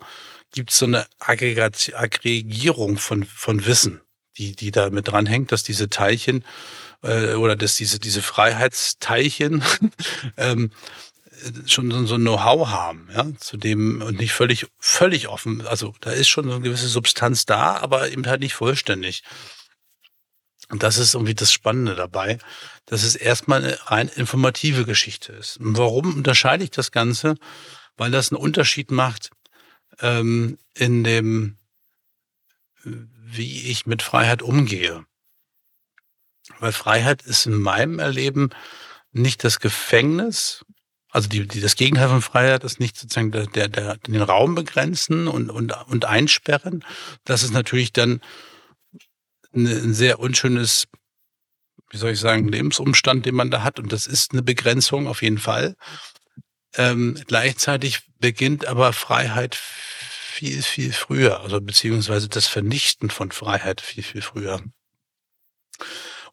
gibt 0.53 0.70
so 0.70 0.87
eine 0.87 1.05
Aggregierung 1.18 2.97
von, 2.97 3.24
von 3.24 3.66
Wissen, 3.66 4.01
die, 4.39 4.57
die 4.57 4.70
da 4.70 4.89
mit 4.89 5.09
dranhängt, 5.09 5.53
dass 5.53 5.64
diese 5.64 5.91
Teilchen 5.91 6.45
äh, 7.03 7.35
oder 7.35 7.57
dass 7.57 7.77
diese, 7.77 7.99
diese 7.99 8.23
Freiheitsteilchen 8.23 9.63
ähm, 10.37 10.71
schon 11.67 11.91
so, 12.07 12.15
ein 12.15 12.21
Know-how 12.21 12.69
haben, 12.69 13.09
ja, 13.15 13.27
zu 13.39 13.57
dem 13.57 14.03
und 14.03 14.19
nicht 14.19 14.33
völlig, 14.33 14.67
völlig 14.79 15.29
offen. 15.29 15.67
Also 15.67 15.95
da 16.01 16.11
ist 16.11 16.29
schon 16.29 16.45
so 16.45 16.53
eine 16.53 16.61
gewisse 16.61 16.89
Substanz 16.89 17.47
da, 17.47 17.77
aber 17.77 18.11
eben 18.11 18.27
halt 18.27 18.41
nicht 18.41 18.55
vollständig. 18.55 19.23
Und 20.69 20.83
das 20.83 20.99
ist 20.99 21.15
irgendwie 21.15 21.35
das 21.35 21.53
Spannende 21.53 21.97
dabei, 21.97 22.39
dass 22.87 23.03
es 23.03 23.17
erstmal 23.17 23.65
eine 23.65 23.79
rein 23.87 24.09
informative 24.09 24.85
Geschichte 24.85 25.33
ist. 25.33 25.57
Und 25.57 25.77
warum 25.77 26.15
unterscheide 26.15 26.63
ich 26.63 26.71
das 26.71 26.93
Ganze? 26.93 27.35
Weil 27.97 28.11
das 28.11 28.31
einen 28.31 28.41
Unterschied 28.41 28.91
macht 28.91 29.31
ähm, 30.01 30.59
in 30.75 31.03
dem, 31.03 31.59
wie 32.85 33.63
ich 33.71 33.87
mit 33.87 34.03
Freiheit 34.03 34.43
umgehe. 34.43 35.05
Weil 36.61 36.73
Freiheit 36.73 37.23
ist 37.23 37.47
in 37.47 37.59
meinem 37.59 37.99
Erleben 37.99 38.51
nicht 39.13 39.43
das 39.45 39.61
Gefängnis, 39.61 40.65
also 41.11 41.29
die, 41.29 41.47
die, 41.47 41.61
das 41.61 41.75
Gegenteil 41.75 42.09
von 42.09 42.23
Freiheit 42.23 42.63
ist 42.63 42.79
nicht 42.79 42.97
sozusagen 42.97 43.33
der, 43.33 43.47
der, 43.47 43.69
der, 43.69 43.97
den 43.97 44.23
Raum 44.23 44.55
begrenzen 44.55 45.27
und, 45.27 45.51
und, 45.51 45.73
und 45.89 46.05
einsperren. 46.05 46.85
Das 47.25 47.43
ist 47.43 47.53
natürlich 47.53 47.93
dann 47.93 48.21
ein 49.53 49.93
sehr 49.93 50.21
unschönes, 50.21 50.87
wie 51.91 51.97
soll 51.97 52.13
ich 52.13 52.21
sagen, 52.21 52.47
Lebensumstand, 52.47 53.27
den 53.27 53.35
man 53.35 53.51
da 53.51 53.65
hat. 53.65 53.81
Und 53.81 53.93
das 53.93 54.07
ist 54.07 54.33
eine 54.33 54.43
Begrenzung 54.43 55.09
auf 55.09 55.23
jeden 55.23 55.39
Fall. 55.39 55.75
Ähm, 56.77 57.21
gleichzeitig 57.27 58.03
beginnt 58.21 58.67
aber 58.67 58.93
Freiheit 58.93 59.57
viel, 59.57 60.63
viel 60.63 60.93
früher, 60.93 61.41
also 61.41 61.61
beziehungsweise 61.61 62.29
das 62.29 62.47
Vernichten 62.47 63.11
von 63.11 63.33
Freiheit 63.33 63.81
viel, 63.81 64.05
viel 64.05 64.23
früher. 64.23 64.63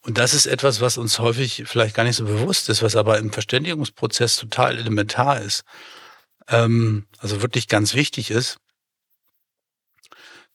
Und 0.08 0.18
das 0.18 0.34
ist 0.34 0.46
etwas, 0.46 0.80
was 0.80 0.98
uns 0.98 1.20
häufig 1.20 1.64
vielleicht 1.66 1.94
gar 1.94 2.06
nicht 2.06 2.16
so 2.16 2.24
bewusst 2.24 2.70
ist, 2.70 2.82
was 2.82 2.96
aber 2.96 3.20
im 3.20 3.34
Verständigungsprozess 3.34 4.38
total 4.38 4.78
elementar 4.78 5.42
ist. 5.42 5.66
Ähm, 6.48 7.08
also 7.18 7.42
wirklich 7.42 7.68
ganz 7.68 7.94
wichtig 7.94 8.32
ist, 8.32 8.58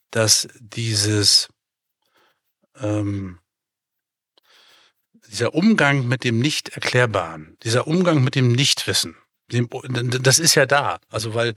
dass 0.09 0.47
dieses 0.59 1.49
ähm, 2.79 3.37
dieser 5.27 5.53
Umgang 5.53 6.07
mit 6.07 6.23
dem 6.23 6.39
Nicht-Erklärbaren, 6.39 7.55
dieser 7.61 7.85
Umgang 7.85 8.23
mit 8.23 8.33
dem 8.33 8.53
Nichtwissen, 8.53 9.15
dem, 9.51 9.69
das 10.23 10.39
ist 10.39 10.55
ja 10.55 10.65
da. 10.65 10.97
Also 11.11 11.35
weil, 11.35 11.53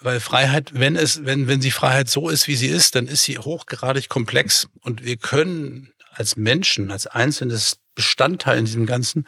weil 0.00 0.18
Freiheit, 0.18 0.70
wenn 0.72 0.96
es, 0.96 1.26
wenn, 1.26 1.46
wenn 1.46 1.60
sie 1.60 1.72
Freiheit 1.72 2.08
so 2.08 2.30
ist, 2.30 2.48
wie 2.48 2.56
sie 2.56 2.68
ist, 2.68 2.94
dann 2.94 3.06
ist 3.06 3.24
sie 3.24 3.36
hochgradig 3.36 4.08
komplex 4.08 4.68
und 4.80 5.04
wir 5.04 5.18
können 5.18 5.91
als 6.14 6.36
Menschen, 6.36 6.90
als 6.90 7.06
einzelnes 7.06 7.78
Bestandteil 7.94 8.58
in 8.58 8.64
diesem 8.64 8.86
Ganzen 8.86 9.26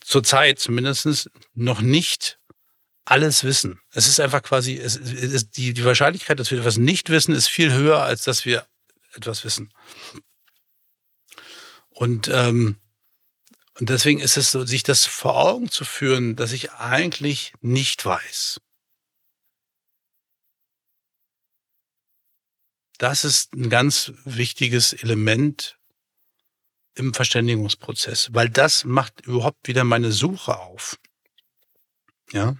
zurzeit 0.00 0.58
zumindest 0.58 1.30
noch 1.54 1.80
nicht 1.80 2.38
alles 3.04 3.44
wissen. 3.44 3.80
Es 3.92 4.06
ist 4.06 4.20
einfach 4.20 4.42
quasi, 4.42 4.76
es, 4.76 4.96
es, 4.96 5.50
die, 5.50 5.72
die 5.72 5.84
Wahrscheinlichkeit, 5.84 6.38
dass 6.38 6.50
wir 6.50 6.58
etwas 6.58 6.76
nicht 6.76 7.10
wissen, 7.10 7.34
ist 7.34 7.48
viel 7.48 7.72
höher, 7.72 8.02
als 8.02 8.24
dass 8.24 8.44
wir 8.44 8.66
etwas 9.14 9.44
wissen. 9.44 9.72
Und, 11.90 12.28
ähm, 12.28 12.76
und 13.78 13.88
deswegen 13.88 14.20
ist 14.20 14.36
es 14.36 14.50
so, 14.50 14.64
sich 14.64 14.82
das 14.82 15.04
vor 15.04 15.36
Augen 15.36 15.70
zu 15.70 15.84
führen, 15.84 16.36
dass 16.36 16.52
ich 16.52 16.72
eigentlich 16.72 17.52
nicht 17.60 18.04
weiß. 18.04 18.60
Das 22.98 23.24
ist 23.24 23.52
ein 23.54 23.68
ganz 23.68 24.12
wichtiges 24.24 24.92
Element 24.92 25.76
im 26.94 27.14
Verständigungsprozess, 27.14 28.30
weil 28.32 28.48
das 28.48 28.84
macht 28.84 29.26
überhaupt 29.26 29.66
wieder 29.66 29.84
meine 29.84 30.12
Suche 30.12 30.58
auf. 30.58 30.98
Ja. 32.32 32.56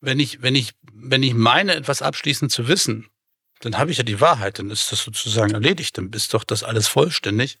Wenn 0.00 0.18
ich, 0.18 0.42
wenn 0.42 0.54
ich, 0.54 0.72
wenn 0.92 1.22
ich 1.22 1.34
meine, 1.34 1.74
etwas 1.74 2.02
abschließend 2.02 2.50
zu 2.50 2.68
wissen, 2.68 3.08
dann 3.60 3.78
habe 3.78 3.92
ich 3.92 3.98
ja 3.98 4.04
die 4.04 4.20
Wahrheit, 4.20 4.58
dann 4.58 4.70
ist 4.70 4.90
das 4.90 5.02
sozusagen 5.02 5.52
erledigt, 5.52 5.96
dann 5.96 6.10
ist 6.12 6.34
doch 6.34 6.44
das 6.44 6.64
alles 6.64 6.88
vollständig. 6.88 7.58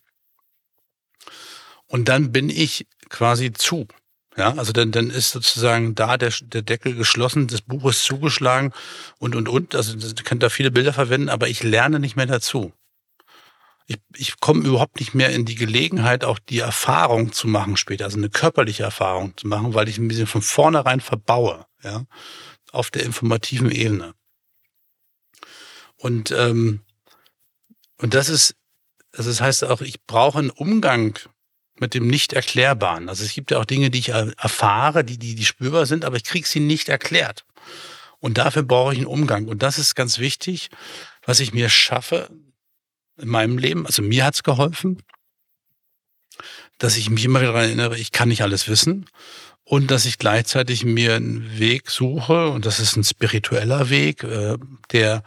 Und 1.86 2.08
dann 2.08 2.32
bin 2.32 2.50
ich 2.50 2.86
quasi 3.08 3.52
zu. 3.52 3.86
Ja, 4.36 4.54
also 4.56 4.72
dann, 4.72 4.92
dann 4.92 5.10
ist 5.10 5.30
sozusagen 5.30 5.94
da 5.94 6.16
der, 6.16 6.32
der 6.40 6.62
Deckel 6.62 6.94
geschlossen, 6.94 7.48
das 7.48 7.60
Buch 7.60 7.90
ist 7.90 8.02
zugeschlagen 8.02 8.72
und, 9.18 9.36
und, 9.36 9.46
und. 9.46 9.74
Also, 9.74 9.94
ihr 9.94 10.14
könnt 10.24 10.42
da 10.42 10.48
viele 10.48 10.70
Bilder 10.70 10.94
verwenden, 10.94 11.28
aber 11.28 11.48
ich 11.48 11.62
lerne 11.62 12.00
nicht 12.00 12.16
mehr 12.16 12.26
dazu. 12.26 12.72
Ich, 13.86 13.98
ich 14.16 14.40
komme 14.40 14.64
überhaupt 14.64 15.00
nicht 15.00 15.14
mehr 15.14 15.30
in 15.30 15.44
die 15.44 15.54
Gelegenheit, 15.54 16.24
auch 16.24 16.38
die 16.38 16.60
Erfahrung 16.60 17.32
zu 17.32 17.48
machen 17.48 17.76
später, 17.76 18.04
also 18.04 18.18
eine 18.18 18.30
körperliche 18.30 18.84
Erfahrung 18.84 19.36
zu 19.36 19.46
machen, 19.46 19.74
weil 19.74 19.88
ich 19.88 19.98
ein 19.98 20.08
bisschen 20.08 20.26
von 20.26 20.42
vornherein 20.42 21.00
verbaue, 21.00 21.66
ja, 21.82 22.04
auf 22.70 22.90
der 22.90 23.04
informativen 23.04 23.70
Ebene. 23.70 24.14
Und, 25.96 26.30
ähm, 26.32 26.80
und 27.98 28.14
das 28.14 28.28
ist, 28.28 28.56
also 29.16 29.30
das 29.30 29.40
heißt 29.40 29.64
auch, 29.64 29.80
ich 29.82 30.04
brauche 30.04 30.38
einen 30.38 30.50
Umgang 30.50 31.18
mit 31.78 31.94
dem 31.94 32.06
Nicht-Erklärbaren. 32.06 33.08
Also 33.08 33.24
es 33.24 33.34
gibt 33.34 33.50
ja 33.50 33.58
auch 33.58 33.64
Dinge, 33.64 33.90
die 33.90 33.98
ich 33.98 34.08
erfahre, 34.10 35.04
die, 35.04 35.18
die, 35.18 35.34
die 35.34 35.44
spürbar 35.44 35.86
sind, 35.86 36.04
aber 36.04 36.16
ich 36.16 36.24
kriege 36.24 36.46
sie 36.46 36.60
nicht 36.60 36.88
erklärt. 36.88 37.44
Und 38.18 38.38
dafür 38.38 38.62
brauche 38.62 38.92
ich 38.92 38.98
einen 38.98 39.06
Umgang. 39.06 39.48
Und 39.48 39.62
das 39.62 39.78
ist 39.78 39.94
ganz 39.94 40.18
wichtig, 40.18 40.70
was 41.24 41.40
ich 41.40 41.52
mir 41.52 41.68
schaffe 41.68 42.30
in 43.22 43.28
meinem 43.28 43.58
Leben. 43.58 43.86
Also 43.86 44.02
mir 44.02 44.24
hat's 44.24 44.42
geholfen, 44.42 45.02
dass 46.78 46.96
ich 46.96 47.08
mich 47.08 47.24
immer 47.24 47.40
wieder 47.40 47.52
daran 47.52 47.66
erinnere, 47.66 47.98
ich 47.98 48.12
kann 48.12 48.28
nicht 48.28 48.42
alles 48.42 48.68
wissen. 48.68 49.06
Und 49.64 49.90
dass 49.90 50.06
ich 50.06 50.18
gleichzeitig 50.18 50.84
mir 50.84 51.14
einen 51.14 51.58
Weg 51.58 51.88
suche, 51.88 52.48
und 52.48 52.66
das 52.66 52.80
ist 52.80 52.96
ein 52.96 53.04
spiritueller 53.04 53.88
Weg, 53.90 54.24
äh, 54.24 54.58
der 54.90 55.22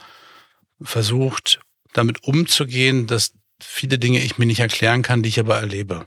versucht, 0.81 1.61
damit 1.93 2.23
umzugehen, 2.25 3.07
dass 3.07 3.31
viele 3.61 3.97
Dinge 3.97 4.21
ich 4.21 4.37
mir 4.37 4.45
nicht 4.45 4.59
erklären 4.59 5.01
kann, 5.01 5.23
die 5.23 5.29
ich 5.29 5.39
aber 5.39 5.57
erlebe. 5.57 6.05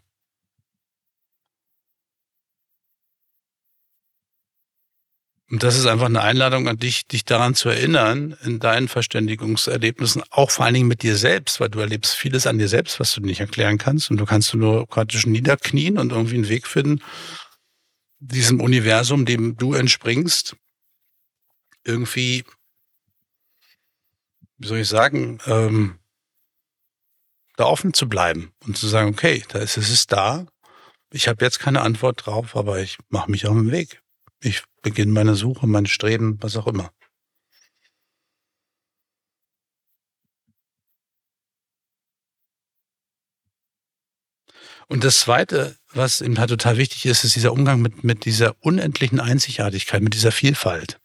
Und 5.51 5.63
das 5.63 5.79
ist 5.79 5.87
einfach 5.87 6.07
eine 6.07 6.21
Einladung 6.21 6.69
an 6.69 6.77
dich, 6.77 7.07
dich 7.07 7.25
daran 7.25 7.55
zu 7.55 7.71
erinnern, 7.71 8.37
in 8.45 8.59
deinen 8.59 8.87
Verständigungserlebnissen, 8.87 10.23
auch 10.31 10.51
vor 10.51 10.67
allen 10.67 10.75
Dingen 10.75 10.89
mit 10.89 11.03
dir 11.03 11.17
selbst, 11.17 11.59
weil 11.59 11.71
du 11.71 11.81
erlebst 11.81 12.15
vieles 12.15 12.47
an 12.47 12.59
dir 12.59 12.69
selbst, 12.69 13.01
was 13.01 13.15
du 13.15 13.23
nicht 13.23 13.41
erklären 13.41 13.79
kannst. 13.79 14.11
Und 14.11 14.19
du 14.19 14.27
kannst 14.27 14.55
nur 14.55 14.87
praktisch 14.87 15.27
niederknien 15.27 15.97
und 15.97 16.13
irgendwie 16.13 16.35
einen 16.35 16.49
Weg 16.49 16.67
finden, 16.67 17.03
diesem 18.21 18.61
Universum, 18.61 19.25
dem 19.25 19.57
du 19.57 19.73
entspringst, 19.73 20.57
irgendwie 21.85 22.45
wie 24.59 24.67
soll 24.67 24.79
ich 24.79 24.89
sagen, 24.89 25.39
ähm, 25.47 25.99
da 27.57 27.65
offen 27.65 27.95
zu 27.95 28.09
bleiben 28.09 28.53
und 28.65 28.77
zu 28.77 28.87
sagen, 28.87 29.09
okay, 29.09 29.45
da 29.49 29.61
ist 29.61 29.77
es 29.77 29.91
ist 29.91 30.13
da. 30.13 30.47
Ich 31.11 31.29
habe 31.29 31.45
jetzt 31.45 31.61
keine 31.61 31.81
Antwort 31.81 32.27
drauf, 32.27 32.55
aber 32.57 32.81
ich 32.81 32.99
mache 33.09 33.31
mich 33.31 33.47
auf 33.47 33.55
den 33.55 33.71
Weg. 33.71 34.03
Ich 34.41 34.63
beginne 34.91 35.13
meine 35.13 35.35
Suche, 35.35 35.67
mein 35.67 35.87
Streben, 35.87 36.39
was 36.41 36.57
auch 36.57 36.67
immer. 36.67 36.91
Und 44.89 45.05
das 45.05 45.21
Zweite, 45.21 45.77
was 45.93 46.21
eben 46.23 46.39
halt 46.39 46.51
total 46.51 46.79
wichtig 46.79 47.05
ist, 47.07 47.25
ist 47.25 47.37
dieser 47.37 47.53
Umgang 47.53 47.83
mit, 47.83 48.05
mit 48.05 48.25
dieser 48.25 48.57
unendlichen 48.61 49.21
Einzigartigkeit, 49.21 50.03
mit 50.03 50.15
dieser 50.15 50.33
Vielfalt. 50.33 50.99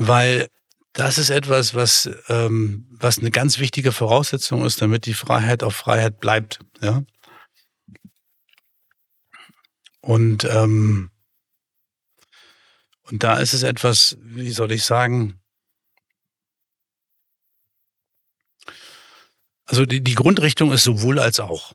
weil 0.00 0.48
das 0.92 1.18
ist 1.18 1.30
etwas, 1.30 1.74
was, 1.74 2.10
ähm, 2.28 2.86
was 2.90 3.18
eine 3.18 3.30
ganz 3.30 3.58
wichtige 3.58 3.92
Voraussetzung 3.92 4.64
ist, 4.64 4.82
damit 4.82 5.06
die 5.06 5.14
Freiheit 5.14 5.62
auf 5.62 5.76
Freiheit 5.76 6.18
bleibt. 6.20 6.60
Ja? 6.80 7.02
Und, 10.00 10.44
ähm, 10.44 11.10
und 13.02 13.22
da 13.22 13.38
ist 13.38 13.52
es 13.52 13.62
etwas, 13.62 14.16
wie 14.20 14.50
soll 14.50 14.72
ich 14.72 14.84
sagen, 14.84 15.40
also 19.66 19.86
die, 19.86 20.02
die 20.02 20.14
Grundrichtung 20.14 20.72
ist 20.72 20.84
sowohl 20.84 21.18
als 21.18 21.38
auch. 21.38 21.74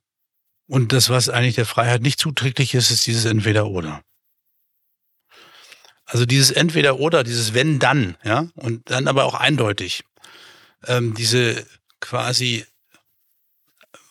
Und 0.67 0.91
das, 0.91 1.09
was 1.09 1.30
eigentlich 1.30 1.55
der 1.55 1.65
Freiheit 1.65 2.01
nicht 2.01 2.19
zuträglich 2.19 2.73
ist, 2.73 2.91
ist 2.91 3.05
dieses 3.05 3.26
Entweder-Oder. 3.26 4.01
Also 6.05 6.26
dieses 6.26 6.51
Entweder-Oder, 6.51 7.23
dieses 7.23 7.53
Wenn-Dann, 7.53 8.17
ja, 8.23 8.47
und 8.55 8.89
dann 8.89 9.07
aber 9.07 9.26
auch 9.26 9.36
eindeutig. 9.36 10.03
Ähm, 10.86 11.13
diese 11.13 11.65
quasi 11.99 12.65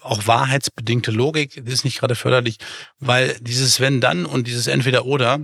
auch 0.05 0.27
wahrheitsbedingte 0.27 1.11
Logik 1.11 1.57
ist 1.57 1.85
nicht 1.85 1.99
gerade 1.99 2.15
förderlich, 2.15 2.59
weil 2.99 3.37
dieses 3.41 3.81
Wenn-Dann 3.81 4.27
und 4.27 4.47
dieses 4.47 4.67
Entweder-Oder 4.67 5.41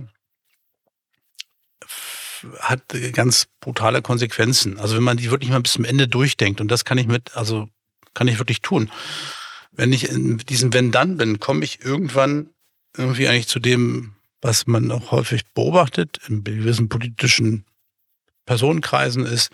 hat 2.59 2.81
ganz 3.13 3.47
brutale 3.59 4.01
Konsequenzen. 4.01 4.79
Also 4.79 4.95
wenn 4.95 5.03
man 5.03 5.17
die 5.17 5.29
wirklich 5.29 5.51
mal 5.51 5.61
bis 5.61 5.73
zum 5.73 5.85
Ende 5.85 6.07
durchdenkt, 6.07 6.61
und 6.61 6.69
das 6.69 6.85
kann 6.85 6.97
ich 6.97 7.07
mit, 7.07 7.35
also 7.35 7.69
kann 8.13 8.27
ich 8.27 8.39
wirklich 8.39 8.61
tun. 8.61 8.91
Wenn 9.71 9.93
ich 9.93 10.09
in 10.09 10.37
diesem 10.37 10.73
Wenn-Dann 10.73 11.17
bin, 11.17 11.39
komme 11.39 11.63
ich 11.63 11.83
irgendwann 11.83 12.49
irgendwie 12.97 13.27
eigentlich 13.27 13.47
zu 13.47 13.59
dem 13.59 14.15
was 14.41 14.65
man 14.67 14.91
auch 14.91 15.11
häufig 15.11 15.45
beobachtet 15.53 16.19
in 16.27 16.43
gewissen 16.43 16.89
politischen 16.89 17.65
Personenkreisen 18.45 19.25
ist, 19.25 19.51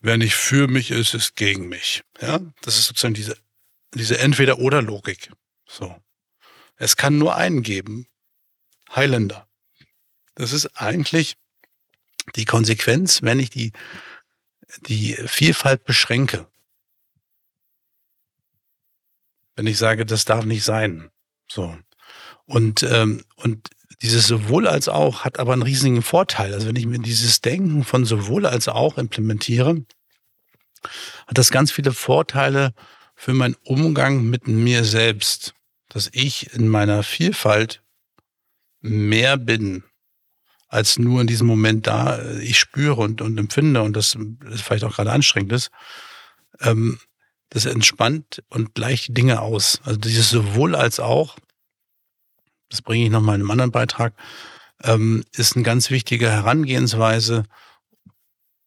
wer 0.00 0.18
nicht 0.18 0.34
für 0.34 0.68
mich 0.68 0.90
ist, 0.90 1.14
ist 1.14 1.36
gegen 1.36 1.68
mich. 1.68 2.02
Ja, 2.20 2.40
das 2.60 2.78
ist 2.78 2.86
sozusagen 2.86 3.14
diese, 3.14 3.36
diese 3.94 4.18
Entweder-Oder-Logik. 4.18 5.32
So. 5.66 5.94
Es 6.76 6.96
kann 6.96 7.18
nur 7.18 7.36
einen 7.36 7.62
geben. 7.62 8.06
Highlander. 8.94 9.48
Das 10.34 10.52
ist 10.52 10.66
eigentlich 10.80 11.36
die 12.36 12.44
Konsequenz, 12.44 13.22
wenn 13.22 13.38
ich 13.38 13.50
die, 13.50 13.72
die 14.86 15.14
Vielfalt 15.26 15.84
beschränke. 15.84 16.46
Wenn 19.56 19.66
ich 19.66 19.78
sage, 19.78 20.04
das 20.04 20.24
darf 20.24 20.44
nicht 20.44 20.64
sein. 20.64 21.10
So. 21.48 21.76
Und, 22.46 22.82
ähm, 22.82 23.24
und 23.36 23.70
dieses 24.02 24.26
sowohl 24.26 24.66
als 24.66 24.88
auch 24.88 25.24
hat 25.24 25.38
aber 25.38 25.52
einen 25.52 25.62
riesigen 25.62 26.02
Vorteil. 26.02 26.52
Also 26.52 26.66
wenn 26.66 26.76
ich 26.76 26.86
mir 26.86 26.98
dieses 26.98 27.40
Denken 27.40 27.84
von 27.84 28.04
sowohl 28.04 28.46
als 28.46 28.68
auch 28.68 28.98
implementiere, 28.98 29.84
hat 31.26 31.38
das 31.38 31.50
ganz 31.50 31.70
viele 31.70 31.92
Vorteile 31.92 32.74
für 33.14 33.32
meinen 33.32 33.56
Umgang 33.64 34.24
mit 34.24 34.48
mir 34.48 34.84
selbst, 34.84 35.54
dass 35.88 36.10
ich 36.12 36.52
in 36.54 36.68
meiner 36.68 37.02
Vielfalt 37.02 37.82
mehr 38.80 39.36
bin, 39.36 39.84
als 40.68 40.98
nur 40.98 41.20
in 41.20 41.26
diesem 41.26 41.46
Moment 41.46 41.86
da 41.86 42.16
äh, 42.16 42.42
ich 42.42 42.58
spüre 42.58 43.00
und, 43.00 43.22
und 43.22 43.38
empfinde 43.38 43.82
und 43.82 43.94
das, 43.94 44.16
vielleicht 44.56 44.84
auch 44.84 44.96
gerade 44.96 45.12
anstrengend 45.12 45.52
ist. 45.52 45.70
Ähm, 46.60 46.98
das 47.50 47.66
entspannt 47.66 48.42
und 48.48 48.74
gleicht 48.74 49.16
Dinge 49.16 49.40
aus. 49.40 49.80
Also 49.84 50.00
dieses 50.00 50.30
sowohl 50.30 50.74
als 50.74 50.98
auch 50.98 51.36
das 52.74 52.82
bringe 52.82 53.04
ich 53.04 53.10
nochmal 53.10 53.36
in 53.36 53.42
einem 53.42 53.52
anderen 53.52 53.70
Beitrag, 53.70 54.14
ähm, 54.82 55.24
ist 55.32 55.54
eine 55.54 55.62
ganz 55.62 55.90
wichtige 55.90 56.28
Herangehensweise, 56.28 57.44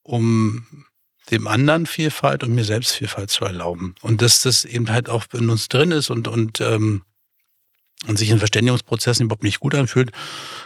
um 0.02 0.86
dem 1.30 1.46
anderen 1.46 1.86
Vielfalt 1.86 2.42
und 2.42 2.54
mir 2.54 2.64
selbst 2.64 2.92
Vielfalt 2.92 3.30
zu 3.30 3.44
erlauben. 3.44 3.94
Und 4.02 4.22
dass 4.22 4.42
das 4.42 4.64
eben 4.64 4.90
halt 4.90 5.08
auch 5.08 5.24
in 5.32 5.50
uns 5.50 5.68
drin 5.68 5.90
ist 5.90 6.10
und, 6.10 6.28
und, 6.28 6.60
ähm, 6.60 7.02
und 8.06 8.18
sich 8.18 8.30
in 8.30 8.38
Verständigungsprozessen 8.38 9.26
überhaupt 9.26 9.42
nicht 9.42 9.60
gut 9.60 9.74
anfühlt, 9.74 10.10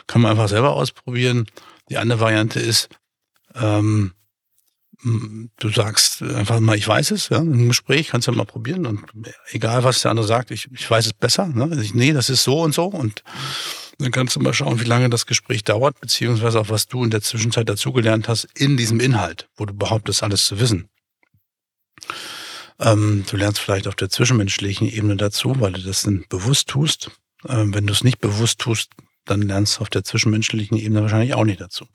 kann 0.06 0.20
man 0.20 0.32
einfach 0.32 0.48
selber 0.48 0.74
ausprobieren. 0.74 1.46
Die 1.88 1.98
andere 1.98 2.20
Variante 2.20 2.60
ist, 2.60 2.88
ähm, 3.54 4.12
du 5.02 5.68
sagst 5.68 6.22
einfach 6.22 6.60
mal, 6.60 6.76
ich 6.76 6.86
weiß 6.86 7.10
es, 7.10 7.28
ja, 7.28 7.38
im 7.38 7.68
Gespräch 7.68 8.08
kannst 8.08 8.28
du 8.28 8.32
mal 8.32 8.44
probieren 8.44 8.86
und 8.86 9.04
egal 9.50 9.82
was 9.82 10.02
der 10.02 10.12
andere 10.12 10.26
sagt, 10.26 10.52
ich, 10.52 10.70
ich 10.72 10.88
weiß 10.88 11.06
es 11.06 11.12
besser. 11.12 11.48
Ne? 11.48 11.64
Also 11.64 11.80
ich, 11.80 11.94
nee, 11.94 12.12
das 12.12 12.30
ist 12.30 12.44
so 12.44 12.60
und 12.60 12.72
so 12.72 12.84
und 12.84 13.24
dann 14.02 14.12
kannst 14.12 14.36
du 14.36 14.40
mal 14.40 14.54
schauen, 14.54 14.80
wie 14.80 14.84
lange 14.84 15.10
das 15.10 15.26
Gespräch 15.26 15.64
dauert, 15.64 16.00
beziehungsweise 16.00 16.60
auch 16.60 16.68
was 16.68 16.88
du 16.88 17.04
in 17.04 17.10
der 17.10 17.22
Zwischenzeit 17.22 17.68
dazugelernt 17.68 18.28
hast 18.28 18.48
in 18.54 18.76
diesem 18.76 19.00
Inhalt, 19.00 19.48
wo 19.56 19.66
du 19.66 19.74
behauptest, 19.74 20.22
alles 20.22 20.46
zu 20.46 20.60
wissen. 20.60 20.88
Ähm, 22.78 23.24
du 23.30 23.36
lernst 23.36 23.60
vielleicht 23.60 23.86
auf 23.86 23.94
der 23.94 24.10
zwischenmenschlichen 24.10 24.88
Ebene 24.88 25.16
dazu, 25.16 25.54
weil 25.60 25.72
du 25.72 25.82
das 25.82 26.02
dann 26.02 26.24
bewusst 26.28 26.68
tust. 26.68 27.10
Ähm, 27.48 27.74
wenn 27.74 27.86
du 27.86 27.92
es 27.92 28.04
nicht 28.04 28.20
bewusst 28.20 28.58
tust, 28.58 28.90
dann 29.24 29.42
lernst 29.42 29.78
du 29.78 29.82
auf 29.82 29.90
der 29.90 30.04
zwischenmenschlichen 30.04 30.76
Ebene 30.76 31.02
wahrscheinlich 31.02 31.34
auch 31.34 31.44
nicht 31.44 31.60
dazu. 31.60 31.86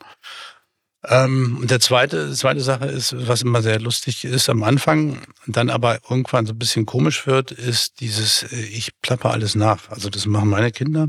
Ähm, 1.04 1.58
und 1.62 1.72
der 1.72 1.80
zweite, 1.80 2.32
zweite 2.34 2.62
Sache 2.62 2.86
ist, 2.86 3.16
was 3.28 3.42
immer 3.42 3.62
sehr 3.62 3.80
lustig 3.80 4.26
ist 4.26 4.50
am 4.50 4.64
Anfang, 4.64 5.22
dann 5.46 5.70
aber 5.70 6.00
irgendwann 6.10 6.46
so 6.46 6.54
ein 6.54 6.60
bisschen 6.60 6.86
komisch 6.86 7.28
wird, 7.28 7.52
ist 7.52 8.00
dieses, 8.00 8.44
äh, 8.44 8.56
ich 8.56 8.92
plappe 9.02 9.30
alles 9.30 9.56
nach. 9.56 9.90
Also 9.90 10.10
das 10.10 10.26
machen 10.26 10.50
meine 10.50 10.72
Kinder 10.72 11.08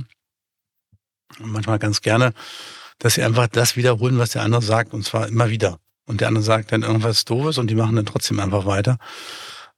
manchmal 1.39 1.79
ganz 1.79 2.01
gerne, 2.01 2.33
dass 2.99 3.15
sie 3.15 3.23
einfach 3.23 3.49
das 3.49 3.77
wiederholen, 3.77 4.19
was 4.19 4.31
der 4.31 4.43
andere 4.43 4.63
sagt, 4.63 4.93
und 4.93 5.05
zwar 5.05 5.29
immer 5.29 5.51
wieder. 5.51 5.79
Und 6.05 6.21
der 6.21 6.29
andere 6.29 6.45
sagt 6.45 6.73
dann 6.73 6.83
irgendwas 6.83 7.25
Doofes 7.25 7.59
und 7.59 7.69
die 7.69 7.75
machen 7.75 7.97
dann 7.97 8.07
trotzdem 8.07 8.41
einfach 8.41 8.65
weiter. 8.67 8.99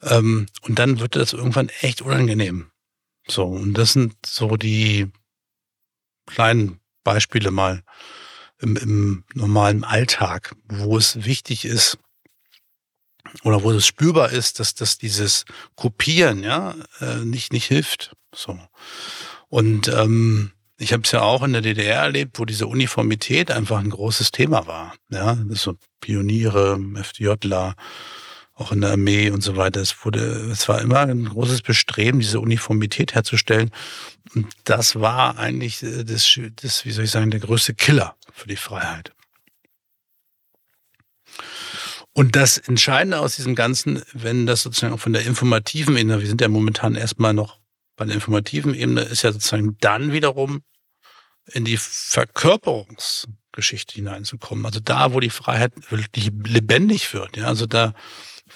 Ähm, 0.03 0.47
und 0.63 0.79
dann 0.79 1.01
wird 1.01 1.17
das 1.17 1.33
irgendwann 1.33 1.69
echt 1.81 2.03
unangenehm. 2.03 2.71
So, 3.29 3.45
und 3.45 3.75
das 3.75 3.93
sind 3.93 4.15
so 4.25 4.57
die 4.57 5.11
kleinen 6.27 6.81
Beispiele 7.05 7.51
mal 7.51 7.83
im, 8.61 8.77
im 8.77 9.25
normalen 9.35 9.85
Alltag, 9.85 10.55
wo 10.69 10.97
es 10.97 11.25
wichtig 11.25 11.65
ist 11.65 11.99
oder 13.43 13.63
wo 13.63 13.71
es 13.73 13.87
spürbar 13.87 14.31
ist, 14.31 14.61
dass, 14.61 14.75
dass 14.75 14.99
dieses 14.99 15.45
Kopieren 15.77 16.43
ja 16.43 16.75
äh, 17.01 17.25
nicht, 17.25 17.53
nicht 17.53 17.67
hilft. 17.67 18.17
So. 18.35 18.59
Und 19.49 19.89
ähm, 19.89 20.53
ich 20.81 20.95
habe 20.95 21.03
es 21.05 21.13
ja 21.13 21.21
auch 21.21 21.43
in 21.43 21.53
der 21.53 21.61
DDR 21.61 22.05
erlebt, 22.05 22.39
wo 22.39 22.47
diese 22.47 22.67
Uniformität 22.67 23.51
einfach 23.51 23.79
ein 23.79 23.91
großes 23.91 24.31
Thema 24.31 24.67
war. 24.67 24.95
Ja, 25.11 25.35
das 25.35 25.63
so 25.63 25.77
Pioniere, 26.01 26.81
FDJler, 26.95 27.75
auch 28.55 28.73
in 28.73 28.81
der 28.81 28.93
Armee 28.93 29.31
und 29.31 29.43
so 29.43 29.57
weiter. 29.57 29.81
Es 29.81 30.07
wurde, 30.07 30.21
es 30.51 30.69
war 30.71 30.81
immer 30.81 31.01
ein 31.01 31.27
großes 31.27 31.61
Bestreben, 31.61 32.21
diese 32.21 32.41
Uniformität 32.41 33.15
herzustellen. 33.15 33.71
Und 34.35 34.47
das 34.65 34.99
war 34.99 35.39
eigentlich 35.39 35.83
äh, 35.83 36.03
das, 36.05 36.41
das, 36.63 36.87
wie 36.87 36.93
soll 36.93 37.05
ich 37.05 37.11
sagen, 37.11 37.31
der 37.31 37.41
größte 37.41 37.75
Killer 37.75 38.17
für 38.33 38.49
die 38.49 38.57
Freiheit. 38.57 39.13
Und 42.15 42.37
das 42.37 42.57
Entscheidende 42.57 43.19
aus 43.19 43.37
diesem 43.37 43.55
Ganzen, 43.55 44.03
wenn 44.15 44.47
das 44.47 44.63
sozusagen 44.63 44.95
auch 44.95 45.01
von 45.01 45.13
der 45.13 45.27
informativen 45.27 45.95
wir 45.95 46.27
sind 46.27 46.41
ja 46.41 46.49
momentan 46.49 46.95
erstmal 46.95 47.35
noch 47.35 47.60
bei 48.01 48.07
der 48.07 48.15
informativen 48.15 48.75
Ebene, 48.75 49.03
ist 49.03 49.23
ja 49.25 49.31
sozusagen 49.31 49.77
dann 49.81 50.11
wiederum 50.11 50.63
in 51.53 51.67
die 51.67 51.77
Verkörperungsgeschichte 51.77 53.95
hineinzukommen. 53.95 54.65
Also 54.65 54.81
da, 54.81 55.13
wo 55.13 55.21
die 55.21 55.29
Freiheit 55.29 55.75
wirklich 55.91 56.31
lebendig 56.47 57.13
wird. 57.13 57.37
Ja, 57.37 57.45
also 57.45 57.67
da, 57.67 57.93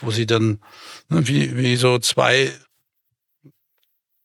wo 0.01 0.11
sie 0.11 0.25
dann 0.25 0.63
ne, 1.11 1.29
wie, 1.29 1.59
wie 1.59 1.77
so 1.77 1.99
zwei 1.99 2.55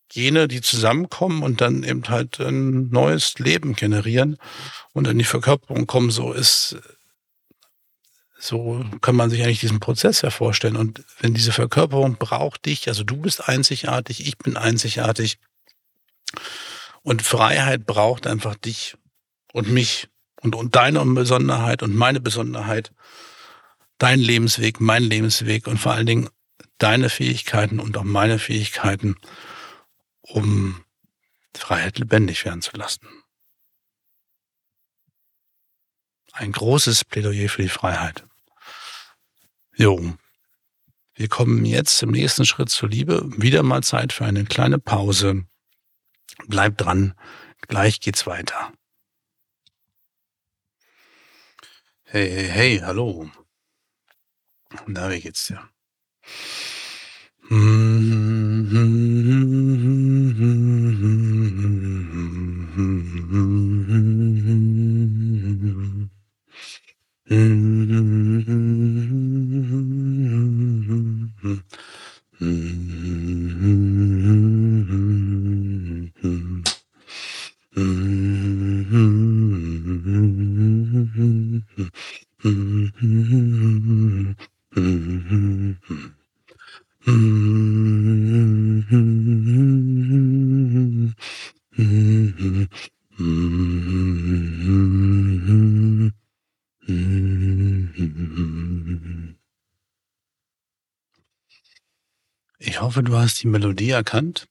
Gene, 0.07 0.47
die 0.47 0.61
zusammenkommen 0.61 1.43
und 1.43 1.59
dann 1.59 1.83
eben 1.83 2.07
halt 2.07 2.39
ein 2.39 2.87
neues 2.87 3.39
Leben 3.39 3.75
generieren 3.75 4.37
und 4.93 5.05
in 5.05 5.19
die 5.19 5.25
Verkörperung 5.25 5.85
kommen, 5.85 6.11
so 6.11 6.31
ist, 6.31 6.77
so 8.39 8.85
kann 9.01 9.17
man 9.17 9.29
sich 9.29 9.43
eigentlich 9.43 9.59
diesen 9.59 9.81
Prozess 9.81 10.21
ja 10.21 10.29
vorstellen. 10.29 10.77
Und 10.77 11.03
wenn 11.19 11.33
diese 11.33 11.51
Verkörperung 11.51 12.15
braucht 12.15 12.65
dich, 12.65 12.87
also 12.87 13.03
du 13.03 13.17
bist 13.17 13.47
einzigartig, 13.49 14.25
ich 14.25 14.37
bin 14.37 14.55
einzigartig 14.55 15.39
und 17.03 17.21
Freiheit 17.21 17.85
braucht 17.85 18.27
einfach 18.27 18.55
dich 18.55 18.95
und 19.51 19.69
mich 19.69 20.07
und, 20.41 20.55
und 20.55 20.75
deine 20.75 21.03
Besonderheit 21.05 21.83
und 21.83 21.93
meine 21.95 22.21
Besonderheit 22.21 22.93
dein 23.97 24.19
Lebensweg, 24.19 24.79
mein 24.79 25.03
Lebensweg 25.03 25.67
und 25.67 25.77
vor 25.77 25.91
allen 25.91 26.05
Dingen 26.05 26.29
deine 26.77 27.09
Fähigkeiten 27.09 27.81
und 27.81 27.97
auch 27.97 28.03
meine 28.03 28.39
Fähigkeiten, 28.39 29.17
um 30.21 30.85
Freiheit 31.53 31.99
lebendig 31.99 32.45
werden 32.45 32.61
zu 32.61 32.77
lassen. 32.77 33.05
Ein 36.31 36.53
großes 36.53 37.03
Plädoyer 37.03 37.49
für 37.49 37.63
die 37.63 37.69
Freiheit. 37.69 38.23
Jo. 39.79 40.13
Wir 41.13 41.29
kommen 41.29 41.63
jetzt 41.63 42.03
im 42.03 42.11
nächsten 42.11 42.45
Schritt 42.45 42.69
zur 42.69 42.89
Liebe. 42.89 43.23
Wieder 43.37 43.63
mal 43.63 43.81
Zeit 43.81 44.11
für 44.11 44.25
eine 44.25 44.43
kleine 44.43 44.77
Pause. 44.77 45.45
Bleib 46.47 46.77
dran. 46.77 47.13
Gleich 47.69 48.01
geht's 48.01 48.27
weiter. 48.27 48.73
Hey, 52.03 52.29
hey, 52.29 52.49
hey, 52.49 52.79
hallo. 52.79 53.31
Na, 54.85 55.09
wie 55.11 55.21
geht's 55.21 55.47
dir? 55.47 55.63
Ich 67.31 67.68
hoffe, 102.99 103.11
du 103.11 103.17
hast 103.17 103.41
die 103.41 103.47
Melodie 103.47 103.91
erkannt. 103.91 104.49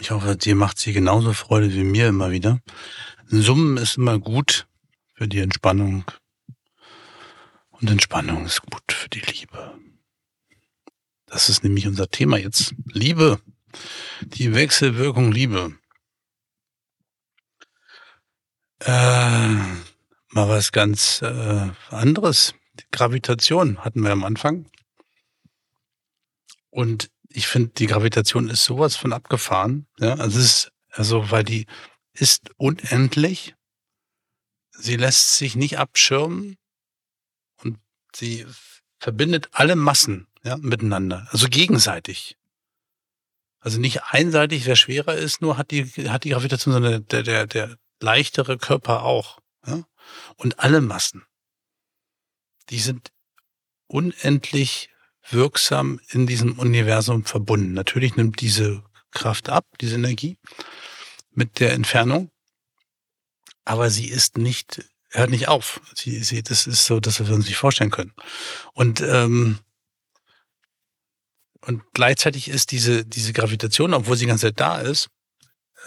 Ich 0.00 0.10
hoffe, 0.10 0.34
dir 0.36 0.54
macht 0.54 0.78
sie 0.78 0.94
genauso 0.94 1.34
Freude 1.34 1.70
wie 1.74 1.84
mir 1.84 2.08
immer 2.08 2.30
wieder. 2.30 2.60
Summen 3.26 3.76
ist 3.76 3.98
immer 3.98 4.18
gut 4.18 4.66
für 5.14 5.28
die 5.28 5.40
Entspannung. 5.40 6.04
Und 7.68 7.90
Entspannung 7.90 8.46
ist 8.46 8.62
gut 8.62 8.92
für 8.92 9.10
die 9.10 9.20
Liebe. 9.20 9.78
Das 11.26 11.50
ist 11.50 11.64
nämlich 11.64 11.86
unser 11.86 12.08
Thema 12.08 12.38
jetzt. 12.38 12.74
Liebe. 12.86 13.38
Die 14.22 14.54
Wechselwirkung 14.54 15.30
Liebe. 15.30 15.76
Äh, 18.80 19.54
mal 20.30 20.48
was 20.48 20.72
ganz 20.72 21.20
äh, 21.20 21.70
anderes. 21.90 22.54
Die 22.80 22.86
Gravitation 22.90 23.84
hatten 23.84 24.00
wir 24.00 24.12
am 24.12 24.24
Anfang. 24.24 24.70
Und 26.70 27.10
ich 27.28 27.46
finde, 27.46 27.70
die 27.76 27.86
Gravitation 27.86 28.48
ist 28.48 28.64
sowas 28.64 28.96
von 28.96 29.12
abgefahren. 29.12 29.86
Ja, 29.98 30.14
also 30.14 30.38
es 30.38 30.44
ist, 30.44 30.72
also, 30.90 31.30
weil 31.30 31.44
die 31.44 31.66
ist 32.12 32.50
unendlich. 32.56 33.54
Sie 34.70 34.96
lässt 34.96 35.36
sich 35.36 35.56
nicht 35.56 35.78
abschirmen 35.78 36.56
und 37.62 37.78
sie 38.14 38.46
verbindet 38.98 39.48
alle 39.52 39.76
Massen 39.76 40.26
ja, 40.42 40.56
miteinander, 40.56 41.26
also 41.30 41.48
gegenseitig. 41.48 42.36
Also 43.60 43.80
nicht 43.80 44.04
einseitig, 44.04 44.66
wer 44.66 44.76
schwerer 44.76 45.16
ist, 45.16 45.42
nur 45.42 45.58
hat 45.58 45.72
die, 45.72 45.86
hat 46.08 46.24
die 46.24 46.30
Gravitation, 46.30 46.72
sondern 46.72 47.06
der, 47.08 47.22
der, 47.22 47.46
der 47.46 47.76
leichtere 48.00 48.56
Körper 48.56 49.02
auch. 49.02 49.40
Ja? 49.66 49.84
Und 50.36 50.60
alle 50.60 50.80
Massen, 50.80 51.24
die 52.70 52.78
sind 52.78 53.12
unendlich 53.88 54.90
wirksam 55.30 56.00
in 56.10 56.26
diesem 56.26 56.58
Universum 56.58 57.24
verbunden. 57.24 57.72
Natürlich 57.72 58.16
nimmt 58.16 58.40
diese 58.40 58.82
Kraft 59.10 59.48
ab, 59.48 59.66
diese 59.80 59.96
Energie 59.96 60.38
mit 61.32 61.60
der 61.60 61.72
Entfernung, 61.72 62.30
aber 63.64 63.90
sie 63.90 64.08
ist 64.08 64.38
nicht, 64.38 64.84
hört 65.10 65.30
nicht 65.30 65.48
auf. 65.48 65.80
Sie, 65.94 66.22
sie, 66.22 66.42
das 66.42 66.66
ist 66.66 66.84
so, 66.86 67.00
dass 67.00 67.20
wir 67.20 67.34
uns 67.34 67.46
nicht 67.46 67.56
vorstellen 67.56 67.90
können. 67.90 68.12
Und 68.74 69.00
ähm, 69.00 69.58
und 71.68 71.82
gleichzeitig 71.92 72.48
ist 72.48 72.70
diese, 72.70 73.04
diese 73.04 73.34
Gravitation, 73.34 73.92
obwohl 73.92 74.16
sie 74.16 74.24
die 74.24 74.28
ganze 74.28 74.46
Zeit 74.46 74.60
da 74.60 74.78
ist, 74.78 75.10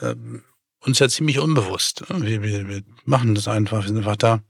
ähm, 0.01 0.43
uns 0.79 0.99
ja 0.99 1.09
ziemlich 1.09 1.39
unbewusst. 1.39 2.03
Wir, 2.09 2.43
wir, 2.43 2.67
wir 2.67 2.83
machen 3.05 3.33
das 3.33 3.47
einfach, 3.47 3.81
wir 3.81 3.87
sind 3.87 3.97
einfach 3.97 4.15
da. 4.15 4.43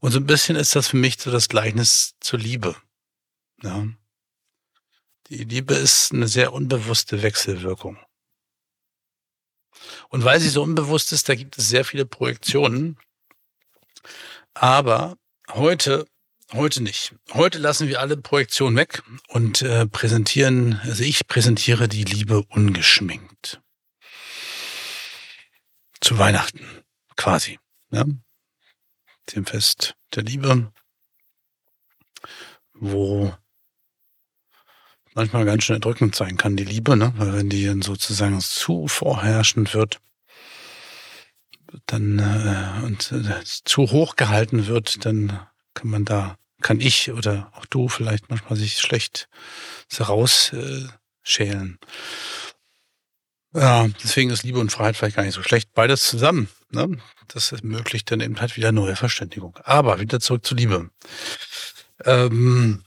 Und 0.00 0.12
so 0.12 0.18
ein 0.18 0.26
bisschen 0.26 0.56
ist 0.56 0.76
das 0.76 0.88
für 0.88 0.98
mich 0.98 1.18
so 1.18 1.30
das 1.30 1.48
Gleichnis 1.48 2.14
zur 2.20 2.38
Liebe. 2.38 2.76
Ja. 3.62 3.86
Die 5.28 5.44
Liebe 5.44 5.74
ist 5.74 6.12
eine 6.12 6.26
sehr 6.26 6.54
unbewusste 6.54 7.22
Wechselwirkung. 7.22 7.98
Und 10.08 10.24
weil 10.24 10.40
sie 10.40 10.48
so 10.48 10.62
unbewusst 10.62 11.12
ist, 11.12 11.28
da 11.28 11.34
gibt 11.34 11.58
es 11.58 11.68
sehr 11.68 11.84
viele 11.84 12.06
Projektionen. 12.06 12.98
Aber 14.54 15.18
heute, 15.50 16.06
heute 16.52 16.82
nicht. 16.82 17.14
Heute 17.34 17.58
lassen 17.58 17.88
wir 17.88 18.00
alle 18.00 18.16
Projektionen 18.16 18.76
weg 18.76 19.02
und 19.28 19.60
äh, 19.60 19.86
präsentieren, 19.86 20.80
also 20.82 21.02
ich 21.02 21.26
präsentiere 21.26 21.88
die 21.88 22.04
Liebe 22.04 22.42
ungeschminkt. 22.44 23.60
Zu 26.00 26.18
Weihnachten, 26.18 26.66
quasi. 27.16 27.58
Ja? 27.90 28.06
Dem 29.34 29.44
Fest 29.44 29.94
der 30.14 30.22
Liebe, 30.22 30.72
wo 32.72 33.36
manchmal 35.18 35.44
ganz 35.44 35.64
schön 35.64 35.76
erdrückend 35.76 36.14
sein 36.14 36.36
kann, 36.36 36.56
die 36.56 36.64
Liebe, 36.64 36.96
ne? 36.96 37.12
Weil 37.16 37.34
wenn 37.34 37.48
die 37.48 37.66
dann 37.66 37.82
sozusagen 37.82 38.40
zu 38.40 38.86
vorherrschend 38.86 39.74
wird, 39.74 39.98
dann 41.86 42.18
äh, 42.20 42.84
und 42.86 43.12
äh, 43.12 43.42
zu 43.44 43.90
hoch 43.90 44.14
gehalten 44.14 44.68
wird, 44.68 45.04
dann 45.04 45.40
kann 45.74 45.90
man 45.90 46.04
da, 46.04 46.36
kann 46.62 46.80
ich 46.80 47.10
oder 47.10 47.50
auch 47.54 47.66
du 47.66 47.88
vielleicht 47.88 48.30
manchmal 48.30 48.56
sich 48.56 48.78
schlecht 48.78 49.28
rausschälen. 49.98 51.78
Äh, 53.54 53.60
ja, 53.60 53.88
deswegen 54.02 54.30
ist 54.30 54.44
Liebe 54.44 54.60
und 54.60 54.70
Freiheit 54.70 54.96
vielleicht 54.96 55.16
gar 55.16 55.24
nicht 55.24 55.34
so 55.34 55.42
schlecht. 55.42 55.74
Beides 55.74 56.04
zusammen. 56.04 56.48
Ne? 56.70 56.98
Das 57.26 57.50
ermöglicht 57.50 58.10
dann 58.10 58.20
eben 58.20 58.40
halt 58.40 58.56
wieder 58.56 58.70
neue 58.70 58.94
Verständigung. 58.94 59.58
Aber 59.64 59.98
wieder 59.98 60.20
zurück 60.20 60.46
zur 60.46 60.58
Liebe. 60.58 60.90
Ähm, 62.04 62.84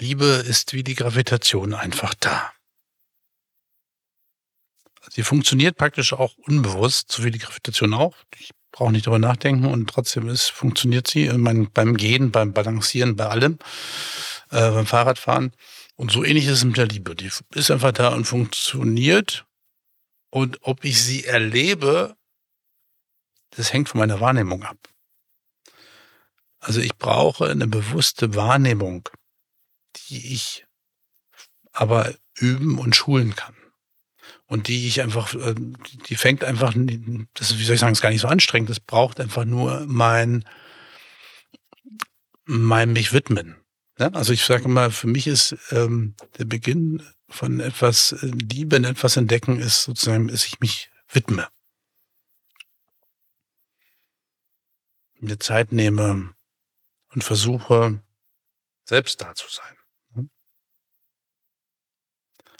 Liebe 0.00 0.24
ist 0.24 0.72
wie 0.72 0.82
die 0.82 0.94
Gravitation 0.94 1.74
einfach 1.74 2.14
da. 2.14 2.52
Sie 5.10 5.22
funktioniert 5.22 5.76
praktisch 5.76 6.12
auch 6.12 6.36
unbewusst, 6.38 7.12
so 7.12 7.24
wie 7.24 7.30
die 7.30 7.38
Gravitation 7.38 7.94
auch. 7.94 8.16
Ich 8.38 8.50
brauche 8.72 8.90
nicht 8.90 9.06
darüber 9.06 9.18
nachdenken 9.18 9.66
und 9.66 9.88
trotzdem 9.88 10.28
ist, 10.28 10.48
funktioniert 10.50 11.06
sie 11.06 11.28
mein, 11.28 11.70
beim 11.70 11.96
Gehen, 11.96 12.32
beim 12.32 12.52
Balancieren, 12.52 13.14
bei 13.14 13.26
allem, 13.26 13.58
äh, 14.50 14.70
beim 14.70 14.86
Fahrradfahren. 14.86 15.52
Und 15.96 16.10
so 16.10 16.24
ähnlich 16.24 16.46
ist 16.46 16.52
es 16.52 16.64
mit 16.64 16.76
der 16.76 16.86
Liebe. 16.86 17.14
Die 17.14 17.30
ist 17.54 17.70
einfach 17.70 17.92
da 17.92 18.08
und 18.08 18.24
funktioniert. 18.24 19.46
Und 20.30 20.58
ob 20.62 20.84
ich 20.84 21.00
sie 21.02 21.24
erlebe, 21.24 22.16
das 23.50 23.72
hängt 23.72 23.88
von 23.88 24.00
meiner 24.00 24.18
Wahrnehmung 24.18 24.64
ab. 24.64 24.88
Also 26.58 26.80
ich 26.80 26.96
brauche 26.96 27.48
eine 27.48 27.68
bewusste 27.68 28.34
Wahrnehmung 28.34 29.08
die 30.08 30.32
ich 30.32 30.66
aber 31.72 32.14
üben 32.38 32.78
und 32.78 32.96
schulen 32.96 33.34
kann. 33.34 33.54
Und 34.46 34.68
die 34.68 34.86
ich 34.86 35.02
einfach, 35.02 35.34
äh, 35.34 35.54
die 36.08 36.16
fängt 36.16 36.44
einfach, 36.44 36.74
das 37.34 37.50
ist, 37.50 37.58
wie 37.58 37.64
soll 37.64 37.74
ich 37.74 37.80
sagen, 37.80 37.92
ist 37.92 38.00
gar 38.00 38.10
nicht 38.10 38.20
so 38.20 38.28
anstrengend. 38.28 38.70
Das 38.70 38.80
braucht 38.80 39.20
einfach 39.20 39.44
nur 39.44 39.84
mein, 39.86 40.44
mein 42.44 42.92
mich 42.92 43.12
widmen. 43.12 43.56
Ja? 43.98 44.08
Also 44.12 44.32
ich 44.32 44.44
sage 44.44 44.68
mal, 44.68 44.90
für 44.90 45.08
mich 45.08 45.26
ist 45.26 45.56
ähm, 45.70 46.14
der 46.38 46.44
Beginn 46.44 47.02
von 47.28 47.60
etwas 47.60 48.12
äh, 48.12 48.26
Lieben, 48.26 48.84
etwas 48.84 49.16
entdecken, 49.16 49.58
ist 49.58 49.82
sozusagen, 49.82 50.28
dass 50.28 50.46
ich 50.46 50.60
mich 50.60 50.90
widme. 51.08 51.48
Mir 55.20 55.40
Zeit 55.40 55.72
nehme 55.72 56.34
und 57.08 57.24
versuche, 57.24 58.02
selbst 58.84 59.22
da 59.22 59.34
zu 59.34 59.46
sein 59.50 59.74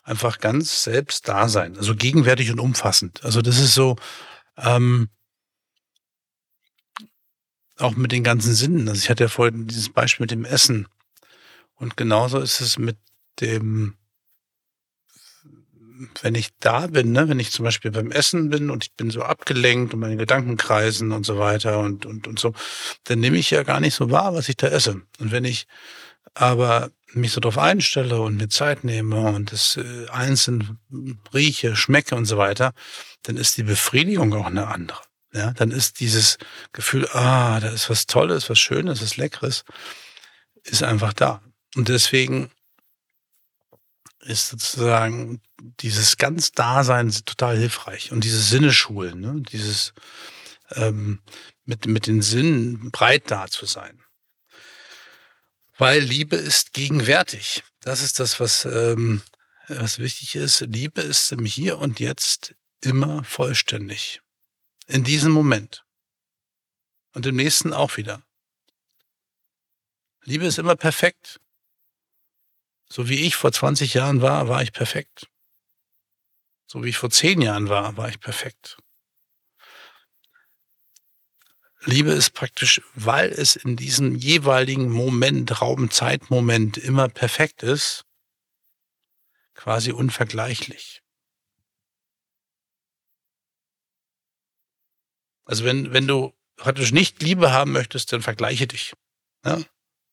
einfach 0.05 0.39
ganz 0.39 0.85
selbst 0.85 1.29
da 1.29 1.49
sein. 1.49 1.77
Also 1.77 1.97
gegenwärtig 1.97 2.51
und 2.53 2.61
umfassend. 2.61 3.25
Also 3.25 3.43
das 3.43 3.59
ist 3.59 3.75
so, 3.75 3.97
ähm, 4.57 5.09
auch 7.79 7.97
mit 7.97 8.13
den 8.13 8.23
ganzen 8.23 8.55
Sinnen. 8.55 8.89
Also 8.89 9.01
ich 9.01 9.11
hatte 9.11 9.25
ja 9.25 9.29
vorhin 9.29 9.67
dieses 9.67 9.89
Beispiel 9.89 10.25
mit 10.25 10.31
dem 10.31 10.45
Essen. 10.45 10.87
Und 11.75 11.97
genauso 11.97 12.39
ist 12.39 12.61
es 12.61 12.79
mit 12.79 12.97
dem, 13.41 13.97
wenn 16.23 16.35
ich 16.35 16.51
da 16.61 16.87
bin, 16.87 17.13
ne, 17.13 17.29
wenn 17.29 17.41
ich 17.41 17.51
zum 17.51 17.65
Beispiel 17.65 17.91
beim 17.91 18.13
Essen 18.13 18.51
bin 18.51 18.71
und 18.71 18.85
ich 18.85 18.93
bin 18.93 19.11
so 19.11 19.23
abgelenkt 19.23 19.95
und 19.95 20.01
meine 20.01 20.17
Gedanken 20.17 20.57
kreisen 20.57 21.11
und 21.13 21.27
so 21.27 21.39
weiter 21.39 21.81
und, 21.81 22.07
und, 22.07 22.29
und 22.29 22.39
so, 22.39 22.53
dann 23.05 23.21
nehme 23.21 23.39
ich 23.39 23.51
ja 23.51 23.63
gar 23.65 23.81
nicht 23.81 23.95
so 23.95 24.11
wahr, 24.11 24.35
was 24.35 24.49
ich 24.49 24.57
da 24.57 24.69
esse. 24.69 25.03
Und 25.19 25.33
wenn 25.33 25.45
ich 25.45 25.67
aber 26.35 26.91
mich 27.17 27.33
so 27.33 27.41
darauf 27.41 27.59
einstelle 27.59 28.21
und 28.21 28.37
mir 28.37 28.49
Zeit 28.49 28.85
nehme 28.85 29.21
und 29.33 29.53
das 29.53 29.77
äh, 29.77 30.09
einzeln 30.11 30.79
rieche, 31.33 31.77
schmecke 31.77 32.15
und 32.15 32.27
so 32.27 32.39
weiter, 32.39 32.73
dann 33.23 33.37
ist 33.37 33.57
die 33.57 33.63
Befriedigung 33.63 34.33
auch 34.35 34.47
eine 34.47 34.69
andere. 34.69 35.01
Ja, 35.33 35.53
dann 35.53 35.73
ist 35.73 35.99
dieses 35.99 36.39
Gefühl, 36.73 37.09
ah, 37.13 37.59
da 37.59 37.69
ist 37.71 37.91
was 37.91 38.07
Tolles, 38.07 38.49
was 38.49 38.59
Schönes, 38.59 39.03
was 39.03 39.17
Leckeres, 39.17 39.65
ist 40.63 40.85
einfach 40.85 41.13
da. 41.13 41.43
Und 41.75 41.89
deswegen 41.89 42.51
ist 44.21 44.49
sozusagen 44.49 45.41
dieses 45.81 46.17
ganz 46.17 46.53
Dasein 46.53 47.11
total 47.11 47.59
hilfreich 47.59 48.13
und 48.13 48.25
diese 48.25 48.41
Sinneschulen, 48.41 49.21
ne? 49.21 49.43
dieses 49.51 49.93
ähm, 50.71 51.21
mit, 51.65 51.87
mit 51.87 52.07
den 52.07 52.23
Sinnen 52.23 52.91
breit 52.91 53.31
da 53.31 53.47
zu 53.49 53.67
sein. 53.67 54.04
Weil 55.77 56.01
Liebe 56.01 56.37
ist 56.37 56.73
gegenwärtig. 56.73 57.65
Das 57.81 58.01
ist 58.01 58.21
das, 58.21 58.39
was, 58.39 58.65
ähm, 58.65 59.23
was 59.69 59.99
wichtig 59.99 60.37
ist. 60.37 60.61
Liebe 60.61 61.01
ist 61.01 61.33
im 61.33 61.45
Hier 61.45 61.79
und 61.79 61.99
Jetzt 62.01 62.55
immer 62.81 63.25
vollständig. 63.25 64.21
In 64.87 65.03
diesem 65.03 65.33
Moment. 65.33 65.85
Und 67.13 67.27
im 67.27 67.37
nächsten 67.37 67.73
auch 67.73 67.97
wieder. 67.97 68.23
Liebe 70.23 70.47
ist 70.47 70.59
immer 70.59 70.77
perfekt. 70.77 71.41
So 72.89 73.09
wie 73.09 73.27
ich 73.27 73.37
vor 73.37 73.53
20 73.53 73.95
Jahren 73.95 74.23
war, 74.23 74.49
war 74.49 74.63
ich 74.63 74.73
perfekt. 74.73 75.29
So 76.67 76.83
wie 76.85 76.91
ich 76.91 76.97
vor 76.97 77.11
10 77.11 77.41
Jahren 77.41 77.69
war, 77.69 77.97
war 77.97 78.09
ich 78.09 78.21
perfekt. 78.21 78.79
Liebe 81.87 82.13
ist 82.13 82.31
praktisch, 82.31 82.81
weil 82.95 83.31
es 83.31 83.57
in 83.57 83.77
diesem 83.77 84.15
jeweiligen 84.15 84.91
Moment, 84.91 85.61
Raum, 85.61 85.91
Zeitmoment 85.91 86.79
immer 86.79 87.09
perfekt 87.09 87.63
ist, 87.63 88.05
quasi 89.55 89.93
unvergleichlich. 89.93 91.03
Also 95.45 95.65
wenn, 95.65 95.93
wenn 95.93 96.07
du 96.07 96.33
praktisch 96.57 96.93
nicht 96.93 97.23
Liebe 97.23 97.53
haben 97.53 97.73
möchtest, 97.73 98.13
dann 98.13 98.23
vergleiche 98.23 98.67
dich. 98.67 98.95
Ne? 99.45 99.67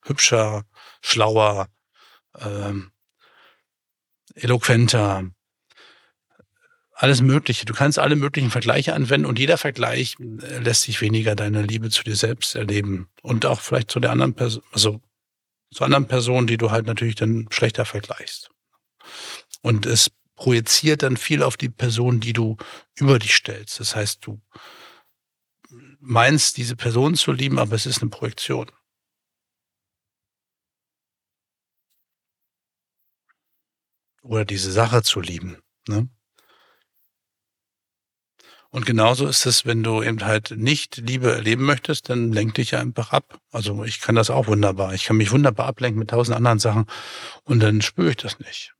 Hübscher, 0.04 0.66
schlauer, 1.02 1.70
ähm, 2.40 2.92
eloquenter, 4.36 5.32
alles 7.02 7.22
Mögliche. 7.22 7.66
Du 7.66 7.74
kannst 7.74 7.98
alle 7.98 8.16
möglichen 8.16 8.52
Vergleiche 8.52 8.94
anwenden 8.94 9.26
und 9.26 9.40
jeder 9.40 9.58
Vergleich 9.58 10.18
äh, 10.20 10.60
lässt 10.60 10.84
sich 10.84 11.02
weniger 11.02 11.36
deine 11.36 11.64
Liebe 11.64 11.90
zu 11.90 12.04
dir 12.04 12.16
selbst 12.16 12.56
erleben 12.56 13.10
und 13.24 13.46
auch 13.48 13.60
vielleicht 13.60 13.90
zu 13.90 14.00
der 14.00 14.12
anderen 14.12 14.36
Person, 14.36 14.64
also 14.72 15.02
zu 15.74 15.84
anderen 15.84 16.08
Personen, 16.08 16.46
die 16.46 16.58
du 16.58 16.70
halt 16.70 16.86
natürlich 16.86 17.16
dann 17.16 17.48
schlechter 17.50 17.86
vergleichst. 17.86 18.52
Und 19.64 19.88
es 19.88 20.12
projiziert 20.36 21.02
dann 21.02 21.18
viel 21.18 21.42
auf 21.42 21.58
die 21.58 21.70
Person, 21.70 22.20
die 22.20 22.34
du 22.34 22.58
über 22.96 23.18
dich 23.18 23.34
stellst. 23.34 23.80
Das 23.80 23.96
heißt, 23.96 24.24
du 24.26 24.40
meinst, 26.00 26.58
diese 26.58 26.76
Person 26.76 27.16
zu 27.16 27.32
lieben, 27.32 27.58
aber 27.58 27.76
es 27.76 27.88
ist 27.88 28.02
eine 28.02 28.12
Projektion. 28.12 28.72
Oder 34.22 34.46
diese 34.46 34.72
Sache 34.72 35.02
zu 35.02 35.20
lieben. 35.20 35.58
Ne? 35.88 36.08
Und 38.74 38.86
genauso 38.86 39.28
ist 39.28 39.46
es, 39.46 39.66
wenn 39.66 39.84
du 39.84 40.02
eben 40.02 40.24
halt 40.24 40.52
nicht 40.52 40.96
Liebe 40.96 41.34
erleben 41.34 41.66
möchtest, 41.66 42.10
dann 42.10 42.32
lenk 42.32 42.56
dich 42.56 42.76
einfach 42.78 43.12
ab. 43.12 43.42
Also 43.52 43.84
ich 43.84 44.00
kann 44.00 44.16
das 44.16 44.30
auch 44.30 44.48
wunderbar. 44.48 44.94
Ich 44.94 45.04
kann 45.04 45.18
mich 45.18 45.32
wunderbar 45.32 45.68
ablenken 45.68 46.00
mit 46.00 46.10
tausend 46.10 46.38
anderen 46.38 46.60
Sachen 46.60 46.86
und 47.44 47.60
dann 47.60 47.82
spüre 47.82 48.12
ich 48.12 48.16
das 48.16 48.40
nicht. 48.40 48.74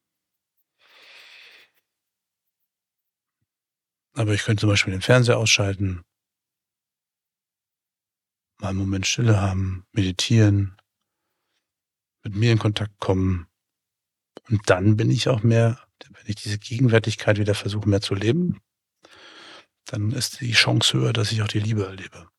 Aber 4.14 4.34
ich 4.34 4.44
könnte 4.44 4.62
zum 4.62 4.70
Beispiel 4.70 4.94
den 4.94 5.02
Fernseher 5.02 5.38
ausschalten, 5.38 6.04
mal 8.60 8.70
einen 8.70 8.80
Moment 8.80 9.08
Stille 9.08 9.42
haben, 9.42 9.86
meditieren, 9.92 10.78
mit 12.24 12.36
mir 12.36 12.54
in 12.54 12.60
Kontakt 12.60 12.98
kommen. 13.00 13.48
Und 14.50 14.70
dann 14.70 14.96
bin 14.96 15.10
ich 15.10 15.28
auch 15.28 15.44
mehr, 15.44 15.86
wenn 16.10 16.28
ich 16.28 16.36
diese 16.36 16.60
Gegenwärtigkeit 16.60 17.40
wieder 17.40 17.56
versuche 17.56 17.90
mehr 17.90 18.02
zu 18.02 18.16
leben, 18.16 18.62
dann 19.86 20.12
ist 20.12 20.42
die 20.42 20.54
Chance 20.54 20.98
höher, 20.98 21.14
dass 21.14 21.32
ich 21.32 21.42
auch 21.42 21.48
die 21.48 21.60
Liebe 21.60 21.86
erlebe. 21.86 22.30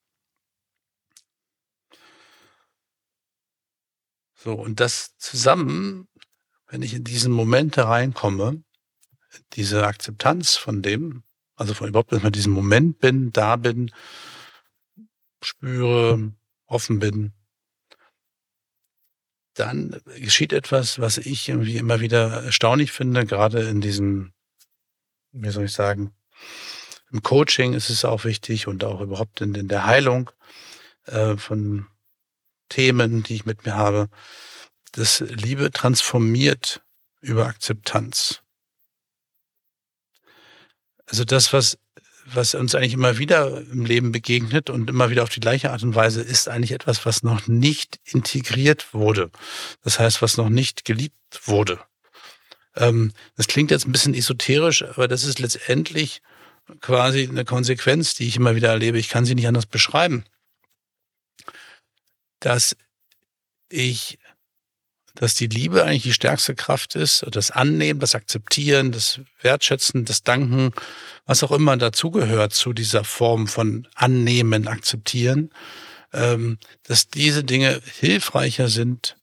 So, 4.35 4.55
und 4.55 4.81
das 4.81 5.17
zusammen, 5.19 6.09
wenn 6.67 6.83
ich 6.83 6.95
in 6.95 7.05
diesen 7.05 7.33
Momente 7.33 7.87
reinkomme, 7.87 8.65
diese 9.53 9.87
Akzeptanz 9.87 10.57
von 10.57 10.83
dem, 10.83 11.23
also 11.55 11.75
von 11.75 11.89
überhaupt, 11.89 12.13
dass 12.13 12.23
man 12.23 12.33
diesen 12.33 12.53
Moment 12.53 12.99
bin, 12.99 13.31
da 13.33 13.57
bin, 13.57 13.93
spüre, 15.43 16.33
offen 16.67 16.99
bin, 16.99 17.33
dann 19.55 20.01
geschieht 20.17 20.53
etwas, 20.53 20.99
was 20.99 21.19
ich 21.19 21.49
irgendwie 21.49 21.77
immer 21.77 22.01
wieder 22.01 22.45
erstaunlich 22.45 22.91
finde, 22.91 23.27
gerade 23.27 23.69
in 23.69 23.81
diesem, 23.81 24.33
wie 25.33 25.51
soll 25.51 25.65
ich 25.65 25.73
sagen, 25.73 26.13
im 27.13 27.23
Coaching 27.23 27.75
ist 27.75 27.91
es 27.91 28.05
auch 28.05 28.25
wichtig 28.25 28.67
und 28.67 28.85
auch 28.85 29.01
überhaupt 29.01 29.41
in, 29.41 29.55
in 29.55 29.69
der 29.69 29.87
Heilung 29.87 30.31
äh, 31.07 31.37
von 31.37 31.87
Themen, 32.69 33.23
die 33.23 33.35
ich 33.35 33.45
mit 33.45 33.67
mir 33.67 33.75
habe, 33.75 34.09
dass 34.93 35.21
Liebe 35.21 35.71
transformiert 35.71 36.83
über 37.21 37.47
Akzeptanz. 37.47 38.41
Also 41.07 41.25
das, 41.25 41.53
was, 41.53 41.79
was 42.25 42.55
uns 42.55 42.75
eigentlich 42.75 42.95
immer 42.95 43.19
wieder 43.19 43.61
im 43.61 43.85
Leben 43.85 44.13
begegnet 44.13 44.71
und 44.71 44.89
immer 44.89 45.11
wieder 45.11 45.23
auf 45.23 45.29
die 45.29 45.41
gleiche 45.41 45.71
Art 45.71 45.83
und 45.83 45.95
Weise, 45.95 46.23
ist 46.23 46.49
eigentlich 46.49 46.73
etwas, 46.73 47.05
was 47.05 47.23
noch 47.23 47.47
nicht 47.47 48.01
integriert 48.05 48.95
wurde. 48.95 49.31
Das 49.83 49.99
heißt, 49.99 50.23
was 50.23 50.39
noch 50.39 50.49
nicht 50.49 50.87
geliebt 50.87 51.17
wurde. 51.45 51.79
Ähm, 52.75 53.13
das 53.37 53.49
klingt 53.49 53.71
jetzt 53.71 53.87
ein 53.87 53.93
bisschen 53.93 54.15
esoterisch, 54.15 54.83
aber 54.83 55.09
das 55.09 55.25
ist 55.25 55.41
letztendlich 55.41 56.23
quasi 56.81 57.29
eine 57.29 57.45
Konsequenz, 57.45 58.15
die 58.15 58.29
ich 58.29 58.37
immer 58.37 58.55
wieder 58.55 58.71
erlebe. 58.71 58.99
Ich 58.99 59.09
kann 59.09 59.25
sie 59.25 59.35
nicht 59.35 59.49
anders 59.49 59.67
beschreiben. 59.67 60.25
Dass 62.41 62.77
ich, 63.69 64.19
dass 65.15 65.35
die 65.35 65.47
Liebe 65.47 65.85
eigentlich 65.85 66.03
die 66.03 66.13
stärkste 66.13 66.55
Kraft 66.55 66.95
ist, 66.97 67.25
das 67.31 67.51
Annehmen, 67.51 68.01
das 68.01 68.15
Akzeptieren, 68.15 68.93
das 68.93 69.21
Wertschätzen, 69.41 70.05
das 70.05 70.23
Danken, 70.23 70.73
was 71.27 71.43
auch 71.43 71.53
immer 71.53 71.77
dazugehört 71.77 72.53
zu 72.53 72.73
dieser 72.73 73.05
Form 73.05 73.47
von 73.47 73.89
Annehmen, 73.95 74.69
Akzeptieren, 74.69 75.51
ähm, 76.13 76.59
dass 76.85 77.09
diese 77.09 77.45
Dinge 77.45 77.81
hilfreicher 78.01 78.69
sind, 78.69 79.17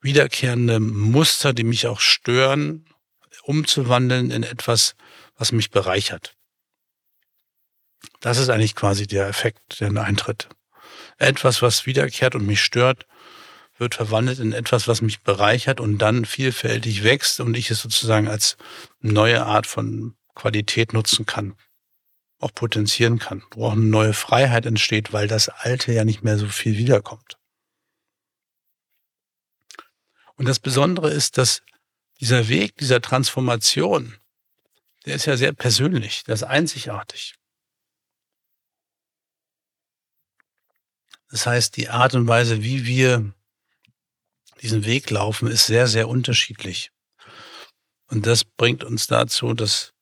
wiederkehrende 0.00 0.80
Muster, 0.80 1.52
die 1.52 1.64
mich 1.64 1.86
auch 1.86 2.00
stören, 2.00 2.84
umzuwandeln 3.42 4.30
in 4.30 4.42
etwas, 4.42 4.94
was 5.36 5.52
mich 5.52 5.70
bereichert. 5.70 6.37
Das 8.20 8.38
ist 8.38 8.48
eigentlich 8.48 8.74
quasi 8.74 9.06
der 9.06 9.28
Effekt, 9.28 9.80
der 9.80 9.90
eintritt. 10.02 10.48
Etwas, 11.18 11.62
was 11.62 11.86
wiederkehrt 11.86 12.34
und 12.34 12.46
mich 12.46 12.62
stört, 12.62 13.06
wird 13.76 13.94
verwandelt 13.94 14.40
in 14.40 14.52
etwas, 14.52 14.88
was 14.88 15.02
mich 15.02 15.20
bereichert 15.20 15.80
und 15.80 15.98
dann 15.98 16.24
vielfältig 16.24 17.04
wächst 17.04 17.40
und 17.40 17.56
ich 17.56 17.70
es 17.70 17.80
sozusagen 17.80 18.28
als 18.28 18.56
neue 19.00 19.46
Art 19.46 19.66
von 19.66 20.16
Qualität 20.34 20.92
nutzen 20.92 21.26
kann, 21.26 21.54
auch 22.40 22.52
potenzieren 22.52 23.18
kann, 23.18 23.42
wo 23.52 23.66
auch 23.66 23.72
eine 23.72 23.82
neue 23.82 24.14
Freiheit 24.14 24.66
entsteht, 24.66 25.12
weil 25.12 25.28
das 25.28 25.48
Alte 25.48 25.92
ja 25.92 26.04
nicht 26.04 26.24
mehr 26.24 26.38
so 26.38 26.48
viel 26.48 26.76
wiederkommt. 26.76 27.38
Und 30.34 30.46
das 30.46 30.60
Besondere 30.60 31.10
ist, 31.10 31.36
dass 31.38 31.62
dieser 32.20 32.48
Weg 32.48 32.76
dieser 32.78 33.00
Transformation, 33.00 34.16
der 35.04 35.16
ist 35.16 35.26
ja 35.26 35.36
sehr 35.36 35.52
persönlich, 35.52 36.24
der 36.24 36.34
ist 36.34 36.44
einzigartig. 36.44 37.34
Das 41.30 41.46
heißt, 41.46 41.76
die 41.76 41.88
Art 41.88 42.14
und 42.14 42.26
Weise, 42.26 42.62
wie 42.62 42.86
wir 42.86 43.32
diesen 44.62 44.84
Weg 44.84 45.10
laufen, 45.10 45.48
ist 45.48 45.66
sehr, 45.66 45.86
sehr 45.86 46.08
unterschiedlich. 46.08 46.90
Und 48.08 48.26
das 48.26 48.44
bringt 48.44 48.84
uns 48.84 49.06
dazu, 49.06 49.52
dass 49.54 49.92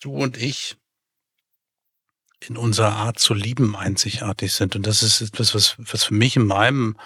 du 0.00 0.12
und 0.14 0.36
ich 0.36 0.76
in 2.48 2.56
unserer 2.56 2.92
Art 2.92 3.18
zu 3.18 3.34
lieben 3.34 3.76
einzigartig 3.76 4.52
sind. 4.52 4.74
Und 4.74 4.86
das 4.86 5.02
ist 5.02 5.20
etwas, 5.20 5.54
was, 5.54 5.76
was 5.78 6.04
für 6.04 6.14
mich 6.14 6.36
in 6.36 6.46
meinem 6.46 6.96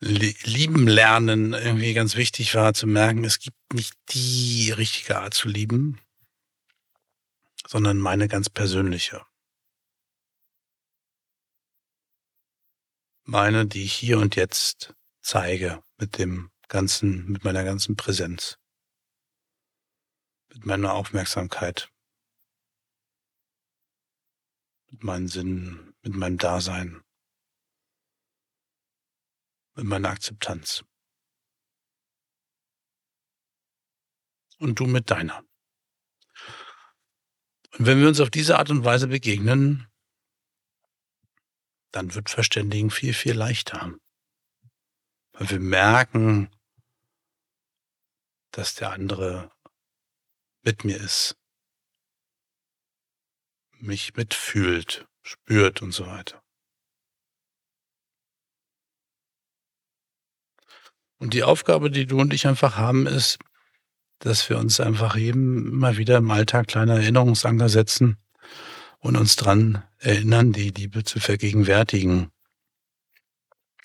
Lieben 0.00 0.86
lernen 0.86 1.52
irgendwie 1.52 1.94
ganz 1.94 2.16
wichtig 2.16 2.54
war, 2.54 2.74
zu 2.74 2.86
merken, 2.86 3.24
es 3.24 3.38
gibt 3.38 3.56
nicht 3.72 3.94
die 4.10 4.70
richtige 4.70 5.18
Art 5.18 5.34
zu 5.34 5.48
lieben, 5.48 6.00
sondern 7.66 7.98
meine 7.98 8.28
ganz 8.28 8.50
persönliche. 8.50 9.24
Meine, 13.24 13.66
die 13.66 13.84
ich 13.84 13.94
hier 13.94 14.18
und 14.18 14.36
jetzt 14.36 14.94
zeige 15.20 15.82
mit 15.98 16.18
dem 16.18 16.50
ganzen, 16.68 17.26
mit 17.26 17.44
meiner 17.44 17.64
ganzen 17.64 17.96
Präsenz, 17.96 18.58
mit 20.48 20.66
meiner 20.66 20.92
Aufmerksamkeit, 20.92 21.90
mit 24.90 25.02
meinen 25.02 25.28
Sinnen, 25.28 25.94
mit 26.02 26.14
meinem 26.14 26.38
Dasein, 26.38 27.02
mit 29.74 29.86
meiner 29.86 30.10
Akzeptanz. 30.10 30.84
Und 34.58 34.78
du 34.78 34.86
mit 34.86 35.10
deiner. 35.10 35.44
Und 37.76 37.86
wenn 37.86 37.98
wir 37.98 38.06
uns 38.06 38.20
auf 38.20 38.30
diese 38.30 38.56
Art 38.58 38.70
und 38.70 38.84
Weise 38.84 39.08
begegnen, 39.08 39.88
dann 41.94 42.14
wird 42.14 42.28
Verständigen 42.28 42.90
viel, 42.90 43.14
viel 43.14 43.34
leichter. 43.34 43.94
Weil 45.32 45.50
wir 45.50 45.60
merken, 45.60 46.50
dass 48.50 48.74
der 48.74 48.90
andere 48.90 49.52
mit 50.62 50.84
mir 50.84 50.96
ist, 50.96 51.36
mich 53.78 54.14
mitfühlt, 54.16 55.06
spürt 55.22 55.82
und 55.82 55.92
so 55.92 56.06
weiter. 56.06 56.42
Und 61.18 61.34
die 61.34 61.44
Aufgabe, 61.44 61.90
die 61.90 62.06
du 62.06 62.20
und 62.20 62.32
ich 62.34 62.46
einfach 62.46 62.76
haben, 62.76 63.06
ist, 63.06 63.38
dass 64.18 64.48
wir 64.48 64.58
uns 64.58 64.80
einfach 64.80 65.16
eben 65.16 65.68
immer 65.68 65.96
wieder 65.96 66.18
im 66.18 66.30
Alltag 66.30 66.68
kleine 66.68 66.94
Erinnerungsanker 66.94 67.68
setzen, 67.68 68.18
und 69.04 69.18
uns 69.18 69.36
dran 69.36 69.84
erinnern, 69.98 70.54
die 70.54 70.70
Liebe 70.70 71.04
zu 71.04 71.20
vergegenwärtigen 71.20 72.32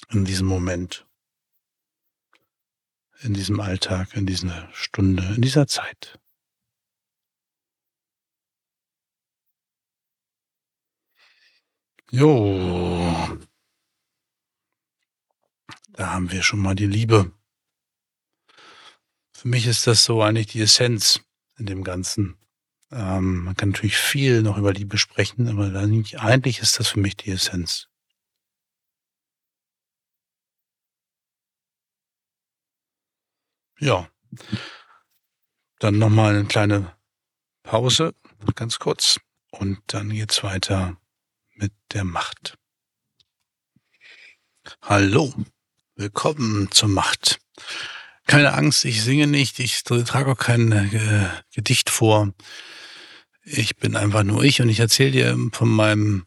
in 0.08 0.24
diesem 0.24 0.48
Moment, 0.48 1.06
in 3.20 3.34
diesem 3.34 3.60
Alltag, 3.60 4.16
in 4.16 4.26
dieser 4.26 4.74
Stunde, 4.74 5.24
in 5.36 5.42
dieser 5.42 5.68
Zeit. 5.68 6.18
Jo. 12.12 13.38
Da 15.90 16.14
haben 16.14 16.32
wir 16.32 16.44
schon 16.44 16.60
mal 16.60 16.76
die 16.76 16.88
Liebe. 16.88 17.34
Für 19.34 19.50
mich 19.50 19.68
ist 19.68 19.86
das 19.86 20.06
so 20.06 20.22
eigentlich 20.22 20.48
die 20.48 20.62
Essenz 20.62 21.20
in 21.58 21.66
dem 21.66 21.84
Ganzen. 21.84 22.39
Ähm, 22.92 23.44
man 23.44 23.56
kann 23.56 23.70
natürlich 23.70 23.98
viel 23.98 24.42
noch 24.42 24.58
über 24.58 24.74
Liebe 24.74 24.98
sprechen, 24.98 25.48
aber 25.48 25.78
eigentlich 25.78 26.60
ist 26.60 26.80
das 26.80 26.88
für 26.90 27.00
mich 27.00 27.18
die 27.18 27.32
Essenz. 27.32 27.88
Ja. 33.80 34.10
Dann 35.80 35.98
nochmal 35.98 36.36
eine 36.36 36.46
kleine 36.46 36.96
Pause, 37.64 38.14
ganz 38.56 38.80
kurz. 38.80 39.20
Und 39.52 39.80
dann 39.88 40.10
geht's 40.10 40.44
weiter 40.44 40.98
mit 41.54 41.72
der 41.94 42.04
Macht. 42.04 42.58
Hallo, 44.82 45.34
willkommen 45.96 46.70
zur 46.72 46.90
Macht. 46.90 47.40
Keine 48.26 48.54
Angst, 48.54 48.86
ich 48.86 49.02
singe 49.02 49.28
nicht, 49.28 49.60
ich 49.60 49.84
trage 49.84 50.32
auch 50.32 50.38
kein 50.38 50.72
äh, 50.72 51.30
Gedicht 51.54 51.90
vor. 51.90 52.34
Ich 53.44 53.78
bin 53.78 53.96
einfach 53.96 54.24
nur 54.24 54.44
ich 54.44 54.62
und 54.62 54.70
ich 54.70 54.80
erzähle 54.80 55.12
dir 55.12 55.38
von 55.52 55.70
meinem 55.70 56.26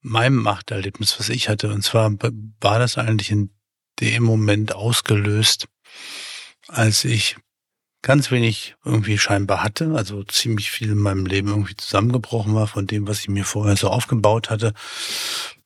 meinem 0.00 0.36
Machterlebnis, 0.36 1.18
was 1.18 1.28
ich 1.28 1.48
hatte. 1.48 1.72
Und 1.72 1.82
zwar 1.82 2.12
war 2.60 2.78
das 2.78 2.98
eigentlich 2.98 3.30
in 3.30 3.50
dem 4.00 4.22
Moment 4.22 4.74
ausgelöst, 4.74 5.66
als 6.68 7.04
ich 7.04 7.36
ganz 8.02 8.30
wenig 8.30 8.76
irgendwie 8.84 9.18
scheinbar 9.18 9.62
hatte, 9.62 9.92
also 9.96 10.22
ziemlich 10.22 10.70
viel 10.70 10.90
in 10.90 10.98
meinem 10.98 11.26
Leben 11.26 11.48
irgendwie 11.48 11.76
zusammengebrochen 11.76 12.54
war 12.54 12.68
von 12.68 12.86
dem, 12.86 13.08
was 13.08 13.20
ich 13.20 13.28
mir 13.28 13.44
vorher 13.44 13.76
so 13.76 13.88
aufgebaut 13.88 14.50
hatte. 14.50 14.72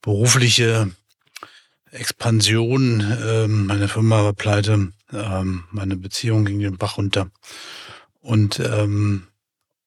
Berufliche 0.01 0.91
Expansion, 1.91 3.01
ähm, 3.23 3.67
meine 3.67 3.87
Firma 3.87 4.25
war 4.25 4.33
pleite, 4.33 4.93
ähm, 5.13 5.65
meine 5.71 5.97
Beziehung 5.97 6.47
ging 6.47 6.59
den 6.59 6.79
Bach 6.79 6.97
runter. 6.97 7.31
Und, 8.21 8.61
ähm, 8.61 9.29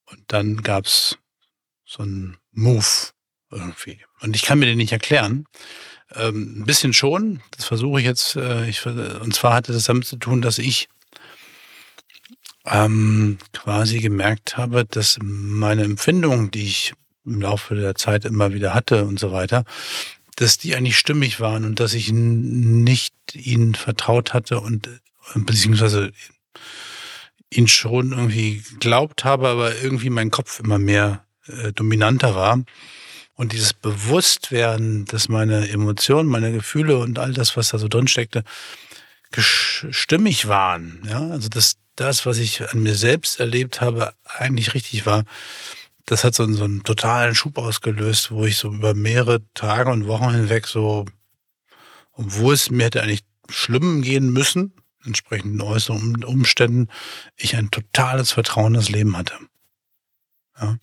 und 0.05 0.23
dann 0.27 0.61
gab's 0.61 1.17
so 1.85 2.03
einen 2.03 2.37
Move 2.51 3.11
irgendwie. 3.51 3.99
Und 4.21 4.35
ich 4.35 4.43
kann 4.43 4.59
mir 4.59 4.65
den 4.65 4.77
nicht 4.77 4.91
erklären. 4.91 5.45
Ähm, 6.13 6.59
ein 6.59 6.65
bisschen 6.65 6.93
schon, 6.93 7.41
das 7.55 7.65
versuche 7.65 7.99
ich 7.99 8.05
jetzt. 8.05 8.35
Äh, 8.35 8.69
ich, 8.69 8.85
und 8.85 9.33
zwar 9.33 9.53
hatte 9.53 9.73
das 9.73 9.85
damit 9.85 10.05
zu 10.05 10.17
tun, 10.17 10.41
dass 10.41 10.57
ich 10.57 10.87
ähm, 12.65 13.37
quasi 13.53 13.99
gemerkt 13.99 14.57
habe, 14.57 14.85
dass 14.85 15.17
meine 15.21 15.83
Empfindungen, 15.83 16.51
die 16.51 16.63
ich 16.63 16.93
im 17.25 17.41
Laufe 17.41 17.75
der 17.75 17.95
Zeit 17.95 18.25
immer 18.25 18.53
wieder 18.53 18.73
hatte 18.73 19.05
und 19.05 19.19
so 19.19 19.31
weiter, 19.31 19.65
dass 20.35 20.57
die 20.57 20.75
eigentlich 20.75 20.97
stimmig 20.97 21.39
waren 21.39 21.65
und 21.65 21.79
dass 21.79 21.93
ich 21.93 22.11
nicht 22.11 23.13
ihnen 23.33 23.73
vertraut 23.73 24.33
hatte 24.33 24.59
und 24.59 24.89
beziehungsweise 25.33 26.11
ihn 27.51 27.67
schon 27.67 28.11
irgendwie 28.11 28.63
glaubt 28.79 29.23
habe, 29.23 29.47
aber 29.47 29.75
irgendwie 29.81 30.09
mein 30.09 30.31
Kopf 30.31 30.59
immer 30.59 30.79
mehr 30.79 31.25
äh, 31.47 31.71
dominanter 31.71 32.35
war. 32.35 32.63
Und 33.35 33.51
dieses 33.51 33.73
Bewusstwerden, 33.73 35.05
dass 35.05 35.27
meine 35.27 35.67
Emotionen, 35.69 36.29
meine 36.29 36.51
Gefühle 36.53 36.97
und 36.97 37.19
all 37.19 37.33
das, 37.33 37.57
was 37.57 37.69
da 37.69 37.77
so 37.77 37.87
drin 37.87 38.07
steckte, 38.07 38.43
stimmig 39.37 40.47
waren. 40.47 41.01
Ja, 41.05 41.29
also 41.29 41.49
dass 41.49 41.75
das, 41.95 42.25
was 42.25 42.37
ich 42.37 42.69
an 42.69 42.83
mir 42.83 42.95
selbst 42.95 43.39
erlebt 43.39 43.81
habe, 43.81 44.13
eigentlich 44.23 44.73
richtig 44.73 45.05
war. 45.05 45.23
Das 46.05 46.23
hat 46.23 46.35
so 46.35 46.43
einen, 46.43 46.53
so 46.53 46.63
einen 46.63 46.83
totalen 46.83 47.35
Schub 47.35 47.57
ausgelöst, 47.57 48.31
wo 48.31 48.45
ich 48.45 48.57
so 48.57 48.71
über 48.71 48.93
mehrere 48.93 49.41
Tage 49.53 49.91
und 49.91 50.07
Wochen 50.07 50.31
hinweg 50.31 50.67
so, 50.67 51.05
obwohl 52.13 52.53
es 52.53 52.69
mir 52.69 52.85
hätte 52.85 53.01
eigentlich 53.01 53.25
schlimm 53.49 54.01
gehen 54.01 54.31
müssen, 54.31 54.73
entsprechenden 55.05 55.61
äußeren 55.61 56.23
Umständen, 56.23 56.87
ich 57.35 57.55
ein 57.55 57.71
totales 57.71 58.31
Vertrauen 58.31 58.73
in 58.73 58.79
das 58.79 58.89
Leben 58.89 59.17
hatte. 59.17 59.35
Ja. 60.59 60.77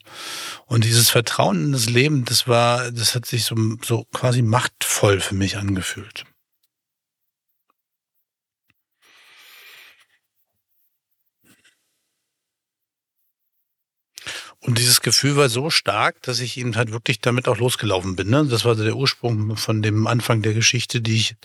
Und 0.67 0.85
dieses 0.85 1.11
Vertrauen 1.11 1.67
in 1.67 1.73
das 1.73 1.89
Leben, 1.89 2.25
das 2.25 2.47
war, 2.47 2.91
das 2.91 3.15
hat 3.15 3.27
sich 3.27 3.45
so, 3.45 3.57
so 3.83 4.05
quasi 4.13 4.43
machtvoll 4.43 5.21
für 5.21 5.35
mich 5.35 5.57
angefühlt. 5.57 6.25
Und 14.65 14.79
dieses 14.79 15.01
Gefühl 15.01 15.37
war 15.37 15.49
so 15.49 15.71
stark, 15.71 16.23
dass 16.23 16.39
ich 16.39 16.57
eben 16.57 16.77
halt 16.77 16.93
wirklich 16.93 17.21
damit 17.21 17.49
auch 17.49 17.59
losgelaufen 17.59 18.15
bin. 18.15 18.31
Ne? 18.31 18.47
Das 18.47 18.65
war 18.65 18.77
der 18.77 18.95
Ursprung 18.95 19.57
von 19.57 19.83
dem 19.83 20.07
Anfang 20.07 20.41
der 20.41 20.55
Geschichte, 20.55 21.01
die 21.01 21.17
ich 21.17 21.37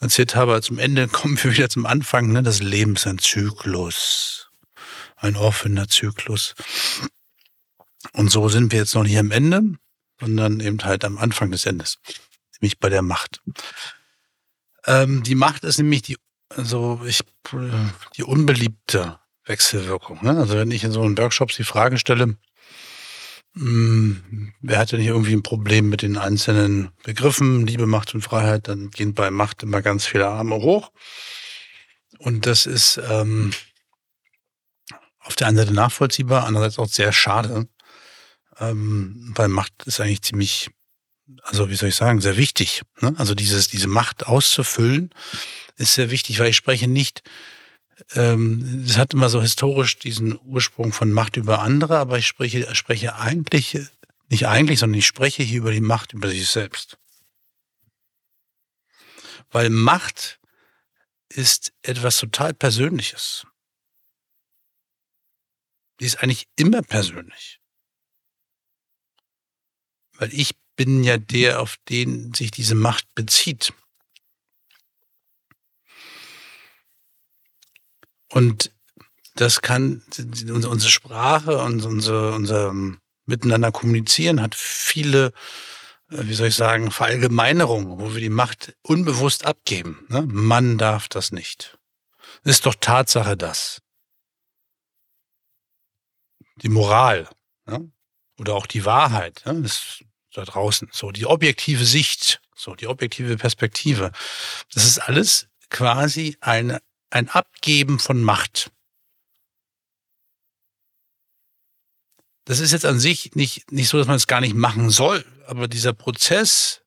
erzählt 0.00 0.34
habe. 0.34 0.60
Zum 0.60 0.80
Ende 0.80 1.06
kommen 1.08 1.42
wir 1.42 1.52
wieder 1.52 1.68
zum 1.68 1.86
Anfang. 1.86 2.32
Ne? 2.32 2.42
Das 2.42 2.60
Leben 2.60 2.96
ist 2.96 3.06
ein 3.06 3.18
Zyklus. 3.18 4.50
Ein 5.16 5.36
offener 5.36 5.86
Zyklus. 5.86 6.54
Und 8.12 8.32
so 8.32 8.48
sind 8.48 8.72
wir 8.72 8.80
jetzt 8.80 8.94
noch 8.96 9.04
nicht 9.04 9.18
am 9.18 9.30
Ende, 9.30 9.62
sondern 10.18 10.58
eben 10.58 10.82
halt 10.82 11.04
am 11.04 11.16
Anfang 11.16 11.52
des 11.52 11.66
Endes. 11.66 11.98
Nämlich 12.60 12.80
bei 12.80 12.88
der 12.88 13.02
Macht. 13.02 13.40
Ähm, 14.84 15.22
die 15.22 15.36
Macht 15.36 15.62
ist 15.62 15.78
nämlich 15.78 16.02
die, 16.02 16.16
also 16.48 17.00
ich, 17.06 17.20
die 18.16 18.24
unbeliebte 18.24 19.20
Wechselwirkung. 19.44 20.24
Ne? 20.24 20.36
Also 20.36 20.56
wenn 20.56 20.72
ich 20.72 20.82
in 20.82 20.90
so 20.90 21.02
einen 21.02 21.16
Workshops 21.16 21.54
die 21.54 21.64
Frage 21.64 21.98
stelle, 21.98 22.36
wer 23.56 24.78
hat 24.78 24.90
denn 24.92 25.00
hier 25.00 25.12
irgendwie 25.12 25.32
ein 25.32 25.44
Problem 25.44 25.88
mit 25.88 26.02
den 26.02 26.16
einzelnen 26.16 26.90
Begriffen, 27.04 27.66
Liebe, 27.66 27.86
Macht 27.86 28.14
und 28.14 28.22
Freiheit, 28.22 28.66
dann 28.66 28.90
gehen 28.90 29.14
bei 29.14 29.30
Macht 29.30 29.62
immer 29.62 29.80
ganz 29.80 30.06
viele 30.06 30.26
Arme 30.26 30.56
hoch. 30.56 30.90
Und 32.18 32.46
das 32.46 32.66
ist 32.66 33.00
ähm, 33.08 33.52
auf 35.20 35.36
der 35.36 35.46
einen 35.46 35.56
Seite 35.56 35.72
nachvollziehbar, 35.72 36.46
andererseits 36.46 36.78
auch 36.78 36.88
sehr 36.88 37.12
schade, 37.12 37.68
ähm, 38.58 39.32
weil 39.36 39.48
Macht 39.48 39.72
ist 39.86 40.00
eigentlich 40.00 40.22
ziemlich, 40.22 40.70
also 41.42 41.70
wie 41.70 41.76
soll 41.76 41.90
ich 41.90 41.96
sagen, 41.96 42.20
sehr 42.20 42.36
wichtig. 42.36 42.82
Ne? 43.00 43.14
Also 43.18 43.34
dieses, 43.34 43.68
diese 43.68 43.88
Macht 43.88 44.26
auszufüllen 44.26 45.10
ist 45.76 45.94
sehr 45.94 46.10
wichtig, 46.10 46.40
weil 46.40 46.48
ich 46.48 46.56
spreche 46.56 46.88
nicht 46.88 47.22
ähm, 48.14 48.84
es 48.86 48.96
hat 48.96 49.14
immer 49.14 49.28
so 49.28 49.40
historisch 49.40 49.98
diesen 49.98 50.38
Ursprung 50.44 50.92
von 50.92 51.12
Macht 51.12 51.36
über 51.36 51.60
andere, 51.60 51.98
aber 51.98 52.18
ich 52.18 52.26
spreche, 52.26 52.74
spreche 52.74 53.16
eigentlich, 53.16 53.78
nicht 54.28 54.46
eigentlich, 54.46 54.80
sondern 54.80 54.98
ich 54.98 55.06
spreche 55.06 55.42
hier 55.42 55.58
über 55.58 55.72
die 55.72 55.80
Macht 55.80 56.12
über 56.12 56.28
sich 56.28 56.48
selbst. 56.48 56.98
Weil 59.50 59.70
Macht 59.70 60.40
ist 61.28 61.72
etwas 61.82 62.18
total 62.18 62.54
Persönliches. 62.54 63.46
Die 66.00 66.06
ist 66.06 66.16
eigentlich 66.22 66.48
immer 66.56 66.82
persönlich. 66.82 67.60
Weil 70.14 70.32
ich 70.32 70.56
bin 70.76 71.04
ja 71.04 71.18
der, 71.18 71.60
auf 71.60 71.76
den 71.88 72.34
sich 72.34 72.50
diese 72.50 72.74
Macht 72.74 73.06
bezieht. 73.14 73.72
Und 78.34 78.72
das 79.36 79.62
kann, 79.62 80.02
unsere 80.48 80.90
Sprache 80.90 81.62
und 81.62 81.84
unser, 81.84 82.34
unser 82.34 82.74
Miteinander 83.26 83.70
kommunizieren 83.70 84.42
hat 84.42 84.56
viele, 84.56 85.26
äh, 86.10 86.18
wie 86.24 86.34
soll 86.34 86.48
ich 86.48 86.56
sagen, 86.56 86.90
Verallgemeinerungen, 86.90 88.00
wo 88.00 88.12
wir 88.12 88.20
die 88.20 88.30
Macht 88.30 88.76
unbewusst 88.82 89.46
abgeben. 89.46 90.04
Ne? 90.08 90.22
Man 90.26 90.78
darf 90.78 91.08
das 91.08 91.30
nicht. 91.30 91.78
Ist 92.42 92.66
doch 92.66 92.74
Tatsache 92.74 93.36
das. 93.36 93.80
Die 96.56 96.68
Moral 96.68 97.28
ne? 97.66 97.92
oder 98.40 98.54
auch 98.54 98.66
die 98.66 98.84
Wahrheit 98.84 99.42
ne? 99.46 99.64
ist 99.64 100.04
da 100.32 100.44
draußen. 100.44 100.88
So 100.92 101.12
die 101.12 101.26
objektive 101.26 101.84
Sicht, 101.84 102.42
so 102.56 102.74
die 102.74 102.88
objektive 102.88 103.36
Perspektive. 103.36 104.10
Das 104.72 104.84
ist 104.84 104.98
alles 104.98 105.46
quasi 105.70 106.36
eine 106.40 106.80
ein 107.14 107.28
Abgeben 107.28 107.98
von 107.98 108.22
Macht. 108.22 108.72
Das 112.44 112.58
ist 112.58 112.72
jetzt 112.72 112.84
an 112.84 112.98
sich 112.98 113.34
nicht, 113.34 113.70
nicht 113.72 113.88
so, 113.88 113.98
dass 113.98 114.06
man 114.06 114.16
es 114.16 114.26
gar 114.26 114.40
nicht 114.40 114.54
machen 114.54 114.90
soll, 114.90 115.24
aber 115.46 115.68
dieser 115.68 115.92
Prozess, 115.92 116.82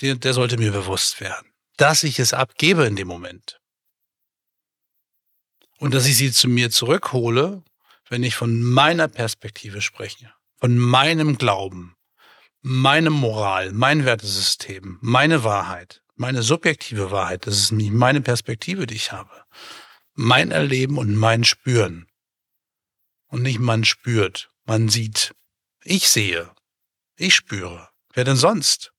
der, 0.00 0.14
der 0.14 0.32
sollte 0.32 0.56
mir 0.56 0.72
bewusst 0.72 1.20
werden, 1.20 1.52
dass 1.76 2.04
ich 2.04 2.18
es 2.20 2.32
abgebe 2.32 2.86
in 2.86 2.96
dem 2.96 3.08
Moment. 3.08 3.60
Und 5.78 5.92
dass 5.92 6.06
ich 6.06 6.16
sie 6.16 6.32
zu 6.32 6.48
mir 6.48 6.70
zurückhole, 6.70 7.62
wenn 8.08 8.22
ich 8.22 8.36
von 8.36 8.62
meiner 8.62 9.08
Perspektive 9.08 9.82
spreche, 9.82 10.32
von 10.56 10.78
meinem 10.78 11.36
Glauben, 11.36 11.96
meine 12.62 13.10
Moral, 13.10 13.72
mein 13.72 14.04
Wertesystem, 14.04 14.98
meine 15.00 15.44
Wahrheit, 15.44 16.02
meine 16.18 16.42
subjektive 16.42 17.10
Wahrheit, 17.10 17.46
das 17.46 17.58
ist 17.58 17.72
nicht 17.72 17.92
meine 17.92 18.20
Perspektive, 18.20 18.86
die 18.86 18.94
ich 18.94 19.12
habe. 19.12 19.44
Mein 20.14 20.50
Erleben 20.50 20.98
und 20.98 21.14
mein 21.14 21.44
Spüren. 21.44 22.06
Und 23.28 23.42
nicht 23.42 23.58
man 23.58 23.84
spürt, 23.84 24.50
man 24.64 24.88
sieht. 24.88 25.34
Ich 25.84 26.08
sehe. 26.08 26.50
Ich 27.16 27.34
spüre. 27.34 27.88
Wer 28.14 28.24
denn 28.24 28.36
sonst? 28.36 28.92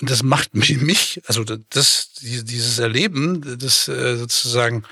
Und 0.00 0.10
das 0.10 0.22
macht 0.22 0.54
mich, 0.54 1.22
also 1.26 1.44
das, 1.44 2.12
dieses 2.20 2.78
Erleben, 2.78 3.58
das 3.58 3.88
äh, 3.88 4.16
sozusagen 4.16 4.84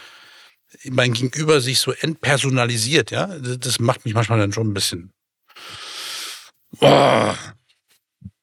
mein 0.85 1.13
Gegenüber 1.13 1.61
sich 1.61 1.79
so 1.79 1.93
entpersonalisiert, 1.93 3.11
ja, 3.11 3.27
das 3.39 3.79
macht 3.79 4.05
mich 4.05 4.15
manchmal 4.15 4.39
dann 4.39 4.53
schon 4.53 4.69
ein 4.69 4.75
bisschen. 4.75 5.13
Oh, 6.81 7.35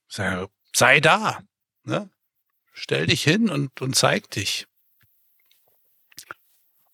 sei, 0.08 0.48
sei 0.74 1.00
da, 1.00 1.44
ne? 1.84 2.10
Stell 2.74 3.08
dich 3.08 3.24
hin 3.24 3.50
und, 3.50 3.82
und 3.82 3.96
zeig 3.96 4.30
dich. 4.32 4.68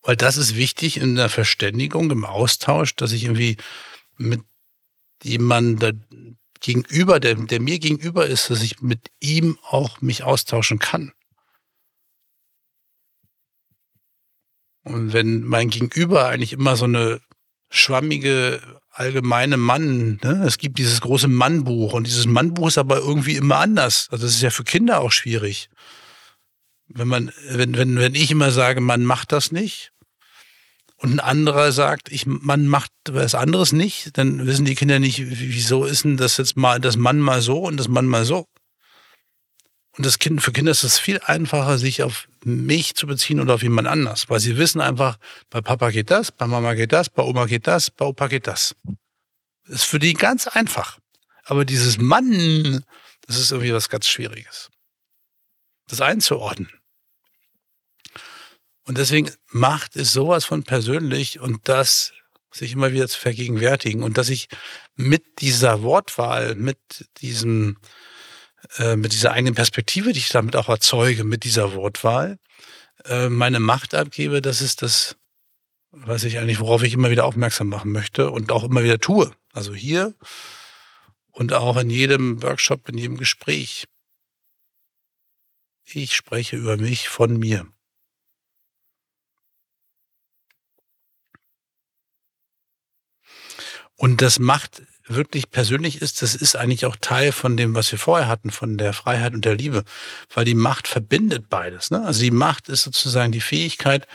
Weil 0.01 0.15
das 0.15 0.37
ist 0.37 0.55
wichtig 0.55 0.97
in 0.97 1.15
der 1.15 1.29
Verständigung, 1.29 2.11
im 2.11 2.25
Austausch, 2.25 2.95
dass 2.95 3.11
ich 3.11 3.23
irgendwie 3.23 3.57
mit 4.17 4.41
jemandem 5.23 6.37
gegenüber, 6.59 7.19
der, 7.19 7.35
der 7.35 7.61
mir 7.61 7.79
gegenüber 7.79 8.25
ist, 8.25 8.49
dass 8.49 8.61
ich 8.61 8.81
mit 8.81 9.11
ihm 9.19 9.57
auch 9.63 10.01
mich 10.01 10.23
austauschen 10.23 10.79
kann. 10.79 11.13
Und 14.83 15.13
wenn 15.13 15.43
mein 15.43 15.69
Gegenüber 15.69 16.27
eigentlich 16.27 16.53
immer 16.53 16.75
so 16.75 16.85
eine 16.85 17.21
schwammige, 17.69 18.78
allgemeine 18.99 19.57
Mann, 19.57 20.19
ne? 20.23 20.43
es 20.45 20.57
gibt 20.57 20.77
dieses 20.77 21.01
große 21.01 21.27
Mannbuch 21.27 21.93
und 21.93 22.05
dieses 22.05 22.25
Mannbuch 22.25 22.67
ist 22.67 22.77
aber 22.77 22.97
irgendwie 22.97 23.35
immer 23.35 23.57
anders. 23.57 24.07
Also 24.11 24.25
das 24.25 24.35
ist 24.35 24.41
ja 24.41 24.49
für 24.49 24.63
Kinder 24.63 24.99
auch 24.99 25.11
schwierig. 25.11 25.69
Wenn 26.87 27.07
man, 27.07 27.31
wenn, 27.49 27.77
wenn, 27.77 27.97
wenn 27.97 28.15
ich 28.15 28.31
immer 28.31 28.51
sage, 28.51 28.81
man 28.81 29.05
macht 29.05 29.31
das 29.31 29.51
nicht, 29.51 29.91
und 31.01 31.13
ein 31.13 31.19
anderer 31.21 31.71
sagt, 31.71 32.11
ich, 32.11 32.25
man 32.25 32.67
macht 32.67 32.91
was 33.09 33.33
anderes 33.33 33.71
nicht, 33.71 34.17
dann 34.17 34.45
wissen 34.45 34.65
die 34.65 34.75
Kinder 34.75 34.99
nicht, 34.99 35.23
wieso 35.25 35.85
ist 35.85 36.03
denn 36.03 36.17
das 36.17 36.35
jetzt 36.35 36.57
mal, 36.57 36.81
das 36.81 36.97
Mann 36.97 37.19
mal 37.19 37.41
so 37.41 37.59
und 37.59 37.77
das 37.77 37.87
Mann 37.87 38.05
mal 38.05 38.25
so. 38.25 38.45
Und 39.99 40.05
das 40.05 40.17
Kind, 40.17 40.41
für 40.41 40.53
Kinder 40.53 40.71
ist 40.71 40.85
es 40.85 40.97
viel 40.97 41.19
einfacher, 41.25 41.77
sich 41.77 42.03
auf 42.03 42.29
mich 42.45 42.95
zu 42.95 43.05
beziehen 43.05 43.41
oder 43.41 43.55
auf 43.55 43.63
jemand 43.63 43.85
anders, 43.85 44.29
weil 44.29 44.39
sie 44.39 44.55
wissen 44.55 44.79
einfach, 44.79 45.17
bei 45.49 45.59
Papa 45.59 45.89
geht 45.89 46.09
das, 46.09 46.31
bei 46.31 46.47
Mama 46.47 46.73
geht 46.73 46.93
das, 46.93 47.09
bei 47.09 47.21
Oma 47.21 47.47
geht 47.47 47.67
das, 47.67 47.91
bei 47.91 48.05
Opa 48.05 48.27
geht 48.27 48.47
das. 48.47 48.77
Das 49.65 49.75
ist 49.75 49.83
für 49.83 49.99
die 49.99 50.13
ganz 50.13 50.47
einfach. 50.47 50.99
Aber 51.43 51.65
dieses 51.65 51.97
Mann, 51.97 52.85
das 53.27 53.35
ist 53.35 53.51
irgendwie 53.51 53.73
was 53.73 53.89
ganz 53.89 54.07
Schwieriges. 54.07 54.69
Das 55.89 55.99
einzuordnen. 55.99 56.71
Und 58.85 58.97
deswegen 58.97 59.29
macht 59.51 59.97
es 59.97 60.13
sowas 60.13 60.45
von 60.45 60.63
persönlich 60.63 61.41
und 61.41 61.67
das 61.67 62.13
sich 62.53 62.71
immer 62.71 62.93
wieder 62.93 63.09
zu 63.09 63.19
vergegenwärtigen 63.19 64.03
und 64.03 64.17
dass 64.17 64.29
ich 64.29 64.47
mit 64.95 65.41
dieser 65.41 65.83
Wortwahl, 65.83 66.55
mit 66.55 66.77
diesem, 67.17 67.75
äh, 68.77 68.95
mit 68.95 69.13
dieser 69.13 69.31
eigenen 69.31 69.55
Perspektive, 69.55 70.13
die 70.13 70.19
ich 70.19 70.29
damit 70.29 70.55
auch 70.55 70.69
erzeuge, 70.69 71.23
mit 71.23 71.43
dieser 71.43 71.73
Wortwahl, 71.73 72.37
äh, 73.05 73.29
meine 73.29 73.59
Macht 73.59 73.95
abgebe, 73.95 74.41
das 74.41 74.61
ist 74.61 74.81
das, 74.81 75.17
was 75.91 76.23
ich 76.23 76.37
eigentlich, 76.37 76.59
worauf 76.59 76.83
ich 76.83 76.93
immer 76.93 77.09
wieder 77.09 77.25
aufmerksam 77.25 77.67
machen 77.67 77.91
möchte 77.91 78.29
und 78.29 78.51
auch 78.51 78.63
immer 78.63 78.83
wieder 78.83 78.99
tue. 78.99 79.31
Also 79.53 79.73
hier 79.73 80.13
und 81.31 81.53
auch 81.53 81.77
in 81.77 81.89
jedem 81.89 82.41
Workshop, 82.43 82.87
in 82.89 82.97
jedem 82.97 83.17
Gespräch. 83.17 83.85
Ich 85.85 86.15
spreche 86.15 86.55
über 86.55 86.77
mich 86.77 87.09
von 87.09 87.37
mir. 87.37 87.65
Und 93.95 94.21
das 94.21 94.39
macht 94.39 94.83
wirklich 95.09 95.49
persönlich 95.49 96.01
ist, 96.01 96.21
das 96.21 96.35
ist 96.35 96.55
eigentlich 96.55 96.85
auch 96.85 96.95
Teil 96.95 97.31
von 97.31 97.57
dem, 97.57 97.75
was 97.75 97.91
wir 97.91 97.99
vorher 97.99 98.27
hatten, 98.27 98.51
von 98.51 98.77
der 98.77 98.93
Freiheit 98.93 99.33
und 99.33 99.43
der 99.43 99.55
Liebe, 99.55 99.83
weil 100.33 100.45
die 100.45 100.55
Macht 100.55 100.87
verbindet 100.87 101.49
beides. 101.49 101.91
Ne? 101.91 102.05
Also 102.05 102.21
die 102.21 102.31
Macht 102.31 102.69
ist 102.69 102.83
sozusagen 102.83 103.31
die 103.31 103.41
Fähigkeit, 103.41 104.07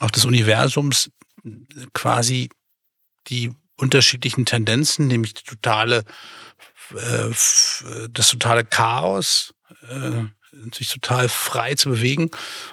auch 0.00 0.10
des 0.10 0.24
Universums 0.24 1.10
quasi 1.92 2.48
die 3.28 3.52
unterschiedlichen 3.76 4.46
Tendenzen, 4.46 5.06
nämlich 5.06 5.34
die 5.34 5.44
totale, 5.44 6.04
äh, 6.94 7.30
das 8.10 8.28
totale 8.30 8.64
Chaos, 8.64 9.54
äh, 9.88 10.24
sich 10.72 10.88
total 10.88 11.28
frei 11.28 11.74
zu 11.74 11.90
bewegen 11.90 12.30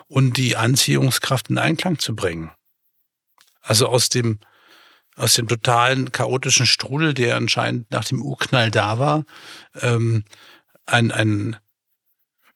und 0.08 0.38
die 0.38 0.56
Anziehungskraft 0.56 1.49
in 1.49 1.58
Einklang 1.58 1.99
zu 1.99 2.16
bringen. 2.16 2.52
Also 3.62 3.88
aus 3.88 4.10
dem 4.10 4.39
aus 5.16 5.36
dem 5.36 5.47
totalen 5.47 6.12
chaotischen 6.12 6.66
Strudel, 6.66 7.14
der 7.14 7.36
anscheinend 7.36 7.91
nach 7.91 8.05
dem 8.05 8.22
Urknall 8.22 8.72
da 8.72 8.99
war, 8.99 9.26
ähm, 9.82 10.24
ein, 10.86 11.12
ein, 11.12 11.57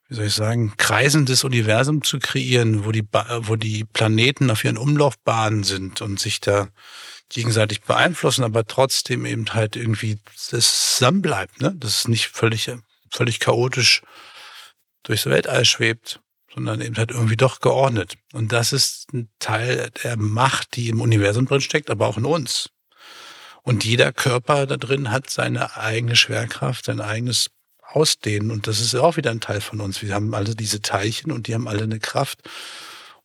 wie 0.08 0.14
soll 0.14 0.26
ich 0.26 0.34
sagen, 0.34 0.74
kreisendes 0.76 1.44
Universum 1.44 2.02
zu 2.02 2.18
kreieren, 2.18 2.84
wo 2.84 2.92
die, 2.92 3.04
wo 3.40 3.56
die 3.56 3.84
Planeten 3.84 4.50
auf 4.50 4.64
ihren 4.64 4.78
Umlaufbahnen 4.78 5.64
sind 5.64 6.00
und 6.00 6.18
sich 6.18 6.40
da 6.40 6.68
gegenseitig 7.28 7.82
beeinflussen, 7.82 8.44
aber 8.44 8.66
trotzdem 8.66 9.26
eben 9.26 9.52
halt 9.52 9.76
irgendwie 9.76 10.18
das 10.50 10.94
zusammen 10.94 11.22
ne? 11.58 11.74
Das 11.76 11.98
ist 11.98 12.08
nicht 12.08 12.28
völlig, 12.28 12.70
völlig 13.10 13.40
chaotisch 13.40 14.02
durchs 15.02 15.26
Weltall 15.26 15.64
schwebt 15.64 16.20
sondern 16.56 16.80
eben 16.80 16.96
halt 16.96 17.10
irgendwie 17.10 17.36
doch 17.36 17.60
geordnet. 17.60 18.14
Und 18.32 18.50
das 18.50 18.72
ist 18.72 19.12
ein 19.12 19.28
Teil 19.38 19.90
der 20.02 20.16
Macht, 20.16 20.74
die 20.74 20.88
im 20.88 21.02
Universum 21.02 21.44
drin 21.44 21.60
steckt, 21.60 21.90
aber 21.90 22.06
auch 22.06 22.16
in 22.16 22.24
uns. 22.24 22.70
Und 23.62 23.84
jeder 23.84 24.10
Körper 24.10 24.66
da 24.66 24.78
drin 24.78 25.10
hat 25.10 25.28
seine 25.28 25.76
eigene 25.76 26.16
Schwerkraft, 26.16 26.86
sein 26.86 27.02
eigenes 27.02 27.50
Ausdehnen. 27.82 28.50
Und 28.50 28.68
das 28.68 28.80
ist 28.80 28.94
auch 28.94 29.18
wieder 29.18 29.32
ein 29.32 29.42
Teil 29.42 29.60
von 29.60 29.82
uns. 29.82 30.00
Wir 30.00 30.14
haben 30.14 30.34
alle 30.34 30.54
diese 30.54 30.80
Teilchen 30.80 31.30
und 31.30 31.46
die 31.46 31.54
haben 31.54 31.68
alle 31.68 31.82
eine 31.82 32.00
Kraft. 32.00 32.40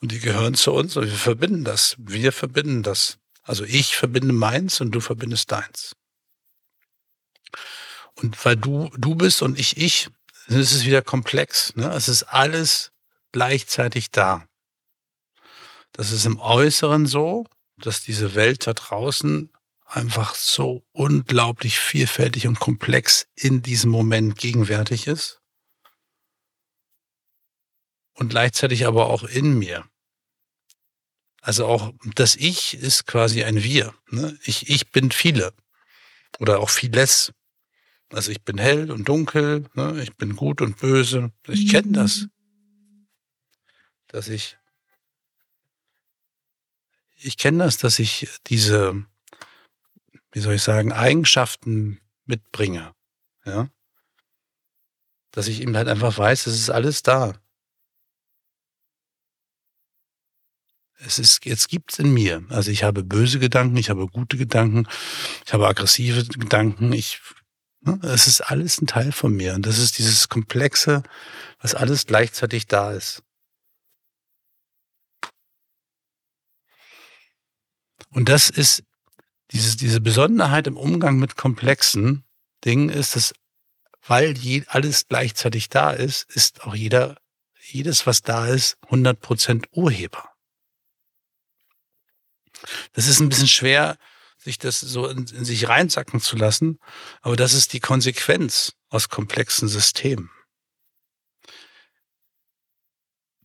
Und 0.02 0.12
die 0.12 0.20
gehören 0.20 0.56
zu 0.56 0.74
uns 0.74 0.98
und 0.98 1.06
wir 1.06 1.14
verbinden 1.14 1.64
das. 1.64 1.96
Wir 2.00 2.34
verbinden 2.34 2.84
das. 2.84 3.18
Also 3.44 3.64
ich 3.64 3.96
verbinde 3.96 4.34
meins 4.34 4.82
und 4.82 4.92
du 4.92 5.00
verbindest 5.00 5.54
deins. 5.54 5.96
Und 8.16 8.44
weil 8.44 8.58
du 8.58 8.90
du 8.98 9.16
bist 9.16 9.42
und 9.42 9.58
ich 9.58 9.78
ich, 9.78 10.10
ist 10.48 10.74
es 10.74 10.86
wieder 10.86 11.02
komplex. 11.02 11.74
Ne? 11.78 11.90
Es 11.94 12.10
ist 12.10 12.24
alles 12.24 12.91
gleichzeitig 13.32 14.12
da. 14.12 14.46
Das 15.92 16.12
ist 16.12 16.26
im 16.26 16.40
Äußeren 16.40 17.06
so, 17.06 17.46
dass 17.78 18.04
diese 18.04 18.36
Welt 18.36 18.68
da 18.68 18.74
draußen 18.74 19.52
einfach 19.86 20.36
so 20.36 20.86
unglaublich 20.94 21.80
vielfältig 21.80 22.48
und 22.48 22.60
komplex 22.60 23.28
in 23.36 23.62
diesem 23.62 23.92
Moment 23.92 24.38
gegenwärtig 24.38 25.08
ist. 25.08 25.42
Und 28.14 28.30
gleichzeitig 28.30 28.86
aber 28.86 29.08
auch 29.08 29.24
in 29.24 29.58
mir. 29.58 29.86
Also 31.42 31.66
auch 31.66 31.94
das 32.16 32.36
Ich 32.36 32.76
ist 32.76 33.08
quasi 33.08 33.44
ein 33.44 33.64
Wir. 33.64 33.94
Ne? 34.10 34.38
Ich, 34.44 34.70
ich 34.70 34.92
bin 34.92 35.12
viele 35.12 35.54
oder 36.40 36.60
auch 36.60 36.70
vieles. 36.70 37.34
Also 38.10 38.32
ich 38.32 38.44
bin 38.44 38.58
hell 38.58 38.92
und 38.92 39.10
dunkel, 39.10 39.66
ne? 39.74 40.02
ich 40.04 40.16
bin 40.16 40.36
gut 40.36 40.62
und 40.62 40.78
böse. 40.78 41.32
Ich 41.48 41.70
kenne 41.70 41.94
das 41.94 42.28
dass 44.12 44.28
ich, 44.28 44.58
ich 47.16 47.38
kenne 47.38 47.64
das, 47.64 47.78
dass 47.78 47.98
ich 48.00 48.28
diese, 48.48 49.06
wie 50.34 50.40
soll 50.40 50.56
ich 50.56 50.64
sagen, 50.64 50.92
Eigenschaften 50.92 52.02
mitbringe. 52.26 52.94
Ja. 53.46 53.70
Dass 55.32 55.48
ich 55.48 55.62
eben 55.62 55.78
halt 55.78 55.88
einfach 55.88 56.18
weiß, 56.18 56.48
es 56.48 56.56
ist 56.60 56.70
alles 56.70 57.04
da. 57.04 57.42
Es 61.04 61.18
ist, 61.18 61.46
jetzt 61.46 61.70
gibt's 61.70 61.98
in 61.98 62.14
mir. 62.14 62.44
Also 62.50 62.70
ich 62.70 62.84
habe 62.84 63.04
böse 63.04 63.40
Gedanken, 63.40 63.78
ich 63.78 63.90
habe 63.90 64.08
gute 64.08 64.38
Gedanken, 64.38 64.88
ich 65.46 65.54
habe 65.54 65.68
aggressive 65.68 66.26
Gedanken, 66.26 66.92
ich, 66.92 67.22
ne, 67.80 67.98
es 68.04 68.28
ist 68.28 68.42
alles 68.42 68.82
ein 68.82 68.88
Teil 68.88 69.12
von 69.14 69.34
mir. 69.34 69.56
Und 69.56 69.66
das 69.66 69.80
ist 69.80 69.98
dieses 69.98 70.28
Komplexe, 70.28 71.02
was 71.60 71.76
alles 71.76 72.06
gleichzeitig 72.06 72.68
da 72.68 72.92
ist. 72.92 73.24
Und 78.12 78.30
das 78.30 78.50
ist 78.50 78.84
diese, 79.52 79.78
diese 79.78 80.02
Besonderheit 80.02 80.68
im 80.68 80.78
Umgang 80.78 81.18
mit 81.18 81.36
komplexen 81.36 82.24
Dingen 82.64 82.90
ist, 82.90 83.16
dass 83.16 83.34
weil 84.08 84.38
je, 84.38 84.64
alles 84.68 85.08
gleichzeitig 85.08 85.70
da 85.70 85.92
ist, 85.92 86.30
ist 86.32 86.64
auch 86.64 86.74
jeder, 86.74 87.18
jedes, 87.62 88.08
was 88.08 88.22
da 88.22 88.48
ist, 88.48 88.78
100% 88.90 89.68
Urheber. 89.72 90.30
Das 92.94 93.08
ist 93.08 93.20
ein 93.20 93.30
bisschen 93.30 93.48
schwer, 93.48 93.98
sich 94.38 94.58
das 94.58 94.80
so 94.80 95.08
in, 95.08 95.28
in 95.28 95.46
sich 95.46 95.68
reinsacken 95.68 96.20
zu 96.20 96.36
lassen, 96.36 96.80
aber 97.22 97.36
das 97.36 97.54
ist 97.54 97.74
die 97.74 97.80
Konsequenz 97.80 98.74
aus 98.90 99.10
komplexen 99.10 99.68
Systemen. 99.68 100.32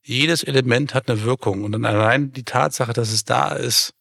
Jedes 0.03 0.43
Element 0.43 0.95
hat 0.95 1.11
eine 1.11 1.23
Wirkung 1.23 1.65
und 1.65 1.73
dann 1.73 1.85
allein 1.85 2.33
die 2.33 2.45
Tatsache, 2.45 2.93
dass 2.93 3.11
es 3.11 3.25
da 3.25 3.53
ist, 3.53 3.93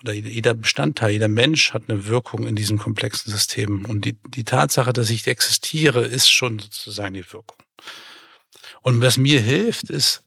oder 0.00 0.12
jeder 0.12 0.54
Bestandteil, 0.54 1.12
jeder 1.12 1.28
Mensch 1.28 1.72
hat 1.72 1.88
eine 1.88 2.06
Wirkung 2.06 2.46
in 2.46 2.56
diesem 2.56 2.78
komplexen 2.78 3.32
System. 3.32 3.84
Und 3.86 4.04
die, 4.04 4.18
die 4.28 4.44
Tatsache, 4.44 4.92
dass 4.92 5.10
ich 5.10 5.26
existiere, 5.26 6.04
ist 6.04 6.30
schon 6.30 6.58
sozusagen 6.58 7.14
die 7.14 7.32
Wirkung. 7.32 7.58
Und 8.82 9.00
was 9.00 9.16
mir 9.16 9.40
hilft, 9.40 9.88
ist 9.90 10.22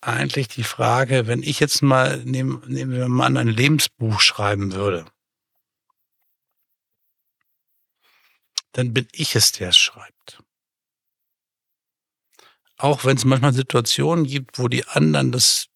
eigentlich 0.00 0.48
die 0.48 0.64
Frage, 0.64 1.26
wenn 1.26 1.42
ich 1.42 1.60
jetzt 1.60 1.82
mal, 1.82 2.18
nehmen, 2.24 2.62
nehmen 2.66 2.92
wir 2.92 3.08
mal 3.08 3.26
an, 3.26 3.36
ein 3.36 3.48
Lebensbuch 3.48 4.20
schreiben 4.20 4.72
würde, 4.72 5.04
dann 8.72 8.92
bin 8.92 9.06
ich 9.12 9.36
es, 9.36 9.52
der 9.52 9.70
es 9.70 9.78
schreibt. 9.78 10.42
Auch 12.76 13.04
wenn 13.04 13.16
es 13.16 13.24
manchmal 13.24 13.52
Situationen 13.52 14.26
gibt, 14.26 14.58
wo 14.58 14.66
die 14.66 14.84
anderen 14.86 15.30
das 15.30 15.68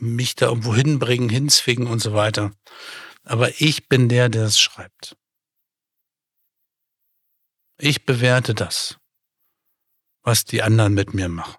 mich 0.00 0.34
da 0.34 0.46
irgendwo 0.46 0.74
hinbringen, 0.74 1.28
hinzwingen 1.28 1.86
und 1.86 2.00
so 2.00 2.12
weiter. 2.14 2.52
Aber 3.22 3.60
ich 3.60 3.88
bin 3.88 4.08
der, 4.08 4.28
der 4.28 4.44
es 4.44 4.60
schreibt. 4.60 5.16
Ich 7.78 8.04
bewerte 8.04 8.54
das, 8.54 8.98
was 10.22 10.44
die 10.44 10.62
anderen 10.62 10.94
mit 10.94 11.12
mir 11.12 11.28
machen. 11.28 11.56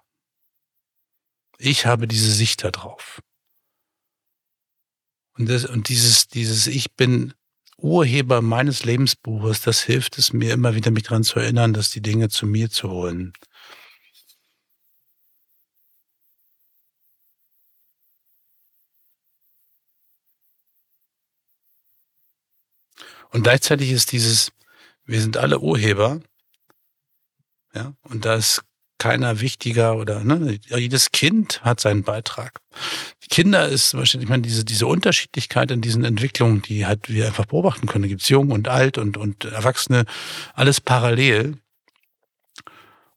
Ich 1.58 1.86
habe 1.86 2.08
diese 2.08 2.32
Sicht 2.32 2.64
da 2.64 2.70
drauf. 2.70 3.20
Und, 5.36 5.48
das, 5.48 5.64
und 5.64 5.88
dieses, 5.88 6.26
dieses 6.28 6.66
Ich 6.66 6.94
bin 6.94 7.34
Urheber 7.76 8.42
meines 8.42 8.84
Lebensbuches, 8.84 9.60
das 9.60 9.82
hilft 9.82 10.18
es 10.18 10.32
mir 10.32 10.52
immer 10.52 10.74
wieder, 10.74 10.90
mich 10.90 11.04
daran 11.04 11.22
zu 11.22 11.38
erinnern, 11.38 11.72
dass 11.72 11.90
die 11.90 12.02
Dinge 12.02 12.28
zu 12.28 12.46
mir 12.46 12.70
zu 12.70 12.90
holen. 12.90 13.32
Und 23.30 23.42
gleichzeitig 23.42 23.90
ist 23.90 24.12
dieses, 24.12 24.52
wir 25.04 25.20
sind 25.20 25.36
alle 25.36 25.60
Urheber, 25.60 26.20
ja, 27.74 27.94
und 28.02 28.24
da 28.24 28.34
ist 28.34 28.62
keiner 28.98 29.40
wichtiger 29.40 29.96
oder 29.96 30.24
ne, 30.24 30.58
jedes 30.68 31.12
Kind 31.12 31.62
hat 31.62 31.80
seinen 31.80 32.02
Beitrag. 32.02 32.58
Die 33.22 33.28
Kinder 33.28 33.68
ist 33.68 33.94
wahrscheinlich, 33.94 34.26
ich 34.26 34.30
meine, 34.30 34.42
diese, 34.42 34.64
diese 34.64 34.86
Unterschiedlichkeit 34.86 35.70
in 35.70 35.80
diesen 35.80 36.04
Entwicklungen, 36.04 36.62
die 36.62 36.84
halt 36.84 37.08
wir 37.08 37.26
einfach 37.26 37.46
beobachten 37.46 37.86
können. 37.86 38.02
Da 38.02 38.08
gibt's 38.08 38.28
jung 38.28 38.50
und 38.50 38.66
alt 38.68 38.98
und, 38.98 39.16
und 39.16 39.44
Erwachsene, 39.44 40.04
alles 40.54 40.80
parallel. 40.80 41.58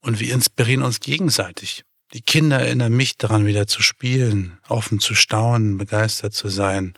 Und 0.01 0.19
wir 0.19 0.33
inspirieren 0.33 0.83
uns 0.83 0.99
gegenseitig. 0.99 1.83
Die 2.13 2.21
Kinder 2.21 2.59
erinnern 2.59 2.93
mich 2.93 3.17
daran, 3.17 3.45
wieder 3.45 3.67
zu 3.67 3.81
spielen, 3.81 4.59
offen 4.67 4.99
zu 4.99 5.15
staunen, 5.15 5.77
begeistert 5.77 6.33
zu 6.33 6.49
sein. 6.49 6.93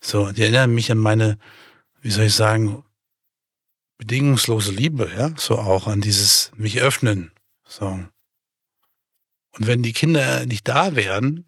So, 0.00 0.32
die 0.32 0.42
erinnern 0.42 0.74
mich 0.74 0.90
an 0.90 0.98
meine 0.98 1.38
wie 2.06 2.12
soll 2.12 2.26
ich 2.26 2.36
sagen, 2.36 2.84
bedingungslose 3.98 4.70
Liebe, 4.70 5.10
ja, 5.18 5.34
so 5.36 5.58
auch 5.58 5.88
an 5.88 6.00
dieses 6.00 6.52
mich 6.54 6.80
öffnen, 6.80 7.32
so. 7.64 7.86
Und 7.86 9.66
wenn 9.66 9.82
die 9.82 9.92
Kinder 9.92 10.46
nicht 10.46 10.68
da 10.68 10.94
wären, 10.94 11.46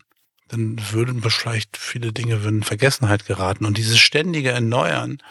dann 0.49 0.77
würden 0.91 1.23
vielleicht 1.23 1.77
viele 1.77 2.13
Dinge 2.13 2.45
in 2.45 2.65
Vergessenheit 2.65 3.25
geraten. 3.25 3.67
Und 3.67 3.79
dieses 3.79 4.01
ständige 4.01 4.51
Erneuern, 4.51 5.23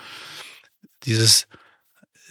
dieses, 1.03 1.49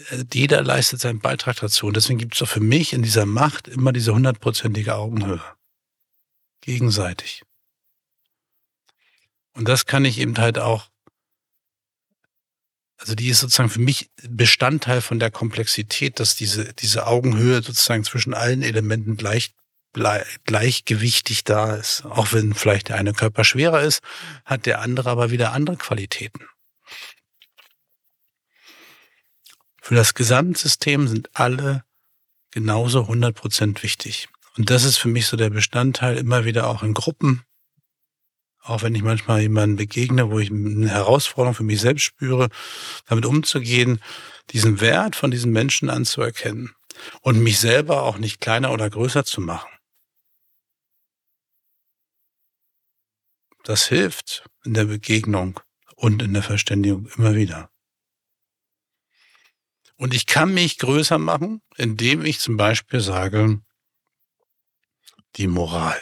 äh, 0.08 0.24
jeder 0.32 0.62
leistet 0.62 1.00
seinen 1.00 1.20
Beitrag 1.20 1.56
dazu. 1.56 1.88
Und 1.88 1.96
deswegen 1.96 2.18
gibt 2.18 2.34
es 2.34 2.42
auch 2.42 2.48
für 2.48 2.60
mich 2.60 2.94
in 2.94 3.02
dieser 3.02 3.26
Macht 3.26 3.68
immer 3.68 3.92
diese 3.92 4.14
hundertprozentige 4.14 4.94
Augenhöhe. 4.94 5.42
Gegenseitig. 6.62 7.42
Und 9.52 9.68
das 9.68 9.84
kann 9.84 10.06
ich 10.06 10.18
eben 10.18 10.38
halt 10.38 10.58
auch 10.58 10.88
also 12.98 13.14
die 13.14 13.28
ist 13.28 13.40
sozusagen 13.40 13.68
für 13.68 13.80
mich 13.80 14.10
Bestandteil 14.28 15.00
von 15.00 15.18
der 15.18 15.30
Komplexität, 15.30 16.18
dass 16.18 16.34
diese, 16.34 16.72
diese 16.72 17.06
Augenhöhe 17.06 17.62
sozusagen 17.62 18.04
zwischen 18.04 18.34
allen 18.34 18.62
Elementen 18.62 19.16
gleich, 19.16 19.52
gleichgewichtig 20.44 21.44
da 21.44 21.74
ist. 21.74 22.04
Auch 22.04 22.32
wenn 22.32 22.54
vielleicht 22.54 22.88
der 22.88 22.96
eine 22.96 23.12
Körper 23.12 23.44
schwerer 23.44 23.82
ist, 23.82 24.02
hat 24.44 24.66
der 24.66 24.80
andere 24.80 25.10
aber 25.10 25.30
wieder 25.30 25.52
andere 25.52 25.76
Qualitäten. 25.76 26.46
Für 29.82 29.94
das 29.94 30.14
Gesamtsystem 30.14 31.06
sind 31.06 31.30
alle 31.34 31.84
genauso 32.50 33.02
100% 33.02 33.82
wichtig. 33.82 34.28
Und 34.56 34.70
das 34.70 34.84
ist 34.84 34.96
für 34.96 35.08
mich 35.08 35.26
so 35.26 35.36
der 35.36 35.50
Bestandteil 35.50 36.16
immer 36.16 36.44
wieder 36.44 36.66
auch 36.66 36.82
in 36.82 36.94
Gruppen, 36.94 37.45
auch 38.66 38.82
wenn 38.82 38.94
ich 38.94 39.02
manchmal 39.02 39.40
jemanden 39.40 39.76
begegne, 39.76 40.30
wo 40.30 40.38
ich 40.38 40.50
eine 40.50 40.88
Herausforderung 40.88 41.54
für 41.54 41.62
mich 41.62 41.80
selbst 41.80 42.02
spüre, 42.02 42.48
damit 43.06 43.24
umzugehen, 43.24 44.02
diesen 44.50 44.80
Wert 44.80 45.16
von 45.16 45.30
diesen 45.30 45.52
Menschen 45.52 45.88
anzuerkennen 45.88 46.74
und 47.20 47.42
mich 47.42 47.58
selber 47.58 48.02
auch 48.02 48.18
nicht 48.18 48.40
kleiner 48.40 48.72
oder 48.72 48.90
größer 48.90 49.24
zu 49.24 49.40
machen. 49.40 49.68
Das 53.62 53.86
hilft 53.88 54.48
in 54.64 54.74
der 54.74 54.84
Begegnung 54.84 55.60
und 55.94 56.22
in 56.22 56.34
der 56.34 56.42
Verständigung 56.42 57.08
immer 57.16 57.34
wieder. 57.34 57.70
Und 59.96 60.12
ich 60.12 60.26
kann 60.26 60.52
mich 60.52 60.78
größer 60.78 61.18
machen, 61.18 61.62
indem 61.76 62.24
ich 62.24 62.38
zum 62.38 62.56
Beispiel 62.56 63.00
sage, 63.00 63.60
die 65.36 65.46
Moral 65.46 66.00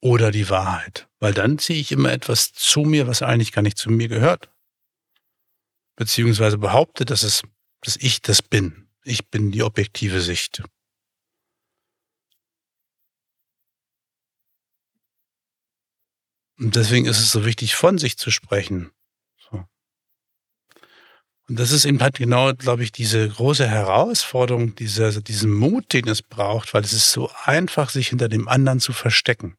oder 0.00 0.30
die 0.30 0.48
Wahrheit. 0.50 1.08
Weil 1.18 1.34
dann 1.34 1.58
ziehe 1.58 1.80
ich 1.80 1.92
immer 1.92 2.12
etwas 2.12 2.52
zu 2.52 2.80
mir, 2.80 3.06
was 3.06 3.22
eigentlich 3.22 3.52
gar 3.52 3.62
nicht 3.62 3.78
zu 3.78 3.90
mir 3.90 4.08
gehört. 4.08 4.50
Beziehungsweise 5.96 6.58
behaupte, 6.58 7.04
dass 7.04 7.22
es, 7.22 7.42
dass 7.80 7.96
ich 7.96 8.20
das 8.20 8.42
bin. 8.42 8.88
Ich 9.02 9.28
bin 9.28 9.52
die 9.52 9.62
objektive 9.62 10.20
Sicht. 10.20 10.62
Und 16.58 16.74
deswegen 16.74 17.06
ist 17.06 17.18
es 17.18 17.32
so 17.32 17.44
wichtig, 17.44 17.74
von 17.74 17.98
sich 17.98 18.16
zu 18.16 18.30
sprechen. 18.30 18.90
So. 19.36 19.64
Und 21.48 21.58
das 21.58 21.70
ist 21.70 21.84
eben 21.84 22.00
halt 22.00 22.16
genau, 22.16 22.54
glaube 22.54 22.82
ich, 22.82 22.92
diese 22.92 23.28
große 23.28 23.68
Herausforderung, 23.68 24.74
dieser, 24.74 25.20
diesen 25.20 25.52
Mut, 25.52 25.92
den 25.92 26.08
es 26.08 26.22
braucht, 26.22 26.72
weil 26.74 26.82
es 26.82 26.92
ist 26.92 27.12
so 27.12 27.30
einfach, 27.44 27.90
sich 27.90 28.08
hinter 28.08 28.28
dem 28.28 28.48
anderen 28.48 28.80
zu 28.80 28.92
verstecken. 28.92 29.56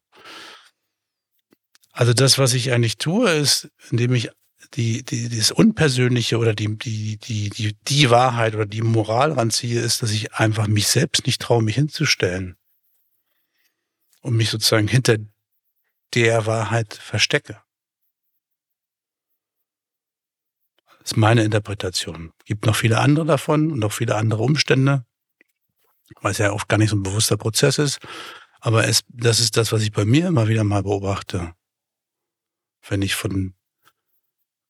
Also 1.98 2.14
das, 2.14 2.38
was 2.38 2.54
ich 2.54 2.72
eigentlich 2.72 2.98
tue, 3.00 3.28
ist, 3.32 3.72
indem 3.90 4.14
ich 4.14 4.30
die, 4.76 5.02
die, 5.02 5.36
das 5.36 5.50
Unpersönliche 5.50 6.38
oder 6.38 6.54
die, 6.54 6.78
die, 6.78 7.18
die, 7.18 7.50
die, 7.50 7.76
die 7.88 8.10
Wahrheit 8.12 8.54
oder 8.54 8.68
die 8.68 8.84
Moral 8.84 9.32
ranziehe, 9.32 9.82
ist, 9.82 10.04
dass 10.04 10.12
ich 10.12 10.32
einfach 10.36 10.68
mich 10.68 10.88
selbst 10.90 11.26
nicht 11.26 11.42
traue, 11.42 11.64
mich 11.64 11.74
hinzustellen. 11.74 12.56
Und 14.22 14.36
mich 14.36 14.52
sozusagen 14.52 14.88
hinter 14.88 15.18
der 16.14 16.46
Wahrheit 16.46 16.94
verstecke. 16.94 17.64
Das 21.00 21.14
ist 21.14 21.18
meine 21.18 21.44
Interpretation. 21.44 22.32
Es 22.38 22.46
gibt 22.46 22.68
noch 22.68 22.76
viele 22.76 23.00
andere 23.00 23.26
davon 23.26 23.72
und 23.72 23.80
noch 23.80 23.92
viele 23.92 24.16
andere 24.16 24.44
Umstände, 24.44 25.04
weil 26.22 26.34
es 26.34 26.38
ja 26.38 26.52
oft 26.52 26.70
gar 26.70 26.78
nicht 26.78 26.92
so 26.92 26.96
ein 26.96 27.02
bewusster 27.04 27.38
Prozess 27.38 27.80
ist. 27.80 27.98
Aber 28.60 28.88
es, 28.88 29.02
das 29.10 29.40
ist 29.40 29.58
das, 29.58 29.72
was 29.72 29.82
ich 29.82 29.92
bei 29.92 30.06
mir 30.06 30.28
immer 30.28 30.48
wieder 30.48 30.64
mal 30.64 30.84
beobachte 30.84 31.56
wenn 32.88 33.02
ich 33.02 33.16
von, 33.16 33.54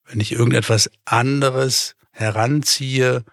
wenn 0.06 0.20
ich 0.20 0.32
irgendetwas 0.32 0.90
anderes 1.06 1.96
heranziehe, 2.12 3.24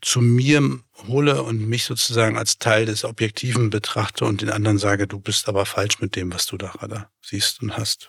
zu 0.00 0.20
mir 0.20 0.80
hole 1.06 1.42
und 1.42 1.68
mich 1.68 1.84
sozusagen 1.84 2.36
als 2.36 2.58
Teil 2.58 2.86
des 2.86 3.04
Objektiven 3.04 3.70
betrachte 3.70 4.24
und 4.24 4.42
den 4.42 4.50
anderen 4.50 4.78
sage, 4.78 5.06
du 5.06 5.20
bist 5.20 5.48
aber 5.48 5.64
falsch 5.64 6.00
mit 6.00 6.16
dem, 6.16 6.32
was 6.32 6.46
du 6.46 6.56
da 6.56 6.70
gerade 6.70 7.08
siehst 7.22 7.62
und 7.62 7.76
hast. 7.76 8.08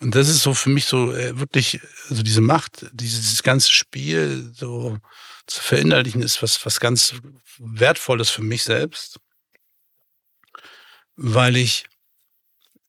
Und 0.00 0.14
das 0.14 0.28
ist 0.28 0.42
so 0.42 0.52
für 0.52 0.70
mich 0.70 0.84
so 0.84 1.12
äh, 1.14 1.38
wirklich, 1.38 1.80
so 2.10 2.22
diese 2.22 2.40
Macht, 2.40 2.86
dieses 2.92 3.42
ganze 3.42 3.72
Spiel 3.72 4.52
so 4.54 4.98
zu 5.46 5.62
verinnerlichen, 5.62 6.22
ist 6.22 6.42
was, 6.42 6.64
was 6.64 6.80
ganz 6.80 7.14
Wertvolles 7.58 8.30
für 8.30 8.42
mich 8.42 8.64
selbst, 8.64 9.20
weil 11.16 11.56
ich 11.56 11.86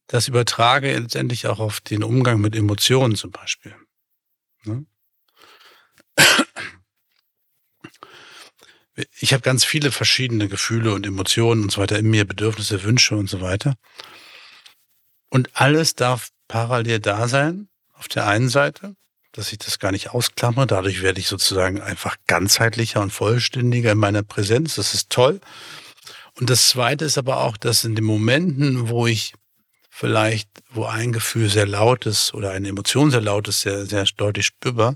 das 0.07 0.27
übertrage 0.27 0.97
letztendlich 0.97 1.47
auch 1.47 1.59
auf 1.59 1.81
den 1.81 2.03
Umgang 2.03 2.39
mit 2.39 2.55
Emotionen 2.55 3.15
zum 3.15 3.31
Beispiel. 3.31 3.75
Ne? 4.63 4.85
Ich 9.19 9.33
habe 9.33 9.41
ganz 9.41 9.65
viele 9.65 9.91
verschiedene 9.91 10.47
Gefühle 10.47 10.93
und 10.93 11.05
Emotionen 11.05 11.63
und 11.63 11.71
so 11.71 11.81
weiter 11.81 11.99
in 11.99 12.09
mir, 12.09 12.25
Bedürfnisse, 12.25 12.83
Wünsche 12.83 13.17
und 13.17 13.29
so 13.29 13.41
weiter. 13.41 13.75
Und 15.29 15.49
alles 15.53 15.95
darf 15.95 16.29
parallel 16.47 16.99
da 16.99 17.27
sein, 17.27 17.67
auf 17.93 18.07
der 18.07 18.27
einen 18.27 18.47
Seite, 18.47 18.95
dass 19.35 19.51
ich 19.51 19.59
das 19.59 19.79
gar 19.79 19.91
nicht 19.91 20.11
ausklammere. 20.11 20.67
Dadurch 20.67 21.01
werde 21.01 21.19
ich 21.19 21.27
sozusagen 21.27 21.81
einfach 21.81 22.15
ganzheitlicher 22.27 23.01
und 23.01 23.11
vollständiger 23.11 23.91
in 23.91 23.97
meiner 23.97 24.23
Präsenz. 24.23 24.75
Das 24.75 24.93
ist 24.93 25.09
toll. 25.09 25.41
Und 26.39 26.49
das 26.49 26.69
Zweite 26.69 27.05
ist 27.05 27.17
aber 27.17 27.41
auch, 27.41 27.57
dass 27.57 27.83
in 27.83 27.95
den 27.95 28.05
Momenten, 28.05 28.89
wo 28.89 29.07
ich 29.07 29.33
vielleicht, 29.89 30.49
wo 30.69 30.85
ein 30.85 31.13
Gefühl 31.13 31.49
sehr 31.49 31.65
laut 31.65 32.05
ist 32.05 32.33
oder 32.33 32.51
eine 32.51 32.67
Emotion 32.69 33.11
sehr 33.11 33.21
laut 33.21 33.47
ist, 33.47 33.61
sehr, 33.61 33.85
sehr 33.85 34.05
deutlich 34.17 34.45
spürbar, 34.45 34.95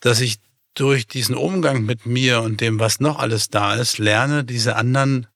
dass 0.00 0.20
ich 0.20 0.36
durch 0.74 1.06
diesen 1.06 1.34
Umgang 1.34 1.84
mit 1.84 2.06
mir 2.06 2.42
und 2.42 2.60
dem, 2.60 2.78
was 2.78 3.00
noch 3.00 3.18
alles 3.18 3.48
da 3.48 3.74
ist, 3.74 3.98
lerne, 3.98 4.44
diese 4.44 4.76
anderen 4.76 5.26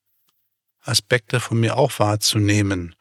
Aspekte 0.81 1.39
von 1.39 1.59
mir 1.59 1.77
auch 1.77 1.99
wahrzunehmen 1.99 2.95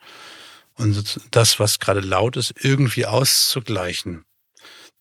und 0.75 1.21
das, 1.31 1.61
was 1.61 1.79
gerade 1.79 2.01
laut 2.01 2.37
ist, 2.37 2.55
irgendwie 2.59 3.07
auszugleichen, 3.07 4.25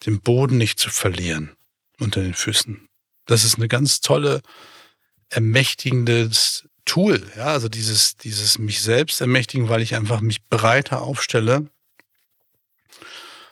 den 0.05 0.21
Boden 0.21 0.57
nicht 0.57 0.79
zu 0.79 0.89
verlieren 0.89 1.55
unter 1.99 2.21
den 2.21 2.33
Füßen. 2.33 2.87
Das 3.25 3.43
ist 3.43 3.55
eine 3.55 3.67
ganz 3.67 4.01
tolle, 4.01 4.41
ermächtigendes 5.29 6.67
Tool, 6.85 7.21
ja, 7.37 7.45
also 7.45 7.69
dieses, 7.69 8.17
dieses 8.17 8.57
mich 8.57 8.81
selbst 8.81 9.21
ermächtigen, 9.21 9.69
weil 9.69 9.81
ich 9.81 9.95
einfach 9.95 10.19
mich 10.21 10.43
breiter 10.47 11.01
aufstelle 11.01 11.69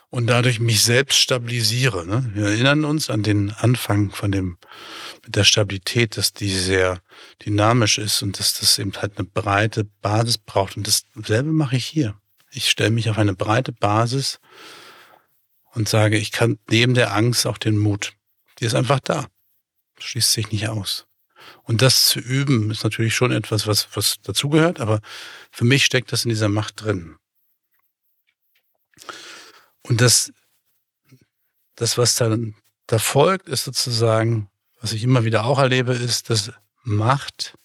und 0.09 0.27
dadurch 0.27 0.59
mich 0.59 0.83
selbst 0.83 1.19
stabilisiere. 1.19 2.05
Ne? 2.05 2.29
Wir 2.33 2.47
erinnern 2.47 2.85
uns 2.85 3.09
an 3.09 3.23
den 3.23 3.51
Anfang 3.51 4.11
von 4.11 4.31
dem, 4.31 4.57
mit 5.23 5.35
der 5.35 5.43
Stabilität, 5.43 6.17
dass 6.17 6.33
die 6.33 6.49
sehr 6.49 7.01
dynamisch 7.45 7.99
ist 7.99 8.23
und 8.23 8.39
dass 8.39 8.59
das 8.59 8.79
eben 8.79 8.93
halt 8.93 9.17
eine 9.17 9.27
breite 9.27 9.85
Basis 10.01 10.39
braucht. 10.39 10.77
Und 10.77 10.87
dasselbe 11.15 11.51
mache 11.51 11.75
ich 11.75 11.85
hier. 11.85 12.15
Ich 12.51 12.69
stelle 12.69 12.89
mich 12.89 13.09
auf 13.09 13.19
eine 13.19 13.35
breite 13.35 13.71
Basis 13.71 14.39
und 15.73 15.87
sage, 15.87 16.17
ich 16.17 16.31
kann 16.31 16.59
neben 16.69 16.93
der 16.93 17.13
Angst 17.13 17.45
auch 17.45 17.57
den 17.57 17.77
Mut. 17.77 18.13
Die 18.59 18.65
ist 18.65 18.75
einfach 18.75 18.99
da. 18.99 19.27
Schließt 19.99 20.31
sich 20.31 20.51
nicht 20.51 20.67
aus. 20.67 21.05
Und 21.63 21.81
das 21.81 22.05
zu 22.05 22.19
üben, 22.19 22.71
ist 22.71 22.83
natürlich 22.83 23.15
schon 23.15 23.31
etwas, 23.31 23.67
was, 23.67 23.87
was 23.93 24.19
dazugehört, 24.21 24.79
aber 24.79 24.99
für 25.51 25.65
mich 25.65 25.85
steckt 25.85 26.11
das 26.11 26.25
in 26.25 26.29
dieser 26.29 26.49
Macht 26.49 26.81
drin. 26.81 27.15
Und 29.81 30.01
das, 30.01 30.31
das, 31.75 31.97
was 31.97 32.15
dann 32.15 32.55
da 32.87 32.99
folgt, 32.99 33.47
ist 33.47 33.63
sozusagen, 33.63 34.49
was 34.81 34.93
ich 34.93 35.03
immer 35.03 35.23
wieder 35.23 35.45
auch 35.45 35.59
erlebe, 35.59 35.93
ist, 35.93 36.29
dass 36.29 36.51
Macht 36.83 37.57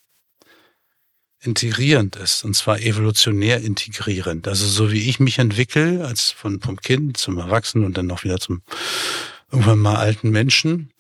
integrierend 1.44 2.16
ist, 2.16 2.44
und 2.44 2.54
zwar 2.54 2.80
evolutionär 2.80 3.60
integrierend. 3.60 4.48
Also 4.48 4.66
so 4.66 4.90
wie 4.90 5.08
ich 5.08 5.20
mich 5.20 5.38
entwickle, 5.38 6.04
als 6.06 6.30
von, 6.30 6.60
vom 6.60 6.80
Kind 6.80 7.16
zum 7.16 7.38
Erwachsenen 7.38 7.84
und 7.84 7.96
dann 7.96 8.06
noch 8.06 8.24
wieder 8.24 8.38
zum 8.38 8.62
irgendwann 9.50 9.78
mal 9.78 9.96
alten 9.96 10.30
Menschen, 10.30 10.90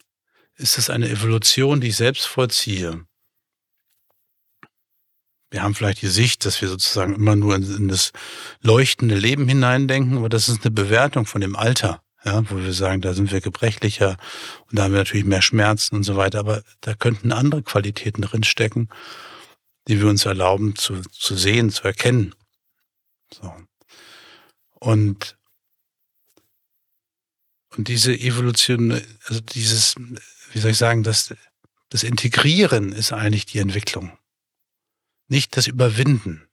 ist 0.56 0.78
es 0.78 0.90
eine 0.90 1.08
Evolution, 1.08 1.80
die 1.80 1.88
ich 1.88 1.96
selbst 1.96 2.26
vollziehe. 2.26 3.04
Wir 5.50 5.62
haben 5.62 5.74
vielleicht 5.74 6.02
die 6.02 6.08
Sicht, 6.08 6.44
dass 6.44 6.60
wir 6.60 6.68
sozusagen 6.68 7.14
immer 7.14 7.36
nur 7.36 7.54
in, 7.56 7.62
in 7.62 7.88
das 7.88 8.12
leuchtende 8.60 9.16
Leben 9.16 9.48
hineindenken, 9.48 10.18
aber 10.18 10.28
das 10.28 10.48
ist 10.48 10.62
eine 10.62 10.70
Bewertung 10.72 11.26
von 11.26 11.40
dem 11.40 11.56
Alter, 11.56 12.02
ja, 12.24 12.48
wo 12.50 12.56
wir 12.56 12.72
sagen, 12.72 13.00
da 13.00 13.14
sind 13.14 13.30
wir 13.32 13.40
gebrechlicher 13.40 14.16
und 14.70 14.78
da 14.78 14.84
haben 14.84 14.92
wir 14.92 14.98
natürlich 14.98 15.24
mehr 15.24 15.42
Schmerzen 15.42 15.96
und 15.96 16.02
so 16.02 16.16
weiter, 16.16 16.40
aber 16.40 16.62
da 16.80 16.94
könnten 16.94 17.32
andere 17.32 17.62
Qualitäten 17.62 18.22
drinstecken, 18.22 18.88
die 19.88 20.00
wir 20.00 20.08
uns 20.08 20.24
erlauben 20.24 20.76
zu, 20.76 21.02
zu 21.02 21.36
sehen, 21.36 21.70
zu 21.70 21.84
erkennen. 21.84 22.34
So. 23.32 23.54
Und 24.72 25.36
und 27.76 27.88
diese 27.88 28.12
Evolution, 28.14 29.02
also 29.26 29.40
dieses 29.40 29.96
wie 30.54 30.60
soll 30.60 30.70
ich 30.70 30.78
sagen, 30.78 31.02
das, 31.02 31.34
das 31.90 32.04
Integrieren 32.04 32.92
ist 32.92 33.12
eigentlich 33.12 33.44
die 33.44 33.58
Entwicklung. 33.58 34.16
Nicht 35.28 35.56
das 35.56 35.66
Überwinden. 35.66 36.46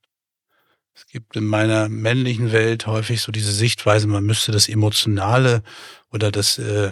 Es 0.94 1.06
gibt 1.08 1.36
in 1.36 1.46
meiner 1.46 1.88
männlichen 1.88 2.52
Welt 2.52 2.88
häufig 2.88 3.22
so 3.22 3.32
diese 3.32 3.52
Sichtweise, 3.52 4.08
man 4.08 4.26
müsste 4.26 4.52
das 4.52 4.68
Emotionale 4.68 5.64
oder 6.12 6.32
das 6.32 6.58
äh, 6.58 6.92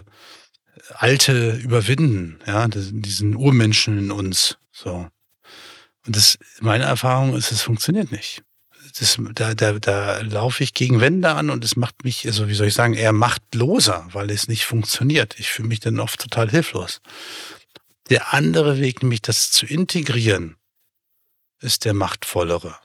Alte 0.93 1.57
überwinden, 1.57 2.39
ja, 2.45 2.67
diesen 2.67 3.35
Urmenschen 3.35 3.97
in 3.97 4.11
uns. 4.11 4.57
So. 4.71 5.09
Und 6.05 6.15
das, 6.15 6.37
meine 6.59 6.85
Erfahrung 6.85 7.35
ist, 7.35 7.51
es 7.51 7.61
funktioniert 7.61 8.11
nicht 8.11 8.43
das, 8.97 9.17
da, 9.33 9.53
da, 9.53 9.73
da 9.73 10.21
laufe 10.21 10.63
ich 10.63 10.73
gegen 10.73 11.01
Wände 11.01 11.29
an 11.29 11.49
und 11.49 11.63
es 11.63 11.75
macht 11.75 12.03
mich, 12.03 12.25
also 12.25 12.47
wie 12.47 12.53
soll 12.53 12.67
ich 12.67 12.73
sagen, 12.73 12.93
eher 12.93 13.13
machtloser, 13.13 14.07
weil 14.11 14.29
es 14.31 14.47
nicht 14.47 14.65
funktioniert. 14.65 15.39
Ich 15.39 15.49
fühle 15.49 15.67
mich 15.67 15.79
dann 15.79 15.99
oft 15.99 16.19
total 16.19 16.49
hilflos. 16.49 17.01
Der 18.09 18.33
andere 18.33 18.79
Weg, 18.79 19.03
nämlich 19.03 19.21
das 19.21 19.51
zu 19.51 19.65
integrieren, 19.65 20.55
ist 21.59 21.85
der 21.85 21.93
machtvollere. 21.93 22.77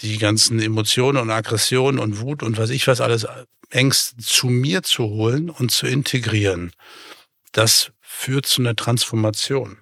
Die 0.00 0.18
ganzen 0.18 0.58
Emotionen 0.58 1.18
und 1.18 1.30
Aggressionen 1.30 2.00
und 2.00 2.20
Wut 2.20 2.42
und 2.42 2.56
was 2.56 2.70
ich 2.70 2.86
was 2.88 3.00
alles 3.00 3.26
Ängste 3.70 4.16
zu 4.16 4.48
mir 4.48 4.82
zu 4.82 5.04
holen 5.04 5.50
und 5.50 5.70
zu 5.70 5.86
integrieren, 5.86 6.72
das 7.52 7.92
führt 8.00 8.46
zu 8.46 8.62
einer 8.62 8.74
Transformation. 8.74 9.81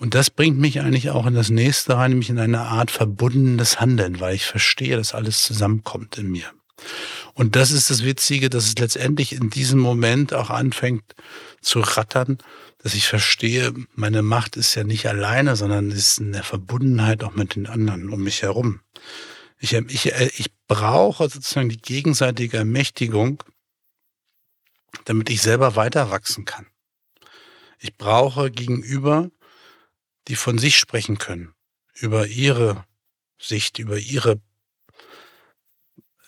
Und 0.00 0.14
das 0.14 0.30
bringt 0.30 0.58
mich 0.58 0.80
eigentlich 0.80 1.10
auch 1.10 1.26
in 1.26 1.34
das 1.34 1.50
nächste 1.50 1.94
rein, 1.94 2.12
nämlich 2.12 2.30
in 2.30 2.38
eine 2.38 2.62
Art 2.62 2.90
verbundenes 2.90 3.80
Handeln, 3.80 4.18
weil 4.18 4.34
ich 4.34 4.46
verstehe, 4.46 4.96
dass 4.96 5.12
alles 5.12 5.42
zusammenkommt 5.42 6.16
in 6.16 6.30
mir. 6.30 6.50
Und 7.34 7.54
das 7.54 7.70
ist 7.70 7.90
das 7.90 8.02
Witzige, 8.02 8.48
dass 8.48 8.64
es 8.64 8.78
letztendlich 8.78 9.34
in 9.34 9.50
diesem 9.50 9.78
Moment 9.78 10.32
auch 10.32 10.48
anfängt 10.48 11.02
zu 11.60 11.80
rattern, 11.80 12.38
dass 12.78 12.94
ich 12.94 13.08
verstehe, 13.08 13.74
meine 13.94 14.22
Macht 14.22 14.56
ist 14.56 14.74
ja 14.74 14.84
nicht 14.84 15.06
alleine, 15.06 15.54
sondern 15.54 15.90
ist 15.90 16.18
in 16.18 16.32
der 16.32 16.44
Verbundenheit 16.44 17.22
auch 17.22 17.34
mit 17.34 17.54
den 17.54 17.66
anderen 17.66 18.08
um 18.08 18.24
mich 18.24 18.40
herum. 18.40 18.80
Ich, 19.58 19.74
ich, 19.74 20.06
ich 20.06 20.50
brauche 20.66 21.28
sozusagen 21.28 21.68
die 21.68 21.76
gegenseitige 21.76 22.56
Ermächtigung, 22.56 23.42
damit 25.04 25.28
ich 25.28 25.42
selber 25.42 25.76
weiter 25.76 26.10
wachsen 26.10 26.46
kann. 26.46 26.66
Ich 27.78 27.98
brauche 27.98 28.50
gegenüber 28.50 29.30
die 30.30 30.36
von 30.36 30.58
sich 30.58 30.78
sprechen 30.78 31.18
können, 31.18 31.52
über 31.94 32.28
ihre 32.28 32.86
Sicht, 33.36 33.80
über 33.80 33.98
ihre 33.98 34.40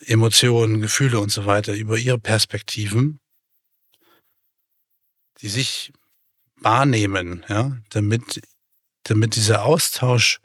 Emotionen, 0.01 0.81
Gefühle 0.81 1.21
und 1.21 1.31
so 1.31 1.47
weiter, 1.47 1.73
über 1.75 1.97
ihre 1.97 2.19
Perspektiven, 2.19 3.21
die 5.41 5.49
sich 5.49 5.93
wahrnehmen, 6.57 7.47
ja, 7.49 7.79
damit, 7.91 8.43
damit 9.05 9.37
dieser 9.37 9.65
Austausch 9.65 10.41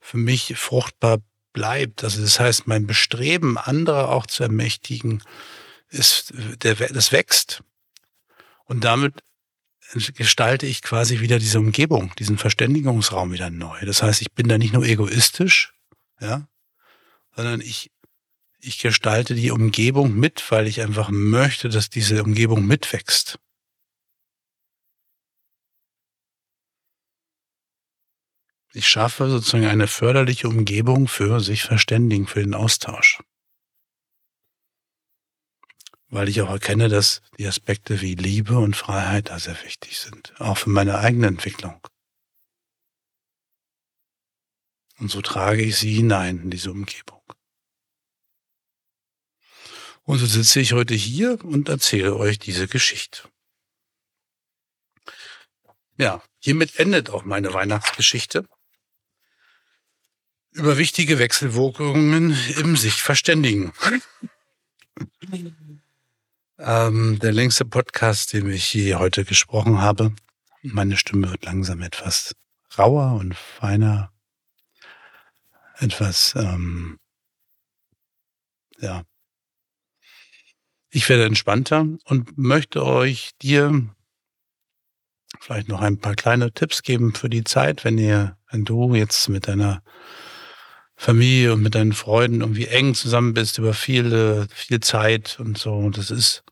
für 0.00 0.18
mich 0.18 0.58
fruchtbar 0.58 1.18
bleibt. 1.54 2.04
Also 2.04 2.20
das 2.20 2.38
heißt, 2.38 2.66
mein 2.66 2.86
Bestreben, 2.86 3.56
andere 3.56 4.08
auch 4.08 4.26
zu 4.26 4.42
ermächtigen, 4.42 5.22
ist, 5.88 6.34
der, 6.62 6.74
das 6.74 7.10
wächst. 7.12 7.62
Und 8.64 8.84
damit 8.84 9.14
gestalte 9.92 10.66
ich 10.66 10.82
quasi 10.82 11.20
wieder 11.20 11.38
diese 11.38 11.58
Umgebung, 11.58 12.14
diesen 12.18 12.38
Verständigungsraum 12.38 13.32
wieder 13.32 13.50
neu. 13.50 13.78
Das 13.86 14.02
heißt, 14.02 14.20
ich 14.20 14.32
bin 14.32 14.48
da 14.48 14.58
nicht 14.58 14.74
nur 14.74 14.84
egoistisch, 14.84 15.72
ja, 16.20 16.46
sondern 17.34 17.60
ich, 17.60 17.90
ich 18.60 18.78
gestalte 18.80 19.34
die 19.34 19.50
Umgebung 19.50 20.14
mit, 20.14 20.44
weil 20.50 20.66
ich 20.66 20.82
einfach 20.82 21.10
möchte, 21.10 21.68
dass 21.68 21.88
diese 21.88 22.22
Umgebung 22.22 22.66
mitwächst. 22.66 23.38
Ich 28.74 28.86
schaffe 28.86 29.30
sozusagen 29.30 29.66
eine 29.66 29.86
förderliche 29.86 30.48
Umgebung 30.48 31.08
für 31.08 31.40
sich 31.40 31.62
verständigen, 31.62 32.26
für 32.26 32.40
den 32.40 32.54
Austausch 32.54 33.18
weil 36.10 36.28
ich 36.28 36.40
auch 36.40 36.50
erkenne, 36.50 36.88
dass 36.88 37.22
die 37.38 37.46
Aspekte 37.46 38.00
wie 38.00 38.14
Liebe 38.14 38.58
und 38.58 38.76
Freiheit 38.76 39.28
da 39.28 39.38
sehr 39.38 39.62
wichtig 39.62 39.98
sind, 39.98 40.38
auch 40.40 40.58
für 40.58 40.70
meine 40.70 40.98
eigene 40.98 41.26
Entwicklung. 41.26 41.80
Und 44.98 45.10
so 45.10 45.22
trage 45.22 45.62
ich 45.62 45.76
sie 45.76 45.94
hinein 45.94 46.42
in 46.42 46.50
diese 46.50 46.70
Umgebung. 46.70 47.22
Und 50.02 50.18
so 50.18 50.26
sitze 50.26 50.60
ich 50.60 50.72
heute 50.72 50.94
hier 50.94 51.44
und 51.44 51.68
erzähle 51.68 52.16
euch 52.16 52.38
diese 52.38 52.66
Geschichte. 52.66 53.28
Ja, 55.98 56.22
hiermit 56.38 56.78
endet 56.78 57.10
auch 57.10 57.24
meine 57.24 57.52
Weihnachtsgeschichte 57.52 58.48
über 60.52 60.78
wichtige 60.78 61.18
Wechselwirkungen 61.18 62.36
im 62.56 62.76
sich 62.76 63.02
verständigen. 63.02 63.72
Ähm, 66.58 67.20
der 67.20 67.32
längste 67.32 67.64
Podcast, 67.64 68.32
den 68.32 68.50
ich 68.50 68.74
je 68.74 68.96
heute 68.96 69.24
gesprochen 69.24 69.80
habe. 69.80 70.12
Meine 70.62 70.96
Stimme 70.96 71.30
wird 71.30 71.44
langsam 71.44 71.82
etwas 71.82 72.34
rauer 72.76 73.12
und 73.12 73.36
feiner, 73.36 74.12
etwas, 75.78 76.34
ähm, 76.36 76.98
ja. 78.80 79.04
Ich 80.90 81.08
werde 81.08 81.26
entspannter 81.26 81.86
und 82.04 82.36
möchte 82.36 82.84
euch 82.84 83.30
dir 83.40 83.94
vielleicht 85.38 85.68
noch 85.68 85.80
ein 85.80 86.00
paar 86.00 86.16
kleine 86.16 86.52
Tipps 86.52 86.82
geben 86.82 87.14
für 87.14 87.28
die 87.28 87.44
Zeit, 87.44 87.84
wenn 87.84 87.98
ihr, 87.98 88.36
wenn 88.50 88.64
du 88.64 88.94
jetzt 88.94 89.28
mit 89.28 89.46
deiner 89.46 89.82
Familie 91.00 91.52
und 91.52 91.62
mit 91.62 91.76
deinen 91.76 91.92
Freunden 91.92 92.40
irgendwie 92.40 92.66
eng 92.66 92.92
zusammen 92.92 93.32
bist 93.32 93.58
über 93.58 93.72
viele, 93.72 94.48
viel 94.52 94.80
Zeit 94.80 95.38
und 95.38 95.56
so. 95.56 95.72
Und 95.72 95.96
das 95.96 96.10
ist, 96.10 96.42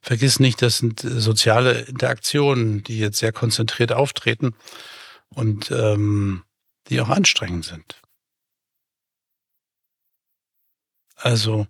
vergiss 0.00 0.40
nicht, 0.40 0.62
das 0.62 0.78
sind 0.78 1.00
soziale 1.00 1.82
Interaktionen, 1.82 2.82
die 2.82 2.98
jetzt 2.98 3.18
sehr 3.18 3.30
konzentriert 3.30 3.92
auftreten 3.92 4.54
und 5.28 5.70
ähm, 5.70 6.44
die 6.88 6.98
auch 7.02 7.10
anstrengend 7.10 7.66
sind. 7.66 8.00
Also 11.16 11.66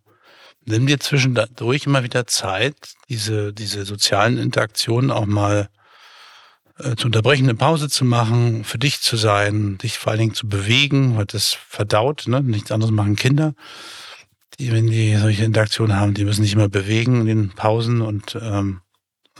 nimm 0.65 0.87
dir 0.87 1.01
zwischendurch 1.01 1.87
immer 1.87 2.05
wieder 2.05 2.29
Zeit, 2.29 2.77
diese, 3.09 3.53
diese 3.53 3.85
sozialen 3.85 4.39
Interaktionen 4.39 5.11
auch 5.11 5.27
mal 5.27 5.69
äh, 6.79 6.97
zu 6.97 7.07
unterbrechen, 7.07 7.45
eine 7.45 7.55
Pause 7.55 7.89
zu 7.89 8.05
machen, 8.05 8.65
für 8.65 8.79
dich 8.79 9.01
zu 9.01 9.17
sein, 9.17 9.79
dich 9.79 9.99
vor 9.99 10.13
allen 10.13 10.21
Dingen 10.21 10.35
zu 10.35 10.49
bewegen, 10.49 11.17
weil 11.17 11.27
das 11.27 11.53
verdaut, 11.53 12.27
ne? 12.29 12.43
nichts 12.43 12.71
anderes 12.71 12.93
machen 12.93 13.17
Kinder. 13.17 13.55
Die, 14.59 14.73
wenn 14.73 14.87
die 14.89 15.17
solche 15.17 15.45
Interaktionen 15.45 15.97
haben, 15.97 16.15
die 16.15 16.25
müssen 16.25 16.43
sich 16.43 16.53
immer 16.53 16.69
bewegen 16.69 17.23
in 17.23 17.27
den 17.27 17.49
Pausen 17.51 18.01
und, 18.01 18.37
ähm, 18.41 18.81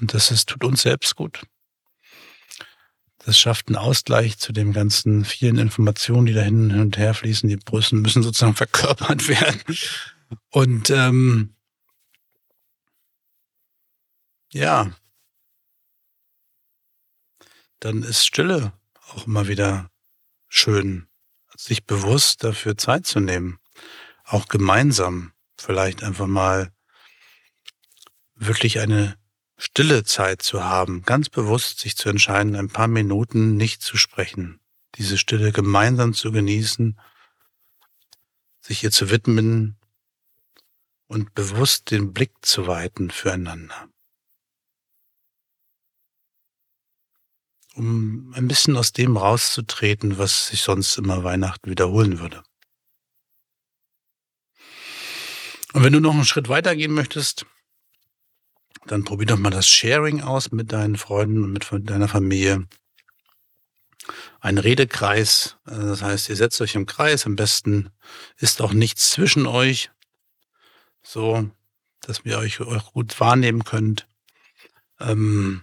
und 0.01 0.15
das 0.15 0.31
ist, 0.31 0.49
tut 0.49 0.65
uns 0.65 0.83
selbst 0.83 1.17
gut. 1.17 1.43
Das 3.25 3.39
schafft 3.39 3.69
einen 3.69 3.77
Ausgleich 3.77 4.39
zu 4.39 4.53
den 4.53 4.73
ganzen 4.73 5.25
vielen 5.25 5.59
Informationen, 5.59 6.27
die 6.27 6.33
da 6.33 6.43
hin 6.43 6.81
und 6.81 6.97
her 6.97 7.15
fließen. 7.15 7.49
Die 7.49 7.57
Brüsten 7.57 8.01
müssen 8.01 8.23
sozusagen 8.23 8.55
verkörpert 8.57 9.29
werden. 9.29 9.61
Und 10.51 10.91
ähm, 10.91 11.55
ja, 14.53 14.93
dann 17.81 18.03
ist 18.03 18.27
Stille 18.27 18.73
auch 19.11 19.27
immer 19.27 19.49
wieder 19.49 19.91
schön, 20.49 21.09
sich 21.57 21.85
bewusst 21.85 22.45
dafür 22.45 22.77
Zeit 22.77 23.07
zu 23.07 23.21
nehmen, 23.21 23.59
auch 24.25 24.49
gemeinsam 24.49 25.33
vielleicht 25.57 26.03
einfach 26.03 26.27
mal 26.27 26.73
wirklich 28.35 28.81
eine 28.81 29.19
stille 29.57 30.05
Zeit 30.05 30.43
zu 30.43 30.65
haben, 30.65 31.03
ganz 31.03 31.29
bewusst 31.29 31.81
sich 31.81 31.97
zu 31.97 32.09
entscheiden, 32.09 32.55
ein 32.55 32.69
paar 32.69 32.87
Minuten 32.87 33.57
nicht 33.57 33.83
zu 33.83 33.97
sprechen, 33.97 34.61
diese 34.95 35.19
Stille 35.19 35.53
gemeinsam 35.53 36.15
zu 36.15 36.31
genießen, 36.31 36.99
sich 38.61 38.85
ihr 38.85 38.93
zu 38.93 39.11
widmen 39.11 39.77
und 41.09 41.35
bewusst 41.35 41.91
den 41.91 42.13
Blick 42.13 42.33
zu 42.43 42.67
weiten 42.67 43.11
füreinander. 43.11 43.89
Um 47.79 48.33
ein 48.35 48.49
bisschen 48.49 48.77
aus 48.77 48.93
dem 48.93 49.17
rauszutreten, 49.17 50.19
was 50.19 50.49
sich 50.49 50.63
sonst 50.63 50.99
immer 50.99 51.23
Weihnachten 51.23 51.71
wiederholen 51.71 52.19
würde. 52.19 52.43
Und 55.73 55.85
wenn 55.85 55.93
du 55.93 56.01
noch 56.01 56.15
einen 56.15 56.25
Schritt 56.25 56.49
weiter 56.49 56.75
gehen 56.75 56.93
möchtest, 56.93 57.47
dann 58.87 59.05
probier 59.05 59.27
doch 59.27 59.39
mal 59.39 59.51
das 59.51 59.69
Sharing 59.69 60.23
aus 60.23 60.51
mit 60.51 60.73
deinen 60.73 60.97
Freunden 60.97 61.45
und 61.45 61.53
mit 61.53 61.89
deiner 61.89 62.09
Familie. 62.09 62.67
Ein 64.41 64.59
Redekreis, 64.59 65.57
äh, 65.67 65.75
das 65.75 66.03
heißt, 66.03 66.29
ihr 66.31 66.37
setzt 66.37 66.61
euch 66.61 66.75
im 66.75 66.87
Kreis, 66.87 67.27
am 67.27 67.37
besten 67.37 67.91
ist 68.39 68.63
auch 68.63 68.73
nichts 68.73 69.11
zwischen 69.11 69.47
euch, 69.47 69.91
so 71.03 71.51
dass 72.01 72.25
wir 72.25 72.39
euch, 72.39 72.61
euch 72.61 72.85
gut 72.93 73.21
wahrnehmen 73.21 73.65
könnt. 73.65 74.09
Ähm, 74.99 75.63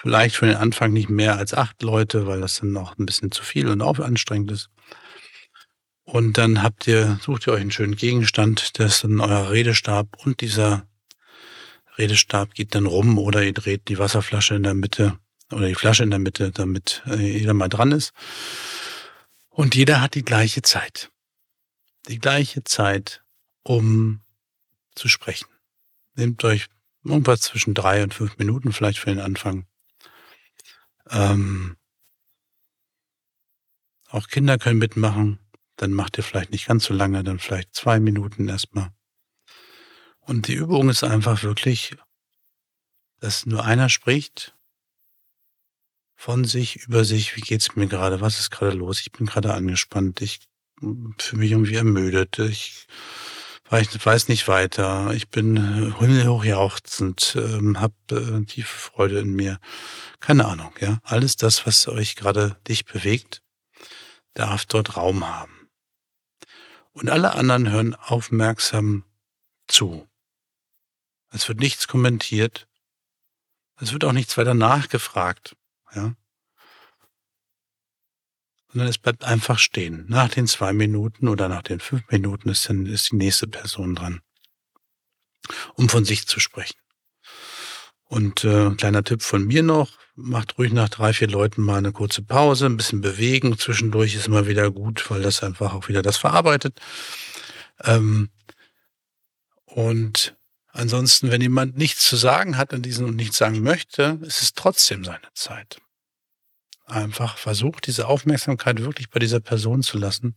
Vielleicht 0.00 0.36
für 0.36 0.46
den 0.46 0.56
Anfang 0.56 0.92
nicht 0.92 1.08
mehr 1.08 1.36
als 1.36 1.54
acht 1.54 1.82
Leute, 1.82 2.26
weil 2.26 2.40
das 2.40 2.60
dann 2.60 2.72
noch 2.72 2.98
ein 2.98 3.06
bisschen 3.06 3.32
zu 3.32 3.42
viel 3.42 3.68
und 3.68 3.82
auch 3.82 3.98
anstrengend 3.98 4.52
ist. 4.52 4.70
Und 6.04 6.38
dann 6.38 6.62
habt 6.62 6.86
ihr, 6.86 7.18
sucht 7.20 7.46
ihr 7.46 7.52
euch 7.52 7.60
einen 7.60 7.70
schönen 7.70 7.96
Gegenstand, 7.96 8.78
das 8.78 8.94
ist 8.94 9.04
dann 9.04 9.20
euer 9.20 9.50
Redestab 9.50 10.16
und 10.24 10.40
dieser 10.40 10.86
Redestab 11.98 12.54
geht 12.54 12.74
dann 12.74 12.86
rum 12.86 13.18
oder 13.18 13.42
ihr 13.42 13.52
dreht 13.52 13.88
die 13.88 13.98
Wasserflasche 13.98 14.54
in 14.54 14.62
der 14.62 14.74
Mitte 14.74 15.18
oder 15.52 15.66
die 15.66 15.74
Flasche 15.74 16.04
in 16.04 16.10
der 16.10 16.18
Mitte, 16.18 16.50
damit 16.50 17.02
äh, 17.06 17.16
jeder 17.16 17.54
mal 17.54 17.68
dran 17.68 17.92
ist. 17.92 18.12
Und 19.50 19.74
jeder 19.74 20.00
hat 20.00 20.14
die 20.14 20.24
gleiche 20.24 20.62
Zeit. 20.62 21.10
Die 22.08 22.18
gleiche 22.18 22.64
Zeit, 22.64 23.22
um 23.64 24.20
zu 24.94 25.08
sprechen. 25.08 25.48
Nehmt 26.14 26.42
euch 26.44 26.68
irgendwas 27.04 27.40
zwischen 27.40 27.74
drei 27.74 28.02
und 28.02 28.14
fünf 28.14 28.38
Minuten 28.38 28.72
vielleicht 28.72 28.98
für 28.98 29.10
den 29.10 29.20
Anfang. 29.20 29.66
Ähm, 31.10 31.76
auch 34.08 34.28
Kinder 34.28 34.58
können 34.58 34.78
mitmachen. 34.78 35.38
Dann 35.76 35.92
macht 35.92 36.18
ihr 36.18 36.24
vielleicht 36.24 36.50
nicht 36.50 36.66
ganz 36.66 36.84
so 36.84 36.94
lange, 36.94 37.22
dann 37.22 37.38
vielleicht 37.38 37.74
zwei 37.74 38.00
Minuten 38.00 38.48
erstmal. 38.48 38.90
Und 40.20 40.48
die 40.48 40.54
Übung 40.54 40.88
ist 40.90 41.04
einfach 41.04 41.42
wirklich, 41.42 41.96
dass 43.20 43.46
nur 43.46 43.64
einer 43.64 43.88
spricht 43.88 44.56
von 46.16 46.44
sich, 46.44 46.76
über 46.86 47.04
sich, 47.04 47.36
wie 47.36 47.40
geht's 47.42 47.76
mir 47.76 47.86
gerade, 47.86 48.20
was 48.20 48.40
ist 48.40 48.50
gerade 48.50 48.76
los, 48.76 49.00
ich 49.00 49.12
bin 49.12 49.26
gerade 49.26 49.54
angespannt, 49.54 50.20
ich 50.20 50.40
fühle 50.80 51.40
mich 51.40 51.52
irgendwie 51.52 51.76
ermüdet, 51.76 52.38
ich 52.40 52.86
ich 53.70 54.06
weiß 54.06 54.28
nicht 54.28 54.48
weiter. 54.48 55.12
Ich 55.12 55.28
bin 55.28 55.56
äh, 55.56 55.98
himmelhoch 55.98 56.44
jauchzend, 56.44 57.36
ähm, 57.36 57.80
habe 57.80 57.94
äh, 58.10 58.44
tiefe 58.46 58.78
Freude 58.78 59.18
in 59.18 59.34
mir. 59.34 59.58
Keine 60.20 60.46
Ahnung, 60.46 60.72
ja. 60.80 60.98
Alles 61.02 61.36
das, 61.36 61.66
was 61.66 61.86
euch 61.88 62.16
gerade 62.16 62.56
dich 62.66 62.86
bewegt, 62.86 63.42
darf 64.34 64.64
dort 64.64 64.96
Raum 64.96 65.26
haben. 65.28 65.68
Und 66.92 67.10
alle 67.10 67.34
anderen 67.34 67.70
hören 67.70 67.94
aufmerksam 67.94 69.04
zu. 69.66 70.08
Es 71.30 71.48
wird 71.48 71.60
nichts 71.60 71.88
kommentiert. 71.88 72.66
Es 73.80 73.92
wird 73.92 74.04
auch 74.04 74.12
nichts 74.12 74.36
weiter 74.38 74.54
nachgefragt, 74.54 75.56
ja 75.94 76.14
sondern 78.78 78.90
es 78.90 78.98
bleibt 78.98 79.24
einfach 79.24 79.58
stehen. 79.58 80.04
Nach 80.06 80.28
den 80.28 80.46
zwei 80.46 80.72
Minuten 80.72 81.26
oder 81.26 81.48
nach 81.48 81.62
den 81.62 81.80
fünf 81.80 82.08
Minuten 82.12 82.48
ist 82.48 82.68
dann 82.68 82.86
ist 82.86 83.10
die 83.10 83.16
nächste 83.16 83.48
Person 83.48 83.96
dran, 83.96 84.20
um 85.74 85.88
von 85.88 86.04
sich 86.04 86.28
zu 86.28 86.38
sprechen. 86.38 86.78
Und 88.04 88.44
äh, 88.44 88.70
kleiner 88.76 89.02
Tipp 89.02 89.22
von 89.22 89.44
mir 89.44 89.64
noch, 89.64 89.98
macht 90.14 90.58
ruhig 90.58 90.72
nach 90.72 90.88
drei, 90.88 91.12
vier 91.12 91.26
Leuten 91.26 91.60
mal 91.60 91.78
eine 91.78 91.90
kurze 91.90 92.22
Pause, 92.22 92.66
ein 92.66 92.76
bisschen 92.76 93.00
bewegen. 93.00 93.58
Zwischendurch 93.58 94.14
ist 94.14 94.28
immer 94.28 94.46
wieder 94.46 94.70
gut, 94.70 95.10
weil 95.10 95.22
das 95.22 95.42
einfach 95.42 95.74
auch 95.74 95.88
wieder 95.88 96.02
das 96.02 96.16
verarbeitet. 96.16 96.80
Ähm, 97.82 98.30
und 99.64 100.36
ansonsten, 100.68 101.32
wenn 101.32 101.40
jemand 101.40 101.76
nichts 101.76 102.08
zu 102.08 102.14
sagen 102.14 102.56
hat 102.56 102.72
in 102.72 102.82
diesem 102.82 103.06
und 103.06 103.16
nichts 103.16 103.38
sagen 103.38 103.60
möchte, 103.60 104.20
ist 104.22 104.40
es 104.40 104.54
trotzdem 104.54 105.04
seine 105.04 105.28
Zeit 105.34 105.80
einfach 106.88 107.36
versucht, 107.38 107.86
diese 107.86 108.08
Aufmerksamkeit 108.08 108.80
wirklich 108.80 109.10
bei 109.10 109.18
dieser 109.18 109.40
Person 109.40 109.82
zu 109.82 109.98
lassen, 109.98 110.36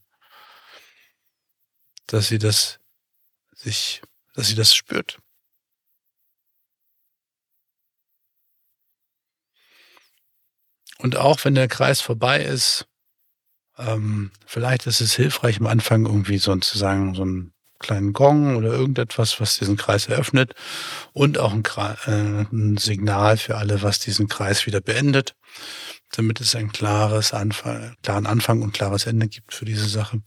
dass 2.07 2.28
sie 2.28 2.40
das 2.40 2.80
sich, 3.56 4.02
dass 4.34 4.48
sie 4.48 4.56
das 4.56 4.73
spürt. 4.73 5.19
Und 10.98 11.18
auch 11.18 11.44
wenn 11.45 11.56
der 11.56 11.68
Kreis 11.68 11.99
vorbei 12.02 12.44
ist, 12.44 12.86
ähm, 13.78 14.32
vielleicht 14.45 14.86
ist 14.86 15.02
es 15.02 15.15
hilfreich 15.15 15.60
am 15.60 15.68
Anfang 15.68 16.06
irgendwie 16.06 16.38
sozusagen 16.38 17.15
so 17.15 17.23
einen 17.23 17.53
kleinen 17.80 18.14
Gong 18.14 18.56
oder 18.57 18.69
irgendetwas, 18.69 19.40
was 19.40 19.57
diesen 19.57 19.78
Kreis 19.78 20.07
eröffnet 20.07 20.53
und 21.14 21.40
auch 21.40 21.53
ein, 21.53 21.64
äh, 22.06 22.45
ein 22.52 22.78
Signal 22.78 23.38
für 23.38 23.57
alle, 23.57 23.82
was 23.82 23.99
diesen 23.99 24.28
Kreis 24.28 24.68
wieder 24.68 24.82
beendet 24.82 25.36
damit 26.12 26.42
es 26.42 26.56
ein 26.56 26.72
klares 26.72 27.34
Anfang, 27.34 27.96
klaren 28.04 28.26
Anfang 28.26 28.62
und 28.62 28.74
klares 28.74 29.06
Ende 29.06 29.28
gibt 29.28 29.54
für 29.54 29.66
diese 29.66 29.88
Sache. 29.88 30.22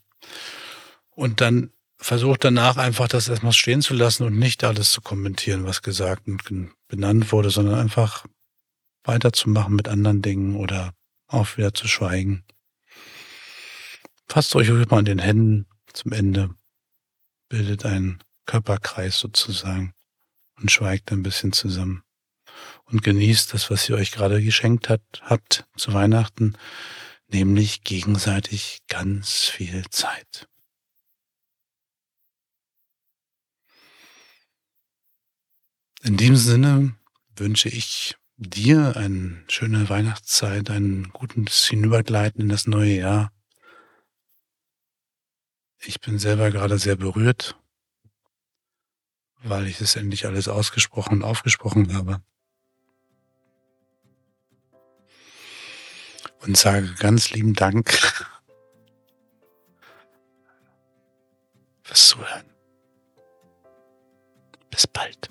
Und 1.11 1.41
dann 1.41 1.71
versucht 1.99 2.45
danach 2.45 2.77
einfach 2.77 3.09
das 3.09 3.29
erstmal 3.29 3.53
stehen 3.53 3.83
zu 3.83 3.95
lassen 3.95 4.25
und 4.25 4.39
nicht 4.39 4.65
alles 4.65 4.91
zu 4.91 5.01
kommentieren, 5.01 5.65
was 5.65 5.83
gesagt 5.83 6.27
und 6.27 6.43
benannt 6.89 7.33
wurde, 7.33 7.51
sondern 7.51 7.77
einfach 7.77 8.27
weiterzumachen 9.05 9.75
mit 9.75 9.89
anderen 9.89 10.23
Dingen 10.23 10.57
oder 10.57 10.95
auch 11.27 11.57
wieder 11.57 11.75
zu 11.75 11.89
schweigen. 11.89 12.45
Fasst 14.29 14.55
euch 14.57 14.69
mal 14.71 14.99
an 14.99 15.05
den 15.05 15.19
Händen 15.19 15.67
zum 15.93 16.13
Ende, 16.13 16.51
bildet 17.49 17.85
einen 17.85 18.23
Körperkreis 18.47 19.19
sozusagen 19.19 19.95
und 20.61 20.71
schweigt 20.71 21.13
ein 21.13 21.23
bisschen 21.23 21.53
zusammen. 21.53 22.04
Und 22.87 23.03
genießt 23.03 23.55
das, 23.55 23.71
was 23.71 23.85
sie 23.85 23.95
euch 23.95 24.13
gerade 24.13 24.43
geschenkt 24.43 24.89
hat, 24.89 25.03
habt 25.23 25.67
zu 25.77 25.93
Weihnachten, 25.93 26.57
nämlich 27.29 27.83
gegenseitig 27.83 28.81
ganz 28.89 29.45
viel 29.45 29.85
Zeit. 29.91 30.49
In 36.03 36.19
diesem 36.19 36.37
Sinne 36.37 36.97
wünsche 37.37 37.71
ich 37.71 38.15
dir 38.37 38.97
eine 38.97 39.43
schöne 39.49 39.89
Weihnachtszeit, 39.89 40.69
ein 40.69 41.05
gutes 41.11 41.67
Hinübergleiten 41.67 42.43
in 42.43 42.49
das 42.49 42.67
neue 42.67 42.97
Jahr. 42.97 43.33
Ich 45.81 46.01
bin 46.01 46.19
selber 46.19 46.51
gerade 46.51 46.79
sehr 46.79 46.97
berührt, 46.97 47.59
weil 49.43 49.67
ich 49.67 49.81
es 49.81 49.97
endlich 49.97 50.27
alles 50.27 50.49
ausgesprochen 50.49 51.15
und 51.15 51.23
aufgesprochen 51.23 51.95
habe. 51.95 52.23
und 56.47 56.57
sage 56.57 56.93
ganz 56.99 57.31
lieben 57.31 57.55
Dank 57.55 57.91
fürs 61.83 62.09
Zuhören. 62.09 62.47
Bis 64.71 64.87
bald. 64.87 65.31